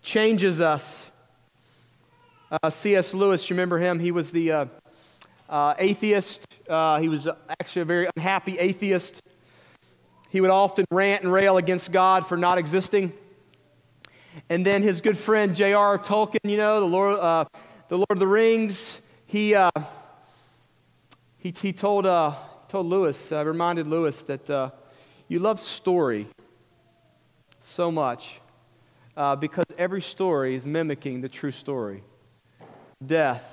changes 0.00 0.62
us. 0.62 1.04
Uh, 2.50 2.70
C.S. 2.70 3.12
Lewis, 3.12 3.50
you 3.50 3.54
remember 3.54 3.76
him? 3.76 3.98
He 3.98 4.12
was 4.12 4.30
the 4.30 4.50
uh, 4.50 4.66
uh, 5.50 5.74
atheist. 5.78 6.46
Uh, 6.70 7.00
he 7.00 7.10
was 7.10 7.28
actually 7.60 7.82
a 7.82 7.84
very 7.84 8.08
unhappy 8.16 8.58
atheist. 8.58 9.20
He 10.30 10.40
would 10.40 10.48
often 10.48 10.86
rant 10.90 11.22
and 11.22 11.30
rail 11.30 11.58
against 11.58 11.92
God 11.92 12.26
for 12.26 12.38
not 12.38 12.56
existing. 12.56 13.12
And 14.48 14.64
then 14.64 14.80
his 14.80 15.02
good 15.02 15.18
friend 15.18 15.54
J.R. 15.54 15.98
Tolkien, 15.98 16.38
you 16.44 16.56
know, 16.56 16.80
the 16.80 16.86
Lord, 16.86 17.18
uh, 17.18 17.44
the 17.88 17.98
Lord 17.98 18.12
of 18.12 18.18
the 18.20 18.26
Rings, 18.26 19.02
he, 19.26 19.54
uh, 19.54 19.70
he, 21.44 21.54
he 21.60 21.72
told, 21.74 22.06
uh, 22.06 22.34
told 22.68 22.86
Lewis, 22.86 23.30
uh, 23.30 23.44
reminded 23.44 23.86
Lewis 23.86 24.22
that 24.22 24.48
uh, 24.48 24.70
you 25.28 25.38
love 25.38 25.60
story 25.60 26.26
so 27.60 27.92
much 27.92 28.40
uh, 29.16 29.36
because 29.36 29.66
every 29.76 30.00
story 30.00 30.54
is 30.54 30.66
mimicking 30.66 31.20
the 31.20 31.28
true 31.28 31.52
story 31.52 32.02
death, 33.04 33.44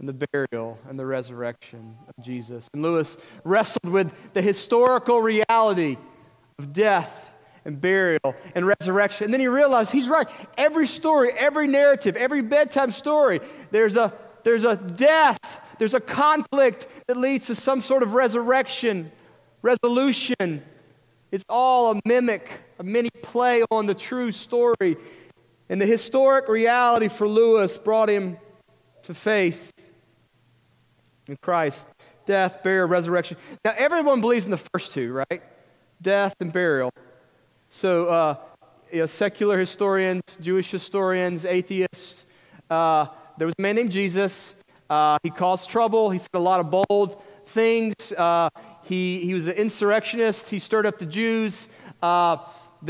and 0.00 0.08
the 0.08 0.26
burial 0.32 0.78
and 0.88 0.98
the 0.98 1.06
resurrection 1.06 1.94
of 2.08 2.24
Jesus. 2.24 2.68
And 2.72 2.82
Lewis 2.82 3.16
wrestled 3.44 3.92
with 3.92 4.12
the 4.32 4.42
historical 4.42 5.20
reality 5.20 5.98
of 6.58 6.72
death 6.72 7.28
and 7.64 7.80
burial 7.80 8.34
and 8.54 8.66
resurrection. 8.66 9.26
And 9.26 9.32
then 9.34 9.40
he 9.40 9.46
realized 9.46 9.92
he's 9.92 10.08
right. 10.08 10.28
Every 10.56 10.86
story, 10.86 11.30
every 11.36 11.68
narrative, 11.68 12.16
every 12.16 12.40
bedtime 12.40 12.90
story, 12.90 13.40
there's 13.70 13.94
a, 13.94 14.12
there's 14.42 14.64
a 14.64 14.74
death, 14.74 15.60
there's 15.80 15.94
a 15.94 16.00
conflict 16.00 16.86
that 17.06 17.16
leads 17.16 17.46
to 17.46 17.54
some 17.54 17.80
sort 17.80 18.02
of 18.02 18.12
resurrection, 18.12 19.10
resolution. 19.62 20.62
It's 21.32 21.44
all 21.48 21.92
a 21.92 22.00
mimic, 22.04 22.50
a 22.78 22.84
mini 22.84 23.08
play 23.22 23.64
on 23.70 23.86
the 23.86 23.94
true 23.94 24.30
story. 24.30 24.98
And 25.70 25.80
the 25.80 25.86
historic 25.86 26.48
reality 26.48 27.08
for 27.08 27.26
Lewis 27.26 27.78
brought 27.78 28.10
him 28.10 28.36
to 29.04 29.14
faith 29.14 29.72
in 31.26 31.38
Christ 31.42 31.86
death, 32.26 32.62
burial, 32.62 32.86
resurrection. 32.86 33.38
Now, 33.64 33.72
everyone 33.74 34.20
believes 34.20 34.44
in 34.44 34.50
the 34.50 34.60
first 34.74 34.92
two, 34.92 35.14
right? 35.14 35.42
Death 36.02 36.34
and 36.40 36.52
burial. 36.52 36.90
So, 37.70 38.06
uh, 38.08 38.34
you 38.92 38.98
know, 38.98 39.06
secular 39.06 39.58
historians, 39.58 40.22
Jewish 40.42 40.70
historians, 40.70 41.46
atheists. 41.46 42.26
Uh, 42.68 43.06
there 43.38 43.46
was 43.46 43.54
a 43.58 43.62
man 43.62 43.76
named 43.76 43.92
Jesus. 43.92 44.54
Uh, 44.90 45.18
he 45.22 45.30
caused 45.30 45.70
trouble. 45.70 46.10
He 46.10 46.18
said 46.18 46.34
a 46.34 46.40
lot 46.40 46.58
of 46.58 46.70
bold 46.70 47.22
things. 47.46 47.94
Uh, 48.12 48.50
he, 48.82 49.24
he 49.24 49.34
was 49.34 49.46
an 49.46 49.54
insurrectionist. 49.54 50.50
He 50.50 50.58
stirred 50.58 50.84
up 50.84 50.98
the 50.98 51.06
Jews. 51.06 51.68
Uh, 52.02 52.38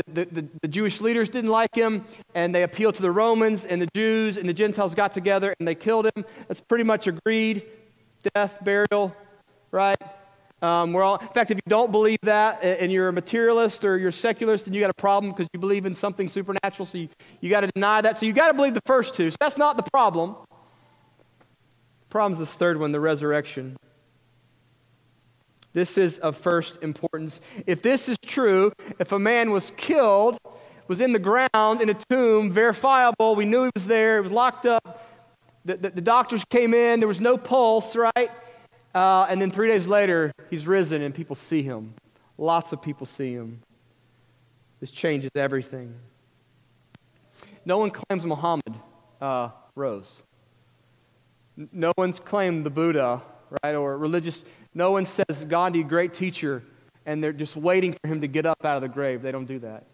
the, 0.07 0.25
the, 0.25 0.47
the, 0.61 0.67
Jewish 0.67 1.01
leaders 1.01 1.29
didn't 1.29 1.51
like 1.51 1.75
him, 1.75 2.05
and 2.33 2.55
they 2.55 2.63
appealed 2.63 2.95
to 2.95 3.01
the 3.01 3.11
Romans, 3.11 3.65
and 3.65 3.81
the 3.81 3.89
Jews 3.93 4.37
and 4.37 4.47
the 4.47 4.53
Gentiles 4.53 4.95
got 4.95 5.13
together 5.13 5.53
and 5.59 5.67
they 5.67 5.75
killed 5.75 6.05
him. 6.15 6.25
That's 6.47 6.61
pretty 6.61 6.85
much 6.85 7.07
agreed 7.07 7.63
death, 8.33 8.57
burial, 8.63 9.15
right? 9.71 9.97
Um, 10.61 10.93
we're 10.93 11.03
all, 11.03 11.17
in 11.17 11.27
fact, 11.29 11.51
if 11.51 11.57
you 11.57 11.63
don't 11.67 11.91
believe 11.91 12.19
that 12.21 12.63
and 12.63 12.91
you're 12.91 13.09
a 13.09 13.13
materialist 13.13 13.83
or 13.83 13.97
you're 13.97 14.09
a 14.09 14.13
secularist, 14.13 14.65
then 14.65 14.73
you 14.73 14.79
got 14.79 14.91
a 14.91 14.93
problem 14.93 15.33
because 15.33 15.47
you 15.53 15.59
believe 15.59 15.85
in 15.85 15.95
something 15.95 16.29
supernatural, 16.29 16.85
so 16.85 16.99
you, 16.99 17.09
you 17.41 17.49
got 17.49 17.61
to 17.61 17.67
deny 17.67 17.99
that. 17.99 18.17
So 18.17 18.25
you 18.25 18.33
got 18.33 18.47
to 18.47 18.53
believe 18.53 18.75
the 18.75 18.81
first 18.85 19.15
two. 19.15 19.29
So 19.31 19.37
that's 19.39 19.57
not 19.57 19.75
the 19.75 19.89
problem. 19.91 20.35
The 22.11 22.15
problem 22.17 22.33
is 22.33 22.39
this 22.39 22.55
third 22.55 22.77
one, 22.77 22.91
the 22.91 22.99
resurrection. 22.99 23.77
This 25.71 25.97
is 25.97 26.17
of 26.17 26.35
first 26.35 26.83
importance. 26.83 27.39
If 27.65 27.81
this 27.81 28.09
is 28.09 28.17
true, 28.25 28.73
if 28.99 29.13
a 29.13 29.17
man 29.17 29.51
was 29.51 29.71
killed, 29.77 30.37
was 30.89 30.99
in 30.99 31.13
the 31.13 31.19
ground 31.19 31.81
in 31.81 31.87
a 31.87 31.93
tomb, 32.09 32.51
verifiable, 32.51 33.35
we 33.37 33.45
knew 33.45 33.63
he 33.63 33.71
was 33.73 33.87
there, 33.87 34.17
he 34.17 34.23
was 34.23 34.31
locked 34.33 34.65
up, 34.65 35.09
the, 35.63 35.77
the, 35.77 35.91
the 35.91 36.01
doctors 36.01 36.43
came 36.49 36.73
in, 36.73 36.99
there 36.99 37.07
was 37.07 37.21
no 37.21 37.37
pulse, 37.37 37.95
right? 37.95 38.29
Uh, 38.93 39.27
and 39.29 39.41
then 39.41 39.49
three 39.49 39.69
days 39.69 39.87
later, 39.87 40.33
he's 40.49 40.67
risen 40.67 41.01
and 41.03 41.15
people 41.15 41.37
see 41.37 41.61
him. 41.61 41.93
Lots 42.37 42.73
of 42.73 42.81
people 42.81 43.05
see 43.05 43.31
him. 43.31 43.61
This 44.81 44.91
changes 44.91 45.31
everything. 45.35 45.95
No 47.63 47.77
one 47.77 47.89
claims 47.89 48.25
Muhammad 48.25 48.75
uh, 49.21 49.51
rose. 49.77 50.23
No 51.55 51.91
one's 51.97 52.19
claimed 52.19 52.65
the 52.65 52.69
Buddha, 52.69 53.21
right, 53.63 53.75
or 53.75 53.97
religious. 53.97 54.43
No 54.73 54.91
one 54.91 55.05
says 55.05 55.45
Gandhi, 55.47 55.83
great 55.83 56.13
teacher, 56.13 56.63
and 57.05 57.23
they're 57.23 57.33
just 57.33 57.55
waiting 57.55 57.95
for 58.01 58.07
him 58.07 58.21
to 58.21 58.27
get 58.27 58.45
up 58.45 58.63
out 58.63 58.77
of 58.77 58.81
the 58.81 58.87
grave. 58.87 59.21
They 59.21 59.31
don't 59.31 59.45
do 59.45 59.59
that. 59.59 59.85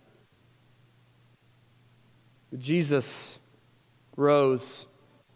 But 2.52 2.60
Jesus 2.60 3.38
rose 4.15 4.86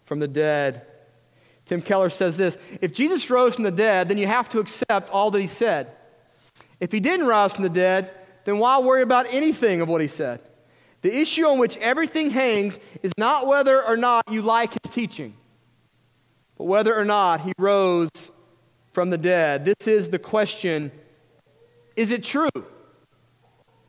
from 0.06 0.20
the 0.20 0.28
dead. 0.28 0.86
Tim 1.66 1.82
Keller 1.82 2.10
says 2.10 2.38
this 2.38 2.58
If 2.82 2.94
Jesus 2.94 3.30
rose 3.30 3.56
from 3.56 3.64
the 3.64 3.72
dead, 3.72 4.10
then 4.10 4.18
you 4.18 4.28
have 4.28 4.50
to 4.50 4.60
accept 4.60 5.10
all 5.10 5.32
that 5.32 5.42
he 5.42 5.48
said. 5.48 5.96
If 6.80 6.92
he 6.92 7.00
didn't 7.00 7.28
rise 7.28 7.54
from 7.54 7.64
the 7.64 7.70
dead, 7.70 8.12
then 8.44 8.58
why 8.58 8.80
worry 8.80 9.04
about 9.04 9.28
anything 9.32 9.82
of 9.82 9.88
what 9.88 10.02
he 10.02 10.08
said? 10.08 10.42
The 11.02 11.16
issue 11.16 11.46
on 11.46 11.60
which 11.60 11.78
everything 11.78 12.30
hangs 12.30 12.80
is 13.02 13.12
not 13.18 13.48
whether 13.48 13.84
or 13.84 13.98
not 13.98 14.24
you 14.30 14.42
like 14.42 14.72
his 14.72 14.92
teaching, 14.92 15.36
whether 16.66 16.96
or 16.96 17.06
not 17.06 17.42
he 17.42 17.54
rose 17.58 18.10
from 18.92 19.10
the 19.10 19.18
dead. 19.18 19.66
This 19.66 19.88
is 19.88 20.10
the 20.10 20.20
question 20.20 20.92
Is 21.96 22.12
it 22.12 22.24
true? 22.24 22.50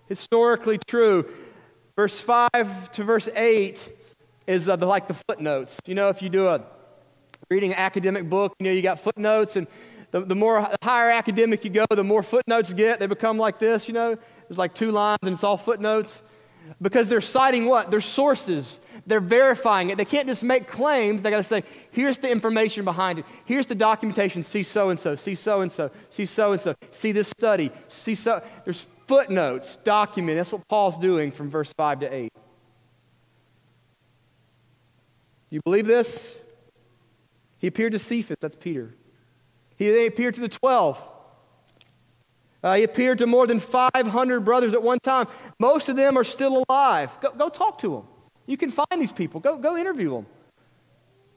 Historically 0.06 0.78
true. 0.87 1.28
Verse 1.96 2.20
5 2.20 2.90
to 2.92 3.04
verse 3.04 3.28
8 3.35 3.96
is 4.46 4.68
uh, 4.68 4.76
the, 4.76 4.87
like 4.87 5.08
the 5.08 5.14
footnotes. 5.28 5.78
You 5.87 5.94
know, 5.94 6.08
if 6.08 6.22
you 6.22 6.28
do 6.28 6.48
a 6.48 6.64
reading 7.50 7.72
an 7.72 7.78
academic 7.78 8.28
book, 8.28 8.54
you 8.58 8.64
know, 8.64 8.72
you 8.72 8.82
got 8.82 8.98
footnotes, 8.98 9.56
and 9.56 9.66
the, 10.11 10.20
the 10.20 10.35
more 10.35 10.66
higher 10.82 11.11
academic 11.11 11.64
you 11.64 11.70
go, 11.70 11.85
the 11.90 12.04
more 12.04 12.22
footnotes 12.22 12.70
you 12.70 12.76
get. 12.76 12.98
They 12.98 13.06
become 13.06 13.38
like 13.38 13.58
this, 13.58 13.88
you 13.88 13.94
know. 13.94 14.16
There's 14.48 14.58
like 14.58 14.74
two 14.74 14.90
lines, 14.90 15.18
and 15.22 15.35
it's 15.35 15.44
all 15.44 15.56
footnotes. 15.56 16.22
Because 16.81 17.09
they're 17.09 17.20
citing 17.20 17.66
what? 17.66 17.90
Their 17.90 18.01
sources. 18.01 18.81
They're 19.07 19.20
verifying 19.20 19.90
it. 19.90 19.98
They 19.98 20.05
can't 20.05 20.29
just 20.29 20.42
make 20.42 20.66
claims. 20.66 21.22
They 21.22 21.31
got 21.31 21.38
to 21.38 21.44
say, 21.44 21.64
here's 21.90 22.18
the 22.18 22.31
information 22.31 22.85
behind 22.85 23.18
it. 23.18 23.25
Here's 23.44 23.66
the 23.66 23.75
documentation. 23.75 24.42
See 24.42 24.62
so 24.62 24.90
and 24.90 24.98
so. 24.98 25.14
See 25.14 25.35
so 25.35 25.61
and 25.61 25.70
so. 25.70 25.90
See 26.11 26.27
so 26.27 26.53
and 26.53 26.62
so. 26.62 26.75
See 26.90 27.12
this 27.12 27.29
study. 27.29 27.70
See 27.88 28.14
so. 28.14 28.42
There's 28.64 28.88
footnotes, 29.07 29.77
document. 29.77 30.38
That's 30.38 30.53
what 30.53 30.66
Paul's 30.68 30.98
doing 30.98 31.31
from 31.31 31.51
verse 31.51 31.72
5 31.72 32.01
to 32.01 32.14
8. 32.14 32.33
You 35.51 35.61
believe 35.62 35.87
this? 35.87 36.35
He 37.59 37.66
appeared 37.66 37.92
to 37.92 37.98
Cephas, 37.98 38.38
that's 38.40 38.57
Peter. 38.57 38.94
He 39.77 40.07
appeared 40.07 40.35
to 40.35 40.40
the 40.40 40.48
12. 40.48 41.01
Uh, 42.62 42.75
he 42.75 42.85
appeared 42.85 43.18
to 43.18 43.27
more 43.27 43.46
than 43.46 43.59
500 43.59 44.40
brothers 44.40 44.72
at 44.72 44.83
one 44.83 45.01
time. 45.01 45.27
Most 45.59 45.88
of 45.88 45.96
them 45.96 46.16
are 46.16 46.25
still 46.25 46.64
alive. 46.68 47.18
Go, 47.20 47.33
go 47.33 47.48
talk 47.48 47.79
to 47.79 47.90
them. 47.96 48.05
You 48.46 48.57
can 48.57 48.70
find 48.70 49.01
these 49.01 49.12
people. 49.12 49.40
Go, 49.40 49.57
go 49.57 49.77
interview 49.77 50.11
them. 50.11 50.27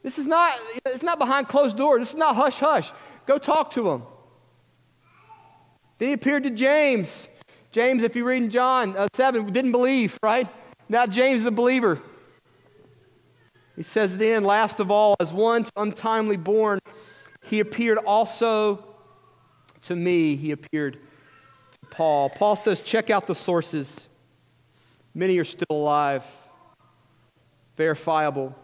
This 0.04 0.20
is 0.20 0.26
not, 0.26 0.54
it's 0.86 1.02
not 1.02 1.18
behind 1.18 1.48
closed 1.48 1.78
doors. 1.78 2.02
This 2.02 2.10
is 2.10 2.16
not 2.16 2.36
hush 2.36 2.60
hush. 2.60 2.92
Go 3.26 3.40
talk 3.40 3.72
to 3.72 3.84
them. 3.84 4.04
Then 5.98 6.10
he 6.10 6.14
appeared 6.14 6.44
to 6.44 6.52
James. 6.52 7.28
James, 7.72 8.04
if 8.04 8.16
you 8.16 8.24
read 8.24 8.44
in 8.44 8.50
John 8.50 8.96
uh, 8.96 9.08
7, 9.14 9.52
didn't 9.52 9.72
believe, 9.72 10.18
right? 10.22 10.48
Now 10.90 11.08
James 11.08 11.42
is 11.42 11.48
a 11.48 11.52
believer. 11.52 12.02
He 13.76 13.84
says, 13.84 14.16
then, 14.16 14.44
last 14.44 14.80
of 14.80 14.92
all, 14.92 15.16
as 15.20 15.34
one 15.34 15.66
untimely 15.76 16.38
born, 16.38 16.80
he 17.44 17.60
appeared 17.60 17.98
also 17.98 18.86
to 19.82 19.96
me. 19.96 20.36
He 20.36 20.52
appeared 20.52 21.00
Paul. 21.90 22.30
Paul 22.30 22.56
says, 22.56 22.82
check 22.82 23.10
out 23.10 23.28
the 23.28 23.36
sources. 23.36 24.08
Many 25.14 25.38
are 25.38 25.46
still 25.46 25.68
alive, 25.72 26.24
verifiable. 27.78 28.56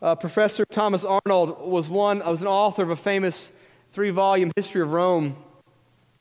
Uh, 0.00 0.14
Professor 0.14 0.64
Thomas 0.64 1.04
Arnold 1.04 1.60
was 1.68 1.88
one, 1.88 2.20
was 2.20 2.40
an 2.40 2.46
author 2.46 2.82
of 2.82 2.90
a 2.90 2.96
famous 2.96 3.52
three 3.92 4.10
volume 4.10 4.52
history 4.56 4.82
of 4.82 4.92
Rome. 4.92 5.36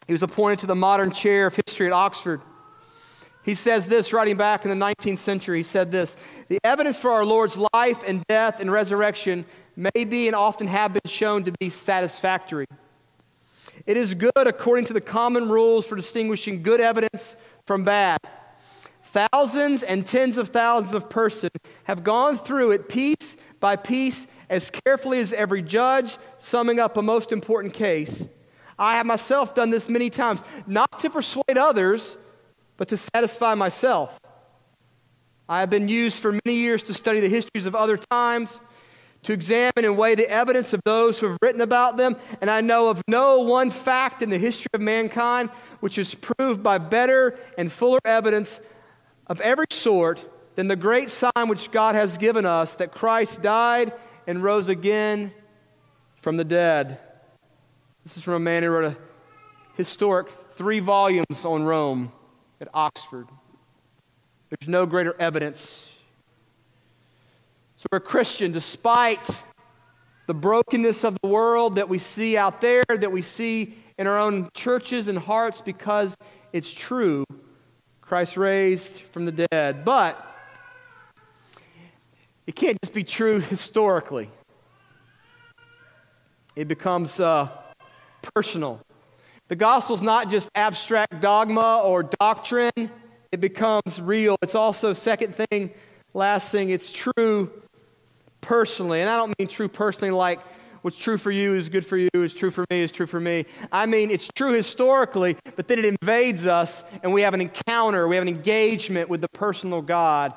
He 0.07 0.13
was 0.13 0.23
appointed 0.23 0.59
to 0.59 0.67
the 0.67 0.75
modern 0.75 1.11
chair 1.11 1.47
of 1.47 1.55
history 1.55 1.87
at 1.87 1.93
Oxford. 1.93 2.41
He 3.43 3.55
says 3.55 3.85
this, 3.85 4.13
writing 4.13 4.37
back 4.37 4.63
in 4.65 4.69
the 4.69 4.85
19th 4.85 5.17
century, 5.17 5.59
he 5.59 5.63
said 5.63 5.91
this 5.91 6.15
The 6.47 6.59
evidence 6.63 6.97
for 6.97 7.11
our 7.11 7.25
Lord's 7.25 7.57
life 7.73 8.01
and 8.07 8.25
death 8.27 8.59
and 8.59 8.71
resurrection 8.71 9.45
may 9.75 10.05
be 10.05 10.27
and 10.27 10.35
often 10.35 10.67
have 10.67 10.93
been 10.93 11.01
shown 11.05 11.43
to 11.43 11.51
be 11.59 11.69
satisfactory. 11.69 12.65
It 13.85 13.97
is 13.97 14.13
good 14.13 14.31
according 14.35 14.85
to 14.85 14.93
the 14.93 15.01
common 15.01 15.49
rules 15.49 15.85
for 15.85 15.95
distinguishing 15.95 16.63
good 16.63 16.79
evidence 16.79 17.35
from 17.65 17.83
bad. 17.83 18.17
Thousands 19.03 19.83
and 19.83 20.07
tens 20.07 20.37
of 20.37 20.49
thousands 20.49 20.95
of 20.95 21.09
persons 21.09 21.51
have 21.83 22.03
gone 22.03 22.37
through 22.37 22.71
it 22.71 22.89
piece 22.89 23.35
by 23.59 23.75
piece 23.75 24.27
as 24.49 24.71
carefully 24.71 25.19
as 25.19 25.33
every 25.33 25.61
judge, 25.61 26.17
summing 26.37 26.79
up 26.79 26.97
a 26.97 27.01
most 27.01 27.31
important 27.31 27.73
case. 27.73 28.27
I 28.79 28.95
have 28.95 29.05
myself 29.05 29.53
done 29.53 29.69
this 29.69 29.89
many 29.89 30.09
times, 30.09 30.41
not 30.65 30.99
to 31.01 31.09
persuade 31.09 31.57
others, 31.57 32.17
but 32.77 32.87
to 32.87 32.97
satisfy 32.97 33.53
myself. 33.53 34.17
I 35.47 35.59
have 35.59 35.69
been 35.69 35.89
used 35.89 36.19
for 36.19 36.31
many 36.31 36.57
years 36.57 36.83
to 36.83 36.93
study 36.93 37.19
the 37.19 37.29
histories 37.29 37.65
of 37.65 37.75
other 37.75 37.97
times 37.97 38.59
to 39.23 39.33
examine 39.33 39.85
and 39.85 39.97
weigh 39.97 40.15
the 40.15 40.29
evidence 40.29 40.73
of 40.73 40.81
those 40.83 41.19
who 41.19 41.29
have 41.29 41.37
written 41.41 41.61
about 41.61 41.97
them, 41.97 42.15
and 42.41 42.49
I 42.49 42.61
know 42.61 42.89
of 42.89 43.01
no 43.07 43.41
one 43.41 43.71
fact 43.71 44.21
in 44.21 44.29
the 44.29 44.37
history 44.37 44.69
of 44.73 44.81
mankind 44.81 45.49
which 45.79 45.97
is 45.97 46.15
proved 46.15 46.61
by 46.61 46.77
better 46.77 47.37
and 47.57 47.71
fuller 47.71 47.99
evidence 48.05 48.61
of 49.27 49.39
every 49.41 49.65
sort 49.71 50.25
than 50.55 50.67
the 50.67 50.75
great 50.75 51.09
sign 51.09 51.47
which 51.47 51.71
God 51.71 51.95
has 51.95 52.17
given 52.17 52.45
us 52.45 52.75
that 52.75 52.91
Christ 52.91 53.41
died 53.41 53.93
and 54.27 54.43
rose 54.43 54.67
again 54.67 55.33
from 56.17 56.37
the 56.37 56.43
dead. 56.43 56.99
This 58.03 58.17
is 58.17 58.23
from 58.23 58.33
a 58.33 58.39
man 58.39 58.63
who 58.63 58.69
wrote 58.69 58.85
a 58.85 58.97
historic 59.75 60.29
three 60.53 60.79
volumes 60.79 61.45
on 61.45 61.63
Rome 61.63 62.11
at 62.61 62.67
Oxford. 62.73 63.27
There's 64.49 64.69
no 64.69 64.85
greater 64.85 65.15
evidence 65.19 65.92
so 67.83 67.87
we're 67.91 67.99
Christian 67.99 68.53
despite 68.53 69.27
the 70.27 70.33
brokenness 70.33 71.03
of 71.03 71.17
the 71.21 71.27
world 71.27 71.75
that 71.75 71.89
we 71.89 71.99
see 71.99 72.37
out 72.37 72.61
there, 72.61 72.81
that 72.87 73.11
we 73.11 73.21
see 73.21 73.75
in 73.99 74.07
our 74.07 74.17
own 74.17 74.47
churches 74.53 75.09
and 75.09 75.19
hearts, 75.19 75.61
because 75.61 76.15
it's 76.53 76.73
true. 76.73 77.25
Christ 77.99 78.37
raised 78.37 79.01
from 79.11 79.25
the 79.25 79.45
dead. 79.51 79.83
But 79.83 80.25
it 82.47 82.55
can't 82.55 82.77
just 82.81 82.93
be 82.93 83.03
true 83.03 83.41
historically, 83.41 84.29
it 86.55 86.69
becomes 86.69 87.19
uh, 87.19 87.49
personal. 88.33 88.79
The 89.49 89.57
gospel's 89.57 90.01
not 90.01 90.29
just 90.29 90.47
abstract 90.55 91.19
dogma 91.19 91.81
or 91.83 92.03
doctrine, 92.03 92.89
it 93.33 93.41
becomes 93.41 93.99
real. 93.99 94.37
It's 94.41 94.55
also, 94.55 94.93
second 94.93 95.35
thing, 95.35 95.71
last 96.13 96.49
thing, 96.49 96.69
it's 96.69 96.89
true 96.89 97.51
personally. 98.43 99.01
And 99.01 99.09
I 99.09 99.17
don't 99.17 99.33
mean 99.39 99.47
true 99.47 99.67
personally 99.67 100.11
like 100.11 100.39
what's 100.83 100.97
true 100.97 101.17
for 101.17 101.31
you 101.31 101.55
is 101.55 101.69
good 101.69 101.85
for 101.85 101.97
you, 101.97 102.09
is 102.13 102.33
true 102.33 102.51
for 102.51 102.65
me 102.69 102.83
is 102.83 102.91
true 102.91 103.07
for 103.07 103.19
me. 103.19 103.45
I 103.71 103.87
mean 103.87 104.11
it's 104.11 104.27
true 104.35 104.51
historically, 104.51 105.35
but 105.55 105.67
then 105.67 105.79
it 105.79 105.85
invades 105.85 106.45
us 106.45 106.83
and 107.01 107.11
we 107.11 107.21
have 107.21 107.33
an 107.33 107.41
encounter, 107.41 108.07
we 108.07 108.15
have 108.15 108.21
an 108.21 108.27
engagement 108.27 109.09
with 109.09 109.21
the 109.21 109.29
personal 109.29 109.81
God. 109.81 110.33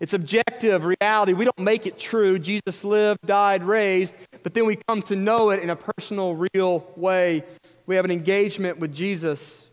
It's 0.00 0.12
objective 0.12 0.84
reality. 0.84 1.32
We 1.32 1.44
don't 1.44 1.58
make 1.58 1.86
it 1.86 1.98
true. 1.98 2.38
Jesus 2.38 2.84
lived, 2.84 3.20
died, 3.26 3.62
raised, 3.62 4.18
but 4.42 4.52
then 4.52 4.66
we 4.66 4.76
come 4.76 5.00
to 5.02 5.16
know 5.16 5.50
it 5.50 5.60
in 5.60 5.70
a 5.70 5.76
personal, 5.76 6.34
real 6.52 6.86
way. 6.96 7.44
We 7.86 7.96
have 7.96 8.04
an 8.04 8.10
engagement 8.10 8.78
with 8.78 8.92
Jesus. 8.92 9.65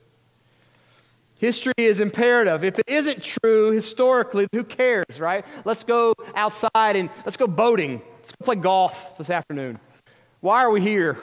History 1.43 1.73
is 1.75 1.99
imperative. 1.99 2.63
If 2.63 2.79
it 2.79 2.85
isn't 2.87 3.21
true 3.21 3.71
historically, 3.71 4.47
who 4.53 4.63
cares, 4.63 5.19
right? 5.19 5.45
Let's 5.65 5.83
go 5.83 6.13
outside 6.35 6.95
and 6.95 7.09
let's 7.25 7.35
go 7.35 7.47
boating. 7.47 8.01
Let's 8.21 8.31
go 8.31 8.45
play 8.45 8.55
golf 8.55 9.17
this 9.17 9.29
afternoon. 9.29 9.77
Why 10.39 10.63
are 10.63 10.71
we 10.71 10.79
here? 10.79 11.19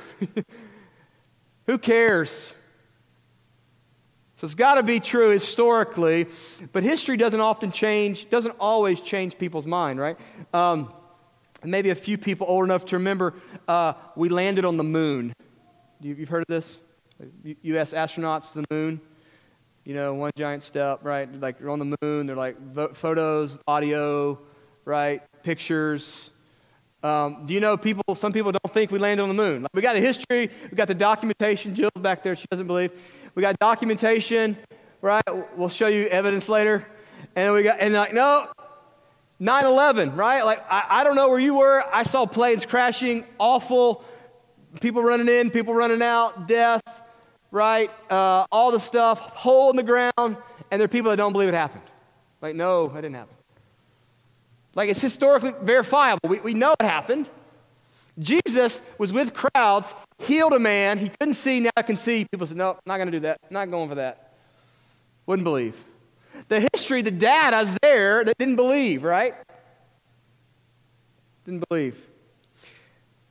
who 1.66 1.78
cares? 1.78 2.52
So 4.36 4.44
it's 4.44 4.54
got 4.54 4.74
to 4.74 4.82
be 4.82 5.00
true 5.00 5.30
historically, 5.30 6.26
but 6.70 6.82
history 6.82 7.16
doesn't 7.16 7.40
often 7.40 7.72
change, 7.72 8.28
doesn't 8.28 8.56
always 8.60 9.00
change 9.00 9.38
people's 9.38 9.64
mind, 9.64 9.98
right? 9.98 10.18
Um, 10.52 10.92
maybe 11.64 11.88
a 11.88 11.94
few 11.94 12.18
people 12.18 12.46
old 12.46 12.66
enough 12.66 12.84
to 12.86 12.96
remember 12.96 13.36
uh, 13.66 13.94
we 14.16 14.28
landed 14.28 14.66
on 14.66 14.76
the 14.76 14.84
moon. 14.84 15.32
You've 15.98 16.28
heard 16.28 16.42
of 16.42 16.48
this? 16.48 16.78
U.S. 17.62 17.94
astronauts 17.94 18.52
to 18.52 18.60
the 18.60 18.66
moon 18.70 19.00
you 19.90 19.96
know, 19.96 20.14
one 20.14 20.30
giant 20.36 20.62
step, 20.62 21.00
right? 21.02 21.28
Like 21.40 21.58
you're 21.58 21.70
on 21.70 21.80
the 21.80 21.96
moon, 22.00 22.26
they're 22.28 22.36
like 22.36 22.56
photos, 22.94 23.58
audio, 23.66 24.38
right? 24.84 25.20
Pictures. 25.42 26.30
Um, 27.02 27.44
do 27.44 27.52
you 27.52 27.58
know 27.58 27.76
people, 27.76 28.14
some 28.14 28.32
people 28.32 28.52
don't 28.52 28.72
think 28.72 28.92
we 28.92 29.00
landed 29.00 29.24
on 29.24 29.28
the 29.28 29.34
moon? 29.34 29.62
Like 29.62 29.74
we 29.74 29.82
got 29.82 29.94
the 29.94 30.00
history, 30.00 30.48
we 30.70 30.76
got 30.76 30.86
the 30.86 30.94
documentation. 30.94 31.74
Jill's 31.74 31.90
back 32.00 32.22
there, 32.22 32.36
she 32.36 32.46
doesn't 32.52 32.68
believe. 32.68 32.92
We 33.34 33.42
got 33.42 33.58
documentation, 33.58 34.56
right? 35.02 35.24
We'll 35.56 35.68
show 35.68 35.88
you 35.88 36.06
evidence 36.06 36.48
later. 36.48 36.86
And 37.34 37.52
we 37.52 37.64
got, 37.64 37.80
and 37.80 37.92
like, 37.92 38.14
no, 38.14 38.46
9 39.40 39.64
11, 39.64 40.14
right? 40.14 40.44
Like, 40.44 40.64
I, 40.70 40.86
I 40.88 41.02
don't 41.02 41.16
know 41.16 41.30
where 41.30 41.40
you 41.40 41.54
were. 41.54 41.82
I 41.92 42.04
saw 42.04 42.26
planes 42.26 42.64
crashing, 42.64 43.24
awful, 43.40 44.04
people 44.80 45.02
running 45.02 45.28
in, 45.28 45.50
people 45.50 45.74
running 45.74 46.00
out, 46.00 46.46
death 46.46 46.80
right? 47.50 47.90
Uh, 48.10 48.46
all 48.50 48.70
the 48.70 48.80
stuff, 48.80 49.20
hole 49.20 49.70
in 49.70 49.76
the 49.76 49.82
ground, 49.82 50.12
and 50.70 50.80
there 50.80 50.84
are 50.84 50.88
people 50.88 51.10
that 51.10 51.16
don't 51.16 51.32
believe 51.32 51.48
it 51.48 51.54
happened. 51.54 51.82
Like, 52.40 52.54
no, 52.54 52.86
it 52.86 52.94
didn't 52.94 53.14
happen. 53.14 53.34
Like, 54.74 54.88
it's 54.88 55.00
historically 55.00 55.52
verifiable. 55.62 56.28
We, 56.28 56.40
we 56.40 56.54
know 56.54 56.74
it 56.78 56.84
happened. 56.84 57.28
Jesus 58.18 58.82
was 58.98 59.12
with 59.12 59.34
crowds, 59.34 59.94
healed 60.18 60.52
a 60.52 60.58
man. 60.58 60.98
He 60.98 61.08
couldn't 61.08 61.34
see, 61.34 61.60
now 61.60 61.70
I 61.76 61.82
can 61.82 61.96
see. 61.96 62.24
People 62.30 62.46
said, 62.46 62.56
no, 62.56 62.78
not 62.86 62.96
going 62.98 63.06
to 63.06 63.12
do 63.12 63.20
that. 63.20 63.38
Not 63.50 63.70
going 63.70 63.88
for 63.88 63.96
that. 63.96 64.34
Wouldn't 65.26 65.44
believe. 65.44 65.76
The 66.48 66.68
history, 66.72 67.02
the 67.02 67.10
data's 67.10 67.74
there 67.82 68.24
that 68.24 68.36
didn't 68.38 68.56
believe, 68.56 69.02
right? 69.02 69.34
Didn't 71.44 71.64
believe. 71.68 71.96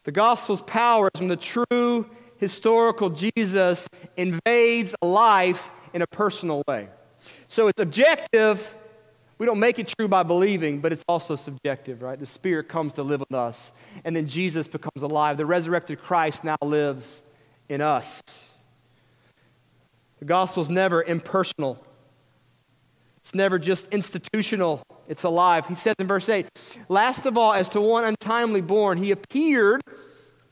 The 0.04 0.12
gospel's 0.12 0.62
power 0.64 1.10
is 1.14 1.22
when 1.22 1.30
the 1.30 1.38
true 1.38 2.10
historical 2.40 3.10
Jesus 3.10 3.88
invades 4.18 4.96
life 5.02 5.70
in 5.94 6.02
a 6.02 6.08
personal 6.08 6.64
way. 6.68 6.88
So 7.48 7.68
it's 7.68 7.80
objective, 7.80 8.74
We 9.40 9.46
don't 9.46 9.60
make 9.60 9.80
it 9.80 9.92
true 9.98 10.10
by 10.10 10.24
believing, 10.24 10.82
but 10.82 10.92
it's 10.92 11.04
also 11.08 11.38
subjective, 11.38 12.02
right? 12.02 12.20
The 12.20 12.26
Spirit 12.26 12.68
comes 12.68 12.92
to 12.94 13.04
live 13.04 13.22
with 13.22 13.34
us, 13.34 13.72
and 14.04 14.14
then 14.14 14.28
Jesus 14.28 14.68
becomes 14.68 15.02
alive. 15.02 15.38
The 15.38 15.46
resurrected 15.46 16.02
Christ 16.02 16.44
now 16.44 16.58
lives 16.62 17.24
in 17.70 17.80
us. 17.80 18.22
The 20.20 20.26
gospel 20.26 20.62
is 20.62 20.70
never 20.70 21.02
impersonal, 21.02 21.82
it's 23.22 23.34
never 23.34 23.58
just 23.58 23.88
institutional, 23.94 24.84
it's 25.08 25.24
alive. 25.24 25.66
He 25.68 25.76
says 25.76 25.96
in 26.00 26.08
verse 26.08 26.28
8, 26.28 26.46
Last 26.90 27.26
of 27.26 27.38
all, 27.38 27.54
as 27.54 27.70
to 27.70 27.80
one 27.80 28.04
untimely 28.04 28.60
born, 28.60 28.98
he 28.98 29.12
appeared 29.12 29.82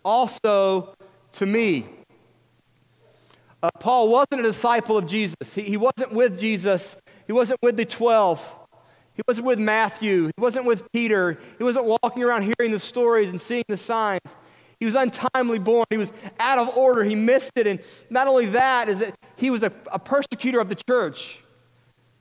also 0.06 0.94
to 1.38 1.46
me. 1.46 1.86
Uh, 3.62 3.70
Paul 3.80 4.10
wasn't 4.10 4.42
a 4.42 4.44
disciple 4.44 4.98
of 4.98 5.06
Jesus. 5.06 5.54
He, 5.54 5.64
he 5.64 5.78
wasn't 5.78 6.12
with 6.12 6.40
Jesus. 6.40 6.98
He 7.26 7.34
wasn't 7.34 7.60
with 7.62 7.78
the 7.78 7.86
12. 7.86 8.56
He 9.14 9.22
wasn't 9.28 9.48
with 9.48 9.60
Matthew. 9.60 10.28
He 10.28 10.42
wasn't 10.42 10.66
with 10.66 10.92
Peter. 10.92 11.40
He 11.58 11.64
wasn't 11.64 11.86
walking 11.86 12.24
around 12.24 12.44
hearing 12.44 12.72
the 12.72 12.80
stories 12.80 13.32
and 13.32 13.42
seeing 13.42 13.64
the 13.68 13.78
signs. 13.78 14.36
He 14.80 14.86
was 14.86 14.96
untimely 14.96 15.58
born. 15.60 15.86
He 15.90 15.98
was 15.98 16.12
out 16.40 16.60
of 16.60 16.76
order. 16.78 17.04
He 17.04 17.16
missed 17.16 17.52
it. 17.56 17.66
And 17.66 17.80
not 18.10 18.28
only 18.28 18.48
that, 18.48 18.90
is 18.90 19.00
that 19.00 19.16
he 19.36 19.50
was 19.50 19.64
a, 19.64 19.72
a 19.92 19.98
persecutor 19.98 20.60
of 20.60 20.70
the 20.70 20.78
church. 20.88 21.42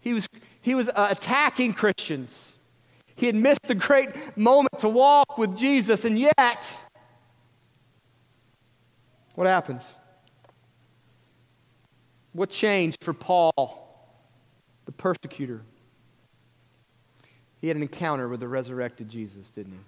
He 0.00 0.14
was, 0.14 0.26
he 0.60 0.74
was 0.74 0.88
uh, 0.88 1.08
attacking 1.10 1.74
Christians. 1.74 2.58
He 3.14 3.26
had 3.26 3.34
missed 3.34 3.62
the 3.62 3.74
great 3.74 4.36
moment 4.36 4.78
to 4.80 4.88
walk 4.88 5.38
with 5.38 5.56
Jesus, 5.56 6.04
and 6.04 6.18
yet, 6.18 6.64
what 9.36 9.46
happens? 9.46 9.94
What 12.32 12.50
changed 12.50 13.04
for 13.04 13.14
Paul, 13.14 13.52
the 14.86 14.92
persecutor? 14.92 15.62
He 17.60 17.68
had 17.68 17.76
an 17.76 17.82
encounter 17.82 18.28
with 18.28 18.40
the 18.40 18.48
resurrected 18.48 19.08
Jesus, 19.08 19.48
didn't 19.48 19.72
he? 19.72 19.78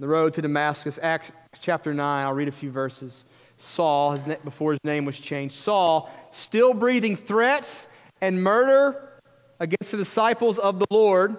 The 0.00 0.08
road 0.08 0.34
to 0.34 0.42
Damascus, 0.42 0.98
Acts 1.02 1.32
chapter 1.60 1.92
9, 1.92 2.24
I'll 2.24 2.32
read 2.32 2.46
a 2.46 2.52
few 2.52 2.70
verses. 2.70 3.24
Saul, 3.56 4.12
his, 4.12 4.36
before 4.44 4.72
his 4.72 4.80
name 4.84 5.04
was 5.04 5.18
changed, 5.18 5.56
Saul, 5.56 6.08
still 6.30 6.72
breathing 6.72 7.16
threats 7.16 7.88
and 8.20 8.42
murder 8.42 9.20
against 9.58 9.90
the 9.90 9.96
disciples 9.96 10.58
of 10.58 10.78
the 10.78 10.86
Lord, 10.90 11.36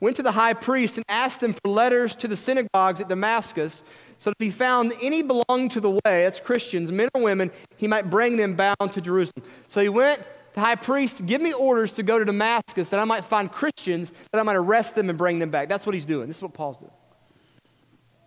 went 0.00 0.16
to 0.16 0.22
the 0.22 0.32
high 0.32 0.54
priest 0.54 0.96
and 0.96 1.04
asked 1.08 1.40
them 1.40 1.54
for 1.54 1.70
letters 1.70 2.16
to 2.16 2.28
the 2.28 2.36
synagogues 2.36 3.00
at 3.00 3.08
Damascus, 3.08 3.84
so 4.24 4.30
if 4.30 4.36
he 4.38 4.50
found 4.50 4.94
any 5.02 5.20
belonging 5.20 5.68
to 5.68 5.80
the 5.82 5.90
way, 5.90 6.00
that's 6.06 6.40
Christians, 6.40 6.90
men 6.90 7.10
or 7.12 7.20
women, 7.20 7.50
he 7.76 7.86
might 7.86 8.08
bring 8.08 8.38
them 8.38 8.54
bound 8.54 8.90
to 8.92 9.02
Jerusalem. 9.02 9.44
So 9.68 9.82
he 9.82 9.90
went 9.90 10.22
the 10.54 10.60
high 10.60 10.76
priest, 10.76 11.26
give 11.26 11.42
me 11.42 11.52
orders 11.52 11.92
to 11.92 12.02
go 12.02 12.18
to 12.18 12.24
Damascus 12.24 12.88
that 12.88 12.98
I 12.98 13.04
might 13.04 13.26
find 13.26 13.52
Christians, 13.52 14.14
that 14.32 14.38
I 14.38 14.42
might 14.42 14.56
arrest 14.56 14.94
them 14.94 15.10
and 15.10 15.18
bring 15.18 15.40
them 15.40 15.50
back. 15.50 15.68
That's 15.68 15.84
what 15.84 15.94
he's 15.94 16.06
doing. 16.06 16.28
This 16.28 16.38
is 16.38 16.42
what 16.42 16.54
Paul's 16.54 16.78
doing. 16.78 16.90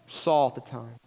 Saul 0.05 0.49
at 0.49 0.53
the 0.63 0.69
time. 0.69 0.99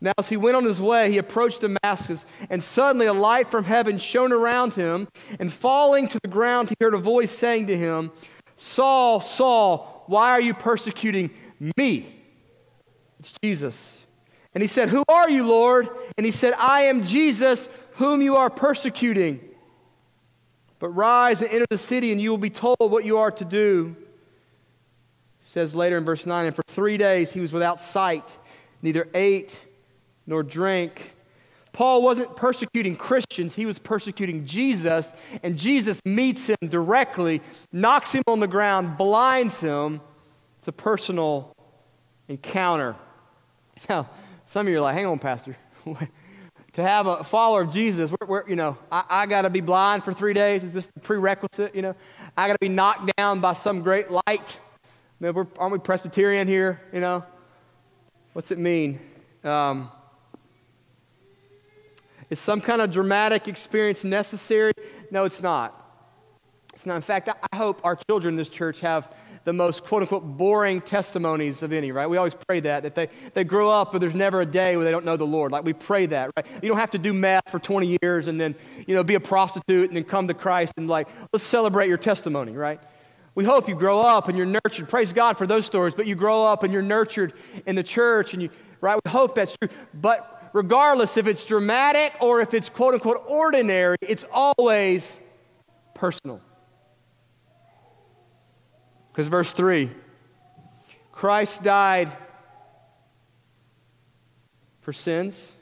Now, 0.00 0.14
as 0.18 0.28
he 0.28 0.36
went 0.36 0.56
on 0.56 0.64
his 0.64 0.80
way, 0.80 1.12
he 1.12 1.18
approached 1.18 1.60
Damascus, 1.60 2.26
and 2.50 2.60
suddenly 2.60 3.06
a 3.06 3.12
light 3.12 3.48
from 3.48 3.62
heaven 3.62 3.96
shone 3.96 4.32
around 4.32 4.72
him, 4.72 5.06
and 5.38 5.52
falling 5.52 6.08
to 6.08 6.18
the 6.20 6.28
ground, 6.28 6.70
he 6.70 6.74
heard 6.80 6.94
a 6.94 6.98
voice 6.98 7.30
saying 7.30 7.68
to 7.68 7.76
him, 7.76 8.10
Saul, 8.56 9.20
Saul, 9.20 10.02
why 10.08 10.32
are 10.32 10.40
you 10.40 10.52
persecuting 10.52 11.30
me? 11.76 12.15
It's 13.26 13.34
Jesus. 13.42 13.98
And 14.54 14.62
he 14.62 14.68
said, 14.68 14.88
Who 14.88 15.02
are 15.08 15.28
you, 15.28 15.46
Lord? 15.46 15.88
And 16.16 16.24
he 16.24 16.30
said, 16.30 16.54
I 16.54 16.82
am 16.82 17.02
Jesus, 17.02 17.68
whom 17.94 18.22
you 18.22 18.36
are 18.36 18.50
persecuting. 18.50 19.40
But 20.78 20.90
rise 20.90 21.40
and 21.40 21.50
enter 21.50 21.66
the 21.68 21.78
city, 21.78 22.12
and 22.12 22.20
you 22.20 22.30
will 22.30 22.38
be 22.38 22.50
told 22.50 22.76
what 22.78 23.04
you 23.04 23.18
are 23.18 23.32
to 23.32 23.44
do. 23.44 23.96
It 23.98 25.44
says 25.44 25.74
later 25.74 25.98
in 25.98 26.04
verse 26.04 26.24
9, 26.24 26.46
and 26.46 26.54
for 26.54 26.62
three 26.68 26.96
days 26.96 27.32
he 27.32 27.40
was 27.40 27.52
without 27.52 27.80
sight, 27.80 28.24
neither 28.80 29.08
ate 29.12 29.66
nor 30.26 30.42
drank. 30.42 31.12
Paul 31.72 32.02
wasn't 32.02 32.36
persecuting 32.36 32.96
Christians, 32.96 33.54
he 33.54 33.66
was 33.66 33.78
persecuting 33.78 34.46
Jesus, 34.46 35.12
and 35.42 35.58
Jesus 35.58 36.00
meets 36.04 36.46
him 36.46 36.68
directly, 36.68 37.42
knocks 37.72 38.12
him 38.12 38.22
on 38.28 38.40
the 38.40 38.46
ground, 38.46 38.96
blinds 38.96 39.60
him. 39.60 40.00
It's 40.58 40.68
a 40.68 40.72
personal 40.72 41.52
encounter. 42.28 42.96
Now, 43.88 44.08
some 44.46 44.66
of 44.66 44.70
you 44.70 44.78
are 44.78 44.82
like, 44.82 44.94
hang 44.94 45.06
on, 45.06 45.18
Pastor. 45.18 45.56
to 46.72 46.82
have 46.82 47.06
a 47.06 47.24
follower 47.24 47.62
of 47.62 47.72
Jesus, 47.72 48.10
we're, 48.10 48.26
we're, 48.26 48.48
you 48.48 48.56
know, 48.56 48.76
I, 48.90 49.04
I 49.08 49.26
got 49.26 49.42
to 49.42 49.50
be 49.50 49.60
blind 49.60 50.04
for 50.04 50.12
three 50.12 50.34
days. 50.34 50.62
Is 50.64 50.72
this 50.72 50.86
the 50.86 51.00
prerequisite? 51.00 51.74
You 51.74 51.82
know, 51.82 51.94
I 52.36 52.46
got 52.46 52.54
to 52.54 52.58
be 52.60 52.68
knocked 52.68 53.16
down 53.16 53.40
by 53.40 53.54
some 53.54 53.82
great 53.82 54.10
light. 54.10 54.24
I 54.28 54.38
mean, 55.20 55.34
we're, 55.34 55.46
aren't 55.58 55.72
we 55.72 55.78
Presbyterian 55.78 56.48
here? 56.48 56.80
You 56.92 57.00
know, 57.00 57.24
what's 58.34 58.50
it 58.50 58.58
mean? 58.58 59.00
Um, 59.44 59.90
is 62.28 62.40
some 62.40 62.60
kind 62.60 62.82
of 62.82 62.90
dramatic 62.90 63.46
experience 63.48 64.02
necessary? 64.02 64.72
No, 65.10 65.24
it's 65.24 65.40
not. 65.40 65.82
It's 66.74 66.84
not. 66.84 66.96
In 66.96 67.02
fact, 67.02 67.28
I 67.28 67.56
hope 67.56 67.80
our 67.84 67.96
children 68.08 68.34
in 68.34 68.36
this 68.36 68.48
church 68.48 68.80
have 68.80 69.14
the 69.46 69.52
most 69.52 69.84
quote 69.84 70.02
unquote 70.02 70.24
boring 70.24 70.80
testimonies 70.80 71.62
of 71.62 71.72
any, 71.72 71.92
right? 71.92 72.08
We 72.08 72.16
always 72.16 72.34
pray 72.34 72.58
that, 72.60 72.82
that 72.82 72.96
they, 72.96 73.08
they 73.32 73.44
grow 73.44 73.70
up, 73.70 73.92
but 73.92 74.00
there's 74.00 74.14
never 74.14 74.40
a 74.40 74.46
day 74.46 74.76
where 74.76 74.84
they 74.84 74.90
don't 74.90 75.04
know 75.04 75.16
the 75.16 75.26
Lord. 75.26 75.52
Like 75.52 75.64
we 75.64 75.72
pray 75.72 76.06
that, 76.06 76.32
right? 76.36 76.44
You 76.60 76.68
don't 76.68 76.78
have 76.78 76.90
to 76.90 76.98
do 76.98 77.12
math 77.12 77.48
for 77.48 77.60
20 77.60 77.96
years 78.02 78.26
and 78.26 78.40
then, 78.40 78.56
you 78.88 78.96
know, 78.96 79.04
be 79.04 79.14
a 79.14 79.20
prostitute 79.20 79.88
and 79.88 79.96
then 79.96 80.02
come 80.02 80.26
to 80.26 80.34
Christ 80.34 80.74
and 80.76 80.88
like, 80.88 81.06
let's 81.32 81.44
celebrate 81.44 81.86
your 81.86 81.96
testimony, 81.96 82.52
right? 82.52 82.80
We 83.36 83.44
hope 83.44 83.68
you 83.68 83.76
grow 83.76 84.00
up 84.00 84.26
and 84.26 84.36
you're 84.36 84.46
nurtured. 84.64 84.88
Praise 84.88 85.12
God 85.12 85.38
for 85.38 85.46
those 85.46 85.64
stories, 85.64 85.94
but 85.94 86.08
you 86.08 86.16
grow 86.16 86.44
up 86.44 86.64
and 86.64 86.72
you're 86.72 86.82
nurtured 86.82 87.32
in 87.66 87.76
the 87.76 87.84
church 87.84 88.34
and 88.34 88.42
you, 88.42 88.50
right? 88.80 88.98
We 89.04 89.10
hope 89.12 89.36
that's 89.36 89.56
true. 89.56 89.68
But 89.94 90.50
regardless 90.54 91.16
if 91.16 91.28
it's 91.28 91.44
dramatic 91.44 92.14
or 92.20 92.40
if 92.40 92.52
it's 92.52 92.68
quote 92.68 92.94
unquote 92.94 93.22
ordinary, 93.28 93.96
it's 94.00 94.24
always 94.32 95.20
personal. 95.94 96.40
Because 99.16 99.28
verse 99.28 99.50
3 99.54 99.90
Christ 101.10 101.62
died 101.62 102.12
for 104.82 104.92
sins, 104.92 105.52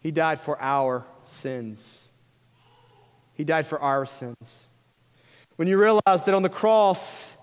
He 0.00 0.10
died 0.10 0.40
for 0.40 0.60
our 0.60 1.06
sins. 1.22 2.08
He 3.34 3.44
died 3.44 3.68
for 3.68 3.80
our 3.80 4.06
sins. 4.06 4.66
When 5.54 5.68
you 5.68 5.78
realize 5.78 6.24
that 6.24 6.34
on 6.34 6.42
the 6.42 6.48
cross, 6.48 7.36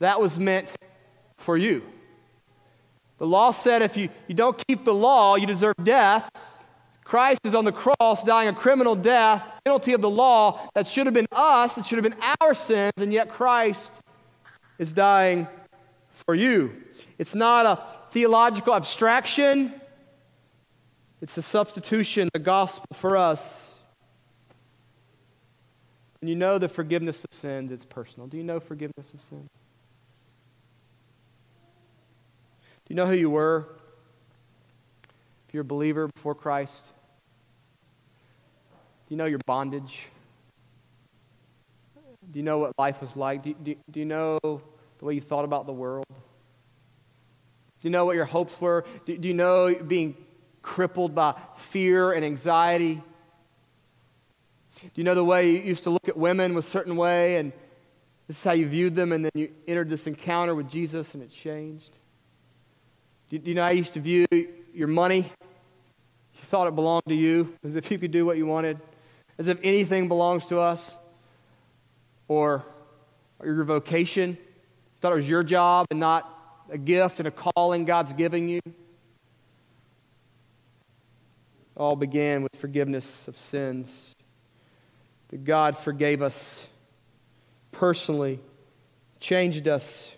that 0.00 0.20
was 0.20 0.40
meant 0.40 0.72
for 1.36 1.56
you. 1.56 1.84
The 3.18 3.26
law 3.26 3.52
said 3.52 3.80
if 3.82 3.96
you, 3.96 4.08
you 4.26 4.34
don't 4.34 4.60
keep 4.66 4.84
the 4.84 4.92
law, 4.92 5.36
you 5.36 5.46
deserve 5.46 5.76
death. 5.84 6.28
Christ 7.04 7.40
is 7.44 7.54
on 7.54 7.64
the 7.64 7.72
cross 7.72 8.24
dying 8.24 8.48
a 8.48 8.52
criminal 8.52 8.96
death, 8.96 9.48
penalty 9.64 9.92
of 9.92 10.00
the 10.00 10.10
law 10.10 10.68
that 10.74 10.88
should 10.88 11.06
have 11.06 11.14
been 11.14 11.28
us, 11.30 11.76
that 11.76 11.86
should 11.86 12.02
have 12.02 12.10
been 12.10 12.20
our 12.40 12.54
sins, 12.54 12.92
and 12.96 13.12
yet 13.12 13.28
Christ 13.28 14.00
is 14.78 14.92
dying 14.92 15.46
for 16.26 16.34
you. 16.34 16.72
It's 17.18 17.34
not 17.34 17.66
a 17.66 18.10
theological 18.10 18.74
abstraction, 18.74 19.72
it's 21.20 21.36
a 21.36 21.42
substitution, 21.42 22.28
the 22.32 22.40
gospel 22.40 22.86
for 22.92 23.16
us. 23.16 23.74
And 26.20 26.28
you 26.28 26.36
know 26.36 26.58
the 26.58 26.68
forgiveness 26.68 27.24
of 27.24 27.36
sins, 27.36 27.72
it's 27.72 27.84
personal. 27.84 28.28
Do 28.28 28.36
you 28.36 28.44
know 28.44 28.60
forgiveness 28.60 29.12
of 29.12 29.20
sins? 29.20 29.48
Do 32.84 32.94
you 32.94 32.96
know 32.96 33.06
who 33.06 33.14
you 33.14 33.30
were? 33.30 33.68
If 35.48 35.54
you're 35.54 35.62
a 35.62 35.64
believer 35.64 36.08
before 36.14 36.34
Christ, 36.34 36.84
do 39.08 39.14
you 39.14 39.16
know 39.16 39.26
your 39.26 39.40
bondage? 39.46 40.06
Do 42.32 42.38
you 42.38 42.42
know 42.42 42.58
what 42.58 42.72
life 42.78 43.00
was 43.02 43.14
like? 43.14 43.42
Do, 43.42 43.54
do, 43.54 43.74
do 43.90 44.00
you 44.00 44.06
know 44.06 44.38
the 44.42 45.04
way 45.04 45.14
you 45.14 45.20
thought 45.20 45.44
about 45.44 45.66
the 45.66 45.72
world? 45.72 46.06
Do 46.08 47.88
you 47.88 47.90
know 47.90 48.06
what 48.06 48.16
your 48.16 48.24
hopes 48.24 48.58
were? 48.58 48.84
Do, 49.04 49.18
do 49.18 49.28
you 49.28 49.34
know 49.34 49.74
being 49.74 50.16
crippled 50.62 51.14
by 51.14 51.34
fear 51.56 52.12
and 52.12 52.24
anxiety? 52.24 53.02
Do 54.82 54.90
you 54.94 55.04
know 55.04 55.14
the 55.14 55.24
way 55.24 55.50
you 55.50 55.58
used 55.58 55.84
to 55.84 55.90
look 55.90 56.08
at 56.08 56.16
women 56.16 56.56
a 56.56 56.62
certain 56.62 56.96
way 56.96 57.36
and 57.36 57.52
this 58.28 58.38
is 58.38 58.44
how 58.44 58.52
you 58.52 58.66
viewed 58.66 58.94
them 58.94 59.12
and 59.12 59.24
then 59.24 59.32
you 59.34 59.50
entered 59.68 59.90
this 59.90 60.06
encounter 60.06 60.54
with 60.54 60.70
Jesus 60.70 61.12
and 61.12 61.22
it 61.22 61.30
changed? 61.30 61.90
Do, 63.28 63.38
do 63.38 63.50
you 63.50 63.54
know 63.54 63.64
how 63.64 63.70
you 63.70 63.78
used 63.78 63.94
to 63.94 64.00
view 64.00 64.26
your 64.72 64.88
money? 64.88 65.18
You 65.18 66.42
thought 66.42 66.66
it 66.66 66.74
belonged 66.74 67.04
to 67.08 67.14
you 67.14 67.52
as 67.62 67.76
if 67.76 67.90
you 67.90 67.98
could 67.98 68.10
do 68.10 68.24
what 68.24 68.38
you 68.38 68.46
wanted, 68.46 68.80
as 69.38 69.48
if 69.48 69.58
anything 69.62 70.08
belongs 70.08 70.46
to 70.46 70.60
us 70.60 70.96
or 72.32 72.64
your 73.44 73.64
vocation 73.64 74.38
thought 75.02 75.12
it 75.12 75.16
was 75.16 75.28
your 75.28 75.42
job 75.42 75.86
and 75.90 76.00
not 76.00 76.64
a 76.70 76.78
gift 76.78 77.18
and 77.18 77.26
a 77.26 77.30
calling 77.30 77.84
God's 77.84 78.12
giving 78.12 78.48
you. 78.48 78.60
It 78.64 78.72
all 81.76 81.96
began 81.96 82.42
with 82.44 82.54
forgiveness 82.56 83.26
of 83.26 83.36
sins. 83.36 84.14
That 85.28 85.44
God 85.44 85.76
forgave 85.76 86.22
us 86.22 86.68
personally, 87.72 88.38
changed 89.18 89.66
us. 89.66 90.12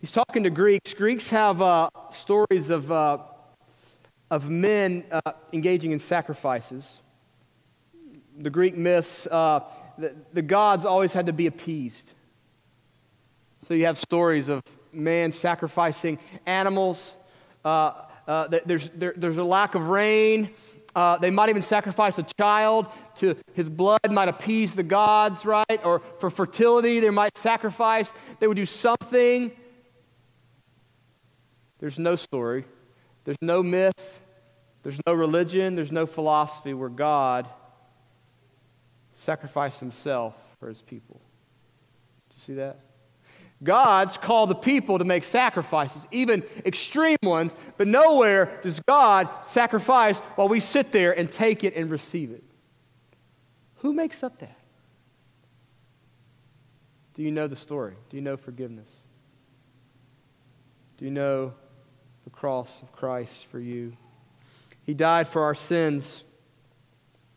He's 0.00 0.12
talking 0.12 0.44
to 0.44 0.50
Greeks. 0.50 0.92
Greeks 0.92 1.30
have 1.30 1.62
uh, 1.62 1.88
stories 2.12 2.70
of, 2.70 2.92
uh, 2.92 3.18
of 4.30 4.48
men 4.50 5.04
uh, 5.10 5.32
engaging 5.52 5.92
in 5.92 5.98
sacrifices. 5.98 7.00
The 8.38 8.50
Greek 8.50 8.76
myths, 8.76 9.26
uh, 9.26 9.60
the, 10.00 10.16
the 10.32 10.42
gods 10.42 10.84
always 10.84 11.12
had 11.12 11.26
to 11.26 11.32
be 11.32 11.46
appeased. 11.46 12.12
So 13.66 13.74
you 13.74 13.86
have 13.86 13.98
stories 13.98 14.48
of 14.48 14.62
man 14.92 15.32
sacrificing 15.32 16.18
animals. 16.46 17.16
Uh, 17.64 17.92
uh, 18.26 18.48
there's, 18.64 18.88
there, 18.90 19.14
there's 19.16 19.38
a 19.38 19.44
lack 19.44 19.74
of 19.74 19.88
rain. 19.88 20.50
Uh, 20.94 21.18
they 21.18 21.30
might 21.30 21.50
even 21.50 21.62
sacrifice 21.62 22.18
a 22.18 22.26
child 22.38 22.88
to 23.16 23.36
his 23.52 23.68
blood 23.68 24.10
might 24.10 24.28
appease 24.28 24.72
the 24.72 24.82
gods, 24.82 25.44
right? 25.44 25.84
Or 25.84 26.00
for 26.18 26.30
fertility, 26.30 27.00
they 27.00 27.10
might 27.10 27.36
sacrifice. 27.36 28.12
They 28.40 28.48
would 28.48 28.56
do 28.56 28.66
something 28.66 29.52
there's 31.80 31.98
no 31.98 32.14
story, 32.14 32.66
there's 33.24 33.40
no 33.40 33.62
myth, 33.62 34.20
there's 34.82 35.00
no 35.06 35.14
religion, 35.14 35.76
there's 35.76 35.90
no 35.90 36.04
philosophy 36.06 36.74
where 36.74 36.90
God 36.90 37.48
sacrificed 39.20 39.80
himself 39.80 40.34
for 40.58 40.68
his 40.68 40.82
people. 40.82 41.20
Do 42.28 42.36
you 42.36 42.42
see 42.42 42.54
that? 42.54 42.80
God's 43.62 44.16
called 44.16 44.48
the 44.48 44.54
people 44.54 44.98
to 44.98 45.04
make 45.04 45.22
sacrifices, 45.24 46.08
even 46.10 46.42
extreme 46.64 47.18
ones, 47.22 47.54
but 47.76 47.86
nowhere 47.86 48.58
does 48.62 48.80
God 48.80 49.28
sacrifice 49.42 50.18
while 50.36 50.48
we 50.48 50.60
sit 50.60 50.92
there 50.92 51.16
and 51.16 51.30
take 51.30 51.62
it 51.62 51.76
and 51.76 51.90
receive 51.90 52.30
it. 52.30 52.42
Who 53.76 53.92
makes 53.92 54.22
up 54.22 54.38
that? 54.38 54.58
Do 57.14 57.22
you 57.22 57.30
know 57.30 57.46
the 57.46 57.56
story? 57.56 57.96
Do 58.08 58.16
you 58.16 58.22
know 58.22 58.38
forgiveness? 58.38 59.02
Do 60.96 61.04
you 61.04 61.10
know 61.10 61.52
the 62.24 62.30
cross 62.30 62.82
of 62.82 62.92
Christ 62.92 63.46
for 63.46 63.58
you. 63.58 63.96
He 64.84 64.94
died 64.94 65.28
for 65.28 65.42
our 65.42 65.54
sins, 65.54 66.24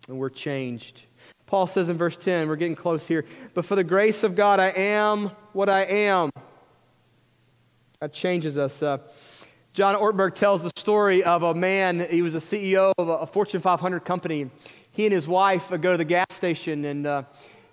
and 0.08 0.18
we're 0.18 0.30
changed. 0.30 1.02
Paul 1.54 1.68
says 1.68 1.92
in 1.92 1.98
verse 1.98 2.18
10, 2.18 2.48
we're 2.48 2.56
getting 2.56 2.76
close 2.76 3.06
here, 3.06 3.26
but 3.54 3.64
for 3.64 3.76
the 3.76 3.84
grace 3.84 4.24
of 4.24 4.36
God, 4.36 4.60
I 4.60 4.70
am 4.70 5.30
what 5.52 5.70
I 5.70 5.84
am. 5.84 6.32
That 8.00 8.12
changes 8.12 8.58
us. 8.58 8.82
Uh, 8.82 8.98
John 9.72 9.94
Ortberg 9.94 10.34
tells 10.34 10.64
the 10.64 10.72
story 10.76 11.24
of 11.24 11.44
a 11.44 11.54
man, 11.54 12.08
he 12.10 12.24
was 12.24 12.34
a 12.34 12.40
CEO 12.40 12.92
of 12.98 13.08
a 13.08 13.28
Fortune 13.28 13.62
500 13.62 14.00
company. 14.00 14.50
He 14.94 15.06
and 15.06 15.14
his 15.14 15.28
wife 15.28 15.70
go 15.70 15.92
to 15.92 15.98
the 15.98 16.04
gas 16.06 16.26
station, 16.32 16.86
and 16.86 17.06
uh, 17.06 17.22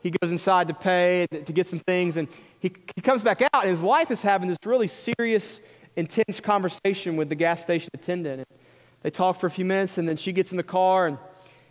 he 0.03 0.11
goes 0.11 0.31
inside 0.31 0.69
to 0.69 0.75
pay, 0.75 1.27
to 1.31 1.51
get 1.51 1.67
some 1.67 1.79
things, 1.79 2.19
and 2.19 2.29
he, 2.59 2.71
he 2.95 3.01
comes 3.01 3.23
back 3.23 3.41
out, 3.41 3.63
and 3.63 3.71
his 3.71 3.81
wife 3.81 4.11
is 4.11 4.21
having 4.21 4.51
this 4.51 4.59
really 4.67 4.89
serious 4.89 5.63
intense 5.97 6.39
conversation 6.39 7.17
with 7.17 7.31
the 7.31 7.35
gas 7.35 7.63
station 7.63 7.89
attendant. 7.95 8.41
And 8.41 8.59
they 9.01 9.11
talk 9.11 9.41
for 9.41 9.47
a 9.47 9.51
few 9.51 9.65
minutes, 9.65 9.97
and 9.97 10.07
then 10.07 10.19
she 10.19 10.33
gets 10.33 10.51
in 10.51 10.59
the 10.59 10.63
car, 10.63 11.07
and 11.07 11.17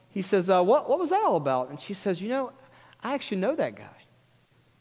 he 0.10 0.22
says, 0.22 0.50
uh, 0.50 0.64
what, 0.64 0.90
what 0.90 1.00
was 1.00 1.10
that 1.12 1.24
all 1.24 1.36
about? 1.36 1.70
And 1.70 1.80
she 1.80 1.94
says, 1.94 2.22
You 2.22 2.30
know, 2.30 2.52
I 3.02 3.14
actually 3.14 3.38
know 3.38 3.56
that 3.56 3.76
guy. 3.76 3.88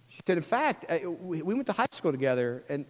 She 0.09 0.21
said, 0.27 0.37
In 0.37 0.43
fact, 0.43 0.91
uh, 0.91 1.11
we, 1.11 1.43
we 1.43 1.55
went 1.55 1.67
to 1.67 1.73
high 1.73 1.87
school 1.93 2.12
together, 2.12 2.64
and 2.69 2.87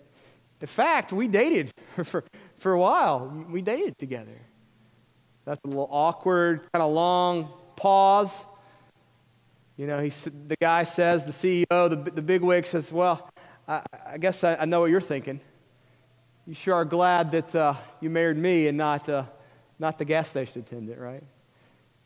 in 0.61 0.67
fact, 0.67 1.13
we 1.13 1.29
dated 1.29 1.73
for, 2.05 2.25
for 2.57 2.73
a 2.73 2.79
while. 2.79 3.27
We 3.51 3.63
dated 3.63 3.99
together. 3.99 4.41
That's 5.45 5.61
a 5.65 5.69
little 5.69 5.89
awkward, 5.91 6.61
kind 6.73 6.83
of 6.83 6.93
long 6.93 7.51
pause. 7.77 8.45
You 9.77 9.87
know, 9.87 10.01
he, 10.01 10.11
the 10.11 10.57
guy 10.61 10.85
says, 10.85 11.25
the 11.25 11.33
CEO, 11.33 11.91
the, 11.91 12.11
the 12.11 12.23
bigwig 12.23 12.67
says, 12.67 12.93
Well, 12.93 13.29
I, 13.67 13.83
I 14.07 14.19
guess 14.19 14.45
I, 14.45 14.57
I 14.57 14.65
know 14.65 14.81
what 14.81 14.91
you're 14.91 15.01
thinking. 15.01 15.41
You 16.47 16.55
sure 16.55 16.75
are 16.75 16.85
glad 16.85 17.33
that 17.33 17.55
uh, 17.55 17.75
you 18.01 18.11
married 18.11 18.39
me 18.39 18.69
and 18.69 18.79
not, 18.79 19.09
uh, 19.09 19.25
not 19.79 19.99
the 19.99 20.05
gas 20.05 20.31
station 20.31 20.63
attendant, 20.63 20.99
right? 20.99 21.23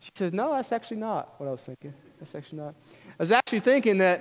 She 0.03 0.11
says, 0.15 0.33
No, 0.33 0.51
that's 0.51 0.73
actually 0.73 0.97
not 0.97 1.39
what 1.39 1.47
I 1.47 1.51
was 1.51 1.63
thinking. 1.63 1.93
That's 2.19 2.35
actually 2.35 2.59
not. 2.59 2.75
I 3.17 3.23
was 3.23 3.31
actually 3.31 3.61
thinking 3.61 3.99
that, 3.99 4.19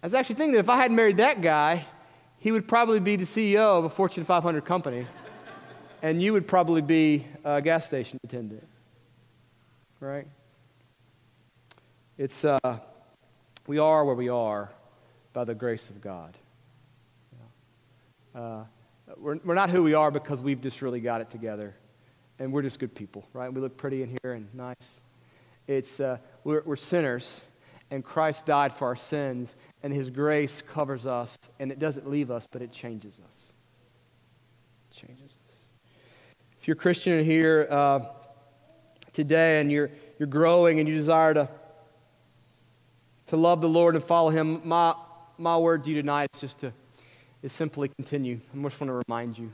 I 0.00 0.06
was 0.06 0.14
actually 0.14 0.36
thinking 0.36 0.52
that 0.52 0.60
if 0.60 0.68
I 0.68 0.76
hadn't 0.76 0.96
married 0.96 1.16
that 1.16 1.42
guy, 1.42 1.84
he 2.38 2.52
would 2.52 2.68
probably 2.68 3.00
be 3.00 3.16
the 3.16 3.24
CEO 3.24 3.78
of 3.78 3.84
a 3.84 3.90
Fortune 3.90 4.22
500 4.22 4.64
company, 4.64 5.08
and 6.02 6.22
you 6.22 6.32
would 6.34 6.46
probably 6.46 6.82
be 6.82 7.26
a 7.42 7.60
gas 7.60 7.88
station 7.88 8.20
attendant, 8.22 8.64
right? 9.98 10.28
It's, 12.16 12.44
uh, 12.44 12.78
we 13.66 13.78
are 13.78 14.04
where 14.04 14.14
we 14.14 14.28
are 14.28 14.70
by 15.32 15.42
the 15.42 15.54
grace 15.54 15.90
of 15.90 16.00
God. 16.00 16.36
Uh, 18.32 18.62
we're, 19.16 19.40
we're 19.44 19.54
not 19.54 19.68
who 19.70 19.82
we 19.82 19.94
are 19.94 20.12
because 20.12 20.40
we've 20.40 20.60
just 20.60 20.80
really 20.80 21.00
got 21.00 21.20
it 21.20 21.28
together. 21.28 21.74
And 22.38 22.52
we're 22.52 22.62
just 22.62 22.78
good 22.78 22.94
people, 22.94 23.26
right? 23.32 23.52
We 23.52 23.60
look 23.60 23.76
pretty 23.76 24.02
in 24.02 24.16
here 24.22 24.32
and 24.32 24.52
nice. 24.54 25.00
It's, 25.66 26.00
uh, 26.00 26.18
we're, 26.44 26.62
we're 26.64 26.76
sinners, 26.76 27.40
and 27.90 28.04
Christ 28.04 28.46
died 28.46 28.74
for 28.74 28.86
our 28.88 28.96
sins, 28.96 29.56
and 29.82 29.92
his 29.92 30.10
grace 30.10 30.62
covers 30.62 31.06
us, 31.06 31.36
and 31.58 31.72
it 31.72 31.78
doesn't 31.78 32.08
leave 32.08 32.30
us, 32.30 32.46
but 32.50 32.62
it 32.62 32.72
changes 32.72 33.20
us. 33.28 33.52
It 34.90 34.96
changes 34.96 35.24
us. 35.24 35.56
If 36.60 36.68
you're 36.68 36.76
Christian 36.76 37.24
here 37.24 37.66
uh, 37.70 38.00
today 39.12 39.60
and 39.60 39.70
you're, 39.70 39.90
you're 40.18 40.26
growing 40.26 40.78
and 40.78 40.88
you 40.88 40.94
desire 40.94 41.34
to, 41.34 41.48
to 43.28 43.36
love 43.36 43.60
the 43.60 43.68
Lord 43.68 43.94
and 43.94 44.04
follow 44.04 44.30
him, 44.30 44.60
my, 44.64 44.94
my 45.38 45.56
word 45.56 45.84
to 45.84 45.90
you 45.90 45.96
tonight 45.96 46.28
is 46.34 46.40
just 46.40 46.58
to 46.58 46.72
is 47.42 47.52
simply 47.52 47.88
continue. 47.96 48.40
I 48.52 48.62
just 48.62 48.80
want 48.80 48.88
to 48.88 49.00
remind 49.06 49.38
you 49.38 49.52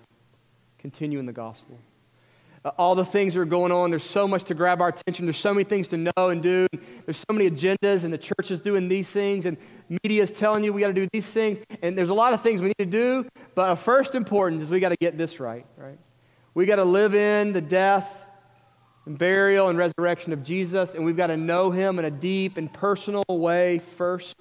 continue 0.79 1.19
in 1.19 1.27
the 1.27 1.33
gospel. 1.33 1.79
Uh, 2.65 2.71
all 2.79 2.95
the 2.95 3.05
things 3.05 3.35
that 3.35 3.41
are 3.41 3.45
going 3.45 3.73
on, 3.73 3.91
there's 3.91 4.05
so 4.05 4.29
much 4.29 4.45
to 4.45 4.55
grab 4.55 4.81
our 4.81 4.89
attention. 4.89 5.27
There's 5.27 5.37
so 5.37 5.53
many 5.53 5.65
things 5.65 5.89
to 5.89 5.97
know 5.97 6.13
and 6.17 6.41
do. 6.41 6.67
There's 7.05 7.19
so 7.19 7.33
many 7.33 7.51
agendas, 7.51 8.05
and 8.05 8.13
the 8.13 8.19
church 8.19 8.53
is 8.53 8.61
doing 8.61 8.89
these 8.89 9.11
things, 9.11 9.47
and 9.47 9.57
media 9.89 10.23
is 10.23 10.31
telling 10.31 10.63
you 10.63 10.73
we 10.73 10.81
got 10.81 10.89
to 10.89 10.93
do 10.93 11.09
these 11.13 11.29
things. 11.29 11.59
And 11.83 11.99
there's 11.99 12.11
a 12.11 12.15
lot 12.15 12.33
of 12.33 12.43
things 12.43 12.61
we 12.61 12.69
need 12.69 12.79
to 12.79 12.87
do, 12.87 13.27
but 13.57 13.69
of 13.69 13.81
first 13.81 14.15
importance 14.15 14.63
is 14.63 14.71
we 14.71 14.79
got 14.79 14.91
to 14.91 14.97
get 15.01 15.19
this 15.19 15.41
right, 15.41 15.67
right? 15.77 15.99
We 16.55 16.67
got 16.67 16.77
to 16.77 16.85
live 16.85 17.15
in 17.15 17.53
the 17.53 17.61
death 17.61 18.09
and 19.07 19.19
burial 19.19 19.69
and 19.69 19.77
resurrection 19.77 20.33
of 20.33 20.45
Jesus, 20.45 20.95
and 20.95 21.05
we've 21.05 21.17
got 21.17 21.29
to 21.29 21.37
know 21.37 21.73
him 21.73 21.99
in 21.99 22.05
a 22.05 22.11
deep 22.11 22.59
and 22.59 22.73
personal 22.73 23.25
way 23.29 23.79
first. 23.79 24.37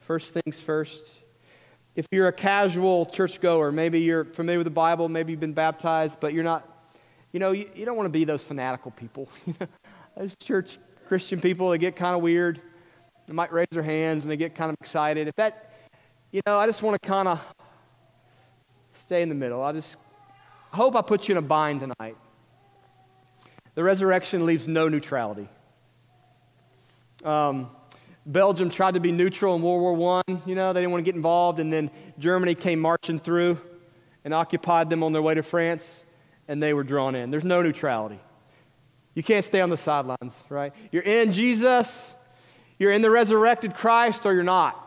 First 0.00 0.32
things 0.32 0.62
first 0.62 1.02
if 1.98 2.06
you're 2.12 2.28
a 2.28 2.32
casual 2.32 3.06
churchgoer, 3.06 3.72
maybe 3.72 3.98
you're 3.98 4.24
familiar 4.24 4.58
with 4.58 4.66
the 4.66 4.70
Bible, 4.70 5.08
maybe 5.08 5.32
you've 5.32 5.40
been 5.40 5.52
baptized, 5.52 6.20
but 6.20 6.32
you're 6.32 6.44
not, 6.44 6.86
you 7.32 7.40
know, 7.40 7.50
you, 7.50 7.68
you 7.74 7.84
don't 7.84 7.96
want 7.96 8.04
to 8.04 8.10
be 8.10 8.22
those 8.22 8.44
fanatical 8.44 8.92
people. 8.92 9.28
those 10.16 10.36
church 10.36 10.78
Christian 11.08 11.40
people, 11.40 11.70
they 11.70 11.78
get 11.78 11.96
kind 11.96 12.14
of 12.14 12.22
weird. 12.22 12.60
They 13.26 13.32
might 13.32 13.52
raise 13.52 13.66
their 13.72 13.82
hands 13.82 14.22
and 14.22 14.30
they 14.30 14.36
get 14.36 14.54
kind 14.54 14.68
of 14.70 14.76
excited. 14.80 15.26
If 15.26 15.34
that, 15.34 15.72
you 16.30 16.40
know, 16.46 16.56
I 16.56 16.68
just 16.68 16.84
want 16.84 17.02
to 17.02 17.08
kind 17.08 17.26
of 17.26 17.40
stay 19.02 19.20
in 19.22 19.28
the 19.28 19.34
middle. 19.34 19.60
I 19.60 19.72
just 19.72 19.96
I 20.72 20.76
hope 20.76 20.94
I 20.94 21.02
put 21.02 21.26
you 21.26 21.32
in 21.32 21.38
a 21.38 21.42
bind 21.42 21.80
tonight. 21.80 22.16
The 23.74 23.82
resurrection 23.82 24.46
leaves 24.46 24.68
no 24.68 24.88
neutrality. 24.88 25.48
Um, 27.24 27.70
Belgium 28.28 28.68
tried 28.68 28.92
to 28.92 29.00
be 29.00 29.10
neutral 29.10 29.56
in 29.56 29.62
World 29.62 29.98
War 29.98 30.22
I. 30.28 30.38
You 30.44 30.54
know, 30.54 30.74
they 30.74 30.80
didn't 30.80 30.92
want 30.92 31.02
to 31.02 31.10
get 31.10 31.16
involved. 31.16 31.60
And 31.60 31.72
then 31.72 31.90
Germany 32.18 32.54
came 32.54 32.78
marching 32.78 33.18
through 33.18 33.58
and 34.22 34.34
occupied 34.34 34.90
them 34.90 35.02
on 35.02 35.14
their 35.14 35.22
way 35.22 35.34
to 35.34 35.42
France, 35.42 36.04
and 36.46 36.62
they 36.62 36.74
were 36.74 36.84
drawn 36.84 37.14
in. 37.14 37.30
There's 37.30 37.44
no 37.44 37.62
neutrality. 37.62 38.20
You 39.14 39.22
can't 39.22 39.44
stay 39.44 39.62
on 39.62 39.70
the 39.70 39.78
sidelines, 39.78 40.44
right? 40.50 40.74
You're 40.92 41.04
in 41.04 41.32
Jesus, 41.32 42.14
you're 42.78 42.92
in 42.92 43.00
the 43.00 43.10
resurrected 43.10 43.74
Christ, 43.74 44.26
or 44.26 44.34
you're 44.34 44.42
not. 44.42 44.84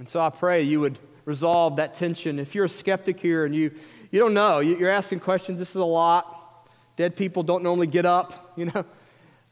And 0.00 0.08
so 0.08 0.18
I 0.18 0.30
pray 0.30 0.62
you 0.62 0.80
would 0.80 0.98
resolve 1.24 1.76
that 1.76 1.94
tension. 1.94 2.40
If 2.40 2.56
you're 2.56 2.64
a 2.64 2.68
skeptic 2.68 3.20
here 3.20 3.44
and 3.44 3.54
you, 3.54 3.70
you 4.10 4.18
don't 4.18 4.34
know, 4.34 4.58
you're 4.58 4.90
asking 4.90 5.20
questions, 5.20 5.60
this 5.60 5.70
is 5.70 5.76
a 5.76 5.84
lot. 5.84 6.68
Dead 6.96 7.14
people 7.14 7.44
don't 7.44 7.62
normally 7.62 7.86
get 7.86 8.04
up, 8.04 8.52
you 8.56 8.64
know. 8.64 8.84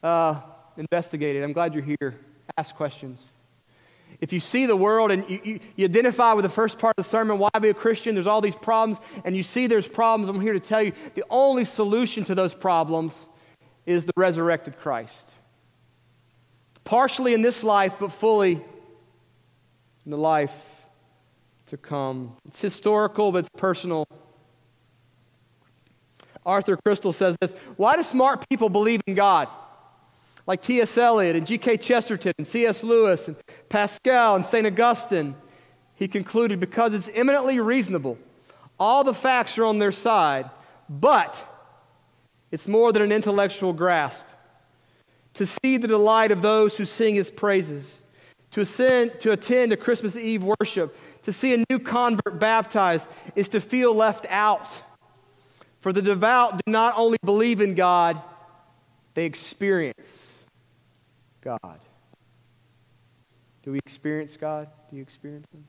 Uh, 0.03 0.41
investigate 0.77 1.37
it. 1.37 1.45
I'm 1.45 1.53
glad 1.53 1.75
you're 1.75 1.85
here. 1.85 2.19
Ask 2.57 2.75
questions. 2.75 3.33
If 4.21 4.33
you 4.33 4.41
see 4.41 4.67
the 4.67 4.77
world 4.77 5.11
and 5.11 5.29
you, 5.29 5.41
you, 5.43 5.61
you, 5.75 5.85
identify 5.85 6.33
with 6.35 6.45
the 6.45 6.49
first 6.49 6.79
part 6.79 6.95
of 6.97 7.05
the 7.05 7.09
sermon, 7.09 7.39
why 7.39 7.51
be 7.61 7.71
a 7.71 7.75
Christian? 7.75 8.15
There's 8.15 8.27
all 8.27 8.41
these 8.41 8.55
problems, 8.55 9.01
and 9.25 9.37
you 9.37 9.43
see 9.43 9.67
there's 9.67 9.89
problems. 9.89 10.29
I'm 10.29 10.41
here 10.41 10.53
to 10.53 10.61
tell 10.61 10.83
you 10.83 10.93
the 11.15 11.25
only 11.31 11.65
solution 11.65 12.25
to 12.27 12.35
those 12.35 12.55
problems 12.55 13.29
is 13.87 14.05
the 14.05 14.13
resurrected 14.17 14.79
Christ. 14.79 15.31
Partially 16.85 17.35
in 17.35 17.43
this 17.43 17.65
life, 17.65 17.95
but 17.99 18.13
fully 18.13 18.63
in 20.05 20.11
the 20.11 20.17
life 20.17 20.55
to 21.67 21.77
come. 21.77 22.37
It's 22.47 22.61
historical, 22.61 23.33
but 23.33 23.39
it's 23.39 23.51
personal. 23.57 24.07
Arthur 26.45 26.77
Crystal 26.77 27.13
says 27.13 27.37
this 27.41 27.53
Why 27.77 27.97
do 27.97 28.03
smart 28.03 28.49
people 28.49 28.69
believe 28.69 29.01
in 29.07 29.15
God? 29.15 29.49
Like 30.47 30.63
T.S. 30.63 30.97
Eliot 30.99 31.37
and 31.37 31.47
G.K. 31.47 31.77
Chesterton 31.77 32.33
and 32.39 32.47
C.S. 32.47 32.83
Lewis 32.83 33.29
and 33.29 33.37
Pascal 33.69 34.37
and 34.37 34.45
St. 34.45 34.67
Augustine, 34.67 35.37
he 35.95 36.09
concluded 36.09 36.59
because 36.59 36.95
it's 36.95 37.09
eminently 37.15 37.61
reasonable, 37.61 38.19
all 38.79 39.05
the 39.05 39.15
facts 39.15 39.59
are 39.59 39.65
on 39.65 39.79
their 39.79 39.93
side, 39.93 40.51
but 40.89 41.49
it's 42.51 42.67
more 42.67 42.93
than 42.93 43.03
an 43.03 43.13
intellectual 43.13 43.73
grasp. 43.73 44.25
To 45.35 45.47
see 45.47 45.79
the 45.79 45.89
delight 45.89 46.31
of 46.31 46.43
those 46.43 46.77
who 46.77 46.85
sing 46.85 47.15
his 47.15 47.31
praises, 47.31 48.03
to, 48.51 48.61
ascend, 48.61 49.19
to 49.21 49.33
attend 49.33 49.73
a 49.73 49.77
Christmas 49.77 50.15
Eve 50.15 50.45
worship, 50.45 50.95
to 51.23 51.33
see 51.33 51.55
a 51.55 51.65
new 51.71 51.79
convert 51.79 52.39
baptized, 52.39 53.09
is 53.35 53.49
to 53.51 53.61
feel 53.61 53.95
left 53.95 54.27
out. 54.29 54.77
For 55.81 55.93
the 55.93 56.03
devout 56.03 56.59
do 56.59 56.71
not 56.71 56.95
only 56.97 57.17
believe 57.25 57.63
in 57.63 57.75
God, 57.75 58.21
they 59.15 59.25
experience 59.25 60.32
God. 61.43 61.81
Do 63.63 63.73
we 63.73 63.79
experience 63.79 64.37
God? 64.37 64.69
Do 64.91 64.97
you 64.97 65.03
experience 65.03 65.47
Him? 65.53 65.65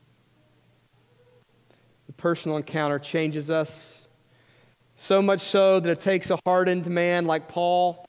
The 2.06 2.12
personal 2.12 2.56
encounter 2.56 2.98
changes 2.98 3.50
us 3.50 4.02
so 4.96 5.20
much 5.20 5.40
so 5.40 5.80
that 5.80 5.90
it 5.90 6.00
takes 6.00 6.30
a 6.30 6.38
hardened 6.44 6.86
man 6.86 7.26
like 7.26 7.48
Paul, 7.48 8.06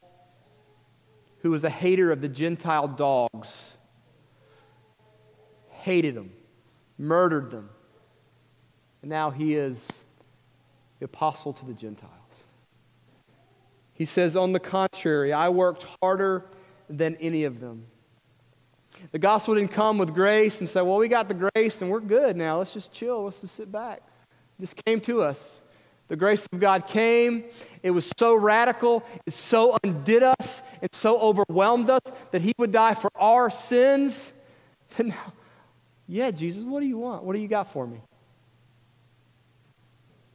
who 1.40 1.52
was 1.52 1.64
a 1.64 1.70
hater 1.70 2.12
of 2.12 2.22
the 2.22 2.28
Gentile 2.28 2.88
dogs, 2.88 3.72
hated 5.70 6.16
them, 6.16 6.32
murdered 6.98 7.52
them, 7.52 7.70
and 9.02 9.10
now 9.10 9.32
he 9.32 9.56
is 9.56 10.06
the 11.00 11.06
apostle 11.06 11.54
to 11.54 11.66
the 11.66 11.74
Gentiles. 11.74 12.12
He 13.94 14.06
says, 14.06 14.36
On 14.36 14.52
the 14.52 14.60
contrary, 14.60 15.34
I 15.34 15.50
worked 15.50 15.86
harder 16.02 16.46
than 16.90 17.16
any 17.18 17.44
of 17.44 17.60
them. 17.60 17.86
The 19.12 19.20
gospel 19.20 19.56
didn't 19.56 19.72
come 19.72 19.98
with 19.98 20.14
grace 20.14 20.60
and 20.60 20.70
say, 20.70 20.82
Well, 20.82 20.98
we 20.98 21.08
got 21.08 21.28
the 21.28 21.50
grace 21.56 21.82
and 21.82 21.92
we're 21.92 22.00
good 22.00 22.36
now. 22.38 22.60
Let's 22.60 22.74
just 22.74 22.94
chill. 22.94 23.24
Let's 23.24 23.42
just 23.42 23.56
sit 23.56 23.72
back. 23.72 24.02
This 24.58 24.74
came 24.74 25.02
to 25.02 25.22
us. 25.22 25.62
The 26.08 26.16
grace 26.16 26.48
of 26.52 26.60
God 26.60 26.88
came. 26.88 27.46
It 27.82 27.92
was 27.92 28.12
so 28.18 28.36
radical. 28.36 29.04
It 29.26 29.34
so 29.34 29.78
undid 29.84 30.24
us. 30.24 30.62
It 30.82 30.94
so 30.94 31.20
overwhelmed 31.20 31.90
us 31.90 32.02
that 32.32 32.42
He 32.42 32.54
would 32.58 32.72
die 32.72 32.94
for 32.94 33.10
our 33.16 33.50
sins. 33.50 34.32
And 34.98 35.10
now, 35.10 35.34
yeah, 36.08 36.32
Jesus, 36.32 36.64
what 36.64 36.80
do 36.80 36.86
you 36.86 36.98
want? 36.98 37.24
What 37.24 37.36
do 37.36 37.42
you 37.42 37.50
got 37.50 37.74
for 37.74 37.86
me? 37.86 38.00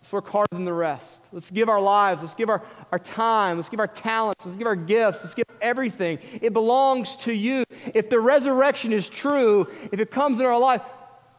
Let's 0.01 0.13
work 0.13 0.29
harder 0.29 0.49
than 0.53 0.65
the 0.65 0.75
rest. 0.75 1.29
Let's 1.33 1.51
give 1.51 1.69
our 1.69 1.81
lives. 1.81 2.21
Let's 2.21 2.35
give 2.35 2.51
our, 2.51 2.63
our 2.91 2.99
time. 2.99 3.57
Let's 3.57 3.69
give 3.69 3.81
our 3.81 3.87
talents. 3.87 4.45
Let's 4.45 4.57
give 4.57 4.67
our 4.67 4.77
gifts. 4.77 5.23
Let's 5.23 5.35
give 5.35 5.45
everything. 5.63 6.19
It 6.41 6.53
belongs 6.53 7.17
to 7.17 7.35
you. 7.35 7.65
If 7.95 8.11
the 8.11 8.21
resurrection 8.21 8.93
is 8.93 9.09
true, 9.09 9.69
if 9.93 10.01
it 10.01 10.11
comes 10.11 10.39
in 10.39 10.47
our 10.47 10.59
life, 10.59 10.83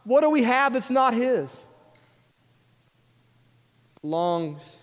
what 0.03 0.21
do 0.21 0.29
we 0.29 0.43
have 0.43 0.73
that's 0.73 0.89
not 0.89 1.13
His? 1.13 1.61
belongs 4.01 4.77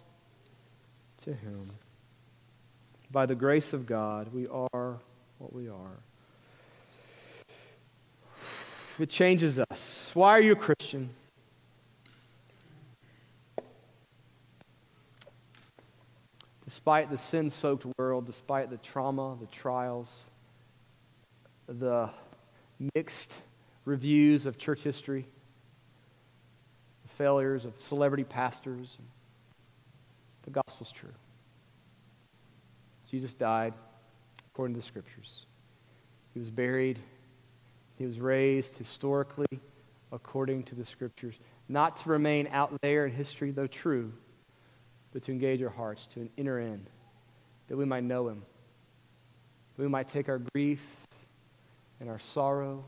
to 1.25 1.33
Him. 1.33 1.71
By 3.11 3.27
the 3.27 3.35
grace 3.35 3.73
of 3.73 3.87
God, 3.87 4.33
we 4.33 4.47
are 4.47 4.99
what 5.39 5.53
we 5.53 5.69
are. 5.69 5.99
It 8.99 9.11
changes 9.11 9.61
us. 9.71 10.11
Why 10.15 10.31
are 10.33 10.41
you 10.41 10.53
a 10.53 10.57
Christian? 10.57 11.11
Despite 16.69 17.09
the 17.09 17.17
sin 17.17 17.49
soaked 17.49 17.87
world, 17.97 18.27
despite 18.27 18.69
the 18.69 18.77
trauma, 18.77 19.39
the 19.41 19.47
trials, 19.47 20.27
the 21.67 22.11
mixed 22.95 23.41
reviews 23.87 24.45
of 24.45 24.59
church 24.59 24.83
history, 24.83 25.27
the 27.05 27.09
failures 27.15 27.65
of 27.65 27.73
celebrity 27.81 28.25
pastors, 28.25 28.99
the 30.43 30.51
gospel's 30.51 30.93
true. 30.93 31.15
Jesus 33.11 33.33
died 33.33 33.73
according 34.53 34.75
to 34.75 34.81
the 34.81 34.87
scriptures. 34.87 35.47
He 36.35 36.39
was 36.39 36.51
buried. 36.51 36.99
He 37.97 38.05
was 38.05 38.21
raised 38.21 38.77
historically 38.77 39.59
according 40.13 40.65
to 40.65 40.75
the 40.75 40.85
scriptures. 40.85 41.39
Not 41.67 41.97
to 42.03 42.11
remain 42.11 42.47
out 42.51 42.79
there 42.83 43.07
in 43.07 43.13
history, 43.13 43.53
though 43.53 43.67
true, 43.67 44.13
but 45.13 45.23
to 45.25 45.33
engage 45.33 45.63
our 45.63 45.71
hearts 45.71 46.07
to 46.09 46.21
an 46.21 46.31
inner 46.37 46.59
end, 46.59 46.87
that 47.69 47.77
we 47.77 47.85
might 47.85 48.05
know 48.05 48.29
him. 48.29 48.43
That 49.77 49.83
we 49.83 49.89
might 49.89 50.09
take 50.09 50.29
our 50.29 50.41
grief 50.55 50.83
and 52.01 52.09
our 52.09 52.19
sorrow, 52.19 52.85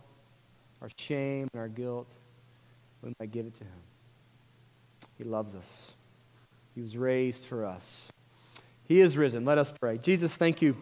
our 0.83 0.91
shame 0.97 1.49
and 1.53 1.61
our 1.61 1.69
guilt, 1.69 2.09
we 3.03 3.13
might 3.19 3.31
give 3.31 3.47
it 3.47 3.55
to 3.55 3.65
him. 3.65 3.81
He 5.17 5.25
loves 5.25 5.55
us. 5.55 5.93
He 6.75 6.81
was 6.81 6.97
raised 6.97 7.45
for 7.45 7.65
us. 7.65 8.09
He 8.85 9.01
is 9.01 9.17
risen. 9.17 9.45
Let 9.45 9.59
us 9.59 9.73
pray. 9.81 9.99
Jesus, 9.99 10.37
thank 10.37 10.63
you 10.63 10.77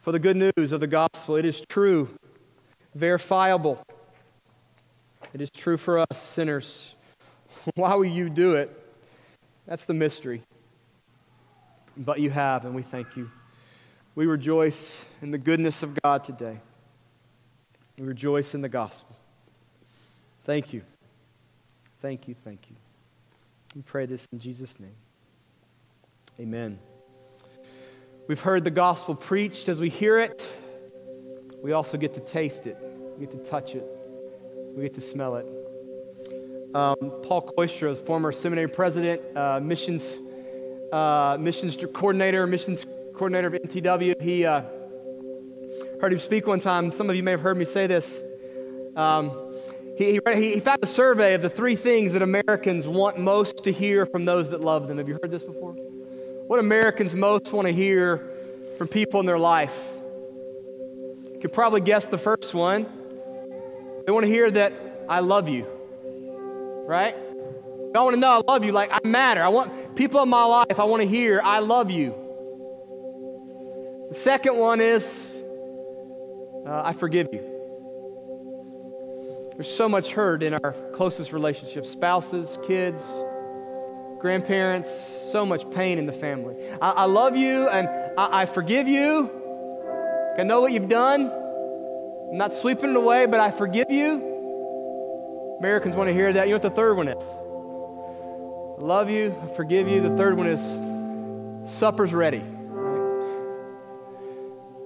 for 0.00 0.12
the 0.12 0.18
good 0.18 0.36
news 0.36 0.72
of 0.72 0.80
the 0.80 0.86
gospel. 0.86 1.36
It 1.36 1.44
is 1.44 1.62
true, 1.68 2.08
verifiable. 2.94 3.82
It 5.32 5.40
is 5.40 5.50
true 5.50 5.76
for 5.76 5.98
us 5.98 6.06
sinners. 6.12 6.94
Why 7.74 7.94
will 7.94 8.06
you 8.06 8.30
do 8.30 8.54
it? 8.54 8.79
That's 9.70 9.84
the 9.84 9.94
mystery. 9.94 10.42
But 11.96 12.18
you 12.18 12.28
have, 12.30 12.64
and 12.64 12.74
we 12.74 12.82
thank 12.82 13.16
you. 13.16 13.30
We 14.16 14.26
rejoice 14.26 15.04
in 15.22 15.30
the 15.30 15.38
goodness 15.38 15.84
of 15.84 15.96
God 16.02 16.24
today. 16.24 16.58
We 17.96 18.04
rejoice 18.04 18.52
in 18.52 18.62
the 18.62 18.68
gospel. 18.68 19.14
Thank 20.44 20.72
you. 20.72 20.82
Thank 22.02 22.26
you. 22.26 22.34
Thank 22.34 22.68
you. 22.68 22.74
We 23.76 23.82
pray 23.82 24.06
this 24.06 24.26
in 24.32 24.40
Jesus' 24.40 24.80
name. 24.80 24.96
Amen. 26.40 26.80
We've 28.26 28.40
heard 28.40 28.64
the 28.64 28.72
gospel 28.72 29.14
preached. 29.14 29.68
As 29.68 29.80
we 29.80 29.88
hear 29.88 30.18
it, 30.18 30.48
we 31.62 31.70
also 31.70 31.96
get 31.96 32.12
to 32.14 32.20
taste 32.20 32.66
it, 32.66 32.76
we 33.16 33.24
get 33.24 33.30
to 33.30 33.48
touch 33.48 33.76
it, 33.76 33.84
we 34.74 34.82
get 34.82 34.94
to 34.94 35.00
smell 35.00 35.36
it. 35.36 35.59
Um, 36.72 36.96
Paul 37.24 37.42
Kooistra, 37.42 37.96
former 37.96 38.30
seminary 38.30 38.68
president, 38.68 39.20
uh, 39.36 39.58
missions, 39.58 40.18
uh, 40.92 41.36
missions 41.40 41.76
coordinator, 41.92 42.46
missions 42.46 42.86
coordinator 43.12 43.48
of 43.48 43.54
MTW, 43.54 44.20
he 44.22 44.46
uh, 44.46 44.62
heard 46.00 46.12
him 46.12 46.20
speak 46.20 46.46
one 46.46 46.60
time. 46.60 46.92
Some 46.92 47.10
of 47.10 47.16
you 47.16 47.24
may 47.24 47.32
have 47.32 47.40
heard 47.40 47.56
me 47.56 47.64
say 47.64 47.88
this. 47.88 48.22
Um, 48.94 49.32
he, 49.98 50.20
he, 50.24 50.52
he 50.52 50.60
found 50.60 50.78
a 50.82 50.86
survey 50.86 51.34
of 51.34 51.42
the 51.42 51.50
three 51.50 51.74
things 51.74 52.12
that 52.12 52.22
Americans 52.22 52.86
want 52.86 53.18
most 53.18 53.64
to 53.64 53.72
hear 53.72 54.06
from 54.06 54.24
those 54.24 54.50
that 54.50 54.60
love 54.60 54.86
them. 54.86 54.98
Have 54.98 55.08
you 55.08 55.18
heard 55.20 55.32
this 55.32 55.42
before? 55.42 55.72
What 55.72 56.60
Americans 56.60 57.16
most 57.16 57.52
want 57.52 57.66
to 57.66 57.72
hear 57.72 58.30
from 58.78 58.86
people 58.86 59.18
in 59.18 59.26
their 59.26 59.40
life? 59.40 59.76
You 61.32 61.38
could 61.40 61.52
probably 61.52 61.80
guess 61.80 62.06
the 62.06 62.18
first 62.18 62.54
one. 62.54 62.86
They 64.06 64.12
want 64.12 64.24
to 64.24 64.30
hear 64.30 64.48
that 64.52 64.72
I 65.08 65.18
love 65.18 65.48
you 65.48 65.66
right? 66.90 67.14
I 67.94 68.00
want 68.00 68.14
to 68.14 68.20
know 68.20 68.42
I 68.44 68.52
love 68.52 68.64
you 68.64 68.72
like 68.72 68.90
I 68.92 68.98
matter. 69.06 69.42
I 69.42 69.48
want 69.48 69.94
people 69.94 70.20
in 70.22 70.28
my 70.28 70.44
life, 70.44 70.80
I 70.80 70.84
want 70.84 71.02
to 71.02 71.08
hear 71.08 71.40
I 71.42 71.60
love 71.60 71.88
you. 71.88 72.12
The 74.08 74.16
second 74.16 74.56
one 74.56 74.80
is 74.80 75.44
uh, 76.66 76.82
I 76.84 76.92
forgive 76.92 77.28
you. 77.32 77.46
There's 79.54 79.72
so 79.72 79.88
much 79.88 80.12
hurt 80.12 80.42
in 80.42 80.54
our 80.54 80.72
closest 80.92 81.32
relationships 81.32 81.88
spouses, 81.90 82.58
kids, 82.66 83.00
grandparents, 84.18 84.90
so 85.30 85.46
much 85.46 85.70
pain 85.70 85.96
in 85.98 86.06
the 86.06 86.12
family. 86.12 86.56
I, 86.82 86.90
I 86.90 87.04
love 87.04 87.36
you 87.36 87.68
and 87.68 87.88
I, 88.18 88.42
I 88.42 88.46
forgive 88.46 88.88
you. 88.88 89.30
I 90.36 90.42
know 90.42 90.60
what 90.60 90.72
you've 90.72 90.88
done. 90.88 91.30
I'm 92.30 92.36
not 92.36 92.52
sweeping 92.52 92.90
it 92.90 92.96
away, 92.96 93.26
but 93.26 93.38
I 93.38 93.52
forgive 93.52 93.90
you. 93.90 94.29
Americans 95.60 95.94
want 95.94 96.08
to 96.08 96.14
hear 96.14 96.32
that. 96.32 96.48
You 96.48 96.54
know 96.54 96.56
what 96.56 96.62
the 96.62 96.70
third 96.70 96.96
one 96.96 97.06
is? 97.06 97.22
I 97.22 98.82
love 98.82 99.10
you, 99.10 99.36
I 99.42 99.54
forgive 99.54 99.88
you. 99.88 100.00
The 100.00 100.16
third 100.16 100.38
one 100.38 100.46
is 100.46 101.70
supper's 101.70 102.14
ready. 102.14 102.42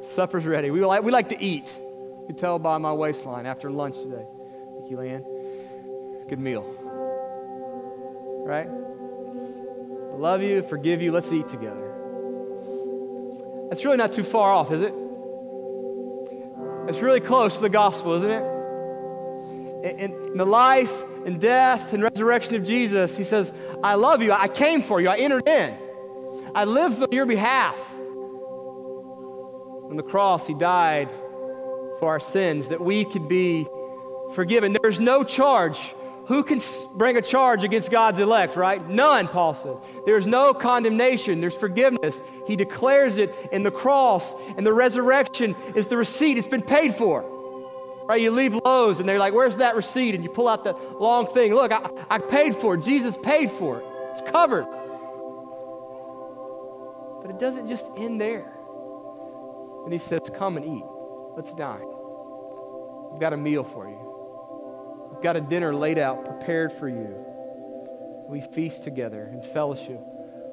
Supper's 0.03 0.45
ready. 0.45 0.73
We 0.73 0.85
like, 0.85 1.05
we 1.05 1.13
like 1.13 1.29
to 1.29 1.41
eat. 1.41 1.69
You 1.79 2.25
can 2.27 2.35
tell 2.37 2.59
by 2.59 2.79
my 2.79 2.93
waistline 2.93 3.47
after 3.47 3.71
lunch 3.71 3.95
today. 3.97 4.27
Thank 4.79 4.91
you, 4.91 4.97
Leanne. 4.97 6.29
Good 6.29 6.41
meal. 6.41 6.65
Right? 8.45 8.67
I 8.67 10.17
love 10.17 10.43
you, 10.43 10.65
forgive 10.65 11.03
you. 11.03 11.13
Let's 11.13 11.33
eat 11.33 11.47
together. 11.49 11.93
That's 13.71 13.85
really 13.85 13.97
not 13.97 14.13
too 14.13 14.25
far 14.25 14.51
off, 14.51 14.73
is 14.73 14.83
it? 14.83 14.93
It's 16.89 17.01
really 17.01 17.21
close 17.21 17.55
to 17.57 17.63
the 17.63 17.71
gospel, 17.71 18.15
isn't 18.15 18.31
it? 18.31 18.54
In, 19.85 20.37
the 20.37 20.47
life 20.47 20.93
and 21.27 21.41
death 21.41 21.93
and 21.93 22.03
resurrection 22.03 22.55
of 22.57 22.65
Jesus, 22.65 23.17
he 23.17 23.25
says, 23.25 23.53
I 23.83 23.95
love 23.95 24.23
you. 24.23 24.33
I 24.33 24.49
came 24.49 24.83
for 24.83 25.01
you. 25.01 25.09
I 25.09 25.19
entered 25.19 25.49
in. 25.49 25.77
I 26.55 26.65
lived 26.65 27.03
on 27.03 27.13
your 27.13 27.27
behalf. 27.27 27.79
On 29.91 29.97
the 29.97 30.03
cross, 30.03 30.47
He 30.47 30.55
died 30.55 31.09
for 31.99 32.09
our 32.09 32.21
sins 32.21 32.69
that 32.69 32.81
we 32.81 33.05
could 33.05 33.29
be 33.29 33.67
forgiven. 34.35 34.77
There's 34.83 35.01
no 35.01 35.23
charge. 35.25 35.95
Who 36.27 36.43
can 36.43 36.61
bring 36.95 37.19
a 37.19 37.23
charge 37.23 37.65
against 37.65 37.91
God's 37.91 38.19
elect, 38.19 38.57
right? 38.57 38.87
None, 38.89 39.29
Paul 39.29 39.55
says. 39.55 39.77
There's 40.07 40.27
no 40.27 40.55
condemnation, 40.55 41.43
there's 41.43 41.57
forgiveness. 41.57 42.23
He 42.47 42.57
declares 42.57 43.19
it 43.19 43.35
in 43.53 43.63
the 43.63 43.71
cross, 43.71 44.35
and 44.57 44.65
the 44.65 44.73
resurrection 44.73 45.55
is 45.75 45.87
the 45.87 45.99
receipt. 45.99 46.39
It's 46.39 46.49
been 46.49 46.63
paid 46.63 46.95
for. 46.95 47.34
Right? 48.07 48.21
You 48.21 48.31
leave 48.31 48.55
Lowe's 48.55 49.01
and 49.01 49.09
they're 49.09 49.19
like, 49.19 49.33
Where's 49.33 49.57
that 49.59 49.77
receipt? 49.77 50.15
And 50.15 50.23
you 50.23 50.31
pull 50.31 50.49
out 50.49 50.65
the 50.65 50.75
long 50.99 51.27
thing. 51.27 51.55
Look, 51.55 51.73
I, 51.73 51.89
I 52.11 52.19
paid 52.19 52.55
for 52.55 52.75
it. 52.75 52.83
Jesus 52.83 53.17
paid 53.23 53.51
for 53.51 53.81
it. 53.81 53.87
It's 54.11 54.31
covered. 54.31 54.67
But 57.23 57.31
it 57.31 57.39
doesn't 57.39 57.67
just 57.69 57.87
end 57.97 58.21
there. 58.21 58.53
And 59.85 59.93
he 59.93 59.99
says, 59.99 60.21
Come 60.37 60.57
and 60.57 60.67
eat. 60.67 60.85
Let's 61.37 61.53
dine. 61.55 61.87
We've 63.11 63.21
got 63.21 63.33
a 63.33 63.37
meal 63.37 63.65
for 63.65 63.89
you. 63.89 63.99
We've 65.13 65.23
got 65.23 65.37
a 65.37 65.41
dinner 65.41 65.75
laid 65.75 65.99
out, 65.99 66.25
prepared 66.25 66.73
for 66.73 66.89
you. 66.89 67.25
We 68.29 68.41
feast 68.41 68.83
together 68.83 69.31
in 69.33 69.43
fellowship 69.43 70.01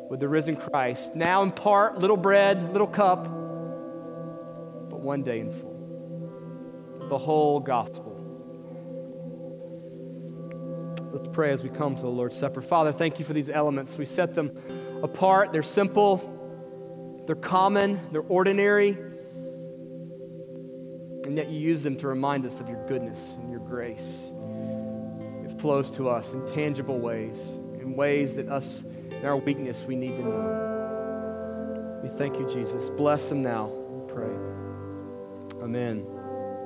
with 0.10 0.20
the 0.20 0.28
risen 0.28 0.56
Christ. 0.56 1.16
Now 1.16 1.44
in 1.44 1.52
part, 1.52 1.98
little 1.98 2.18
bread, 2.18 2.72
little 2.72 2.88
cup, 2.88 3.24
but 3.24 5.00
one 5.00 5.24
day 5.24 5.40
in 5.40 5.52
full. 5.52 5.71
The 7.12 7.20
whole 7.20 7.60
gospel. 7.60 8.18
Let's 11.14 11.28
pray 11.32 11.52
as 11.52 11.62
we 11.62 11.70
come 11.70 11.96
to 11.96 12.02
the 12.02 12.08
Lord's 12.08 12.38
Supper. 12.38 12.64
Father, 12.64 12.92
thank 12.92 13.20
you 13.20 13.26
for 13.26 13.34
these 13.34 13.52
elements. 13.52 13.98
We 14.00 14.08
set 14.08 14.34
them 14.34 14.58
apart. 15.04 15.54
They're 15.54 15.62
simple, 15.62 17.22
they're 17.28 17.36
common, 17.36 18.00
they're 18.12 18.22
ordinary 18.22 18.98
and 21.32 21.38
yet 21.38 21.50
you 21.50 21.60
use 21.60 21.82
them 21.82 21.96
to 21.98 22.08
remind 22.08 22.46
us 22.46 22.60
of 22.60 22.68
your 22.68 22.86
goodness 22.88 23.38
and 23.40 23.52
your 23.52 23.62
grace. 23.62 24.34
It 25.46 25.62
flows 25.62 25.90
to 25.92 26.10
us 26.10 26.34
in 26.34 26.46
tangible 26.54 27.00
ways, 27.00 27.58
in 27.80 27.96
ways 27.96 28.34
that 28.34 28.50
us, 28.50 28.84
in 28.84 29.26
our 29.26 29.38
weakness, 29.38 29.84
we 29.84 29.96
need 29.96 30.18
to 30.18 30.24
know. 30.24 32.00
We 32.04 32.10
thank 32.10 32.38
you, 32.38 32.50
Jesus. 32.50 32.90
Bless 32.90 33.30
them 33.30 33.44
now, 33.44 33.68
we 33.68 34.12
pray. 34.12 35.64
Amen. 35.64 36.21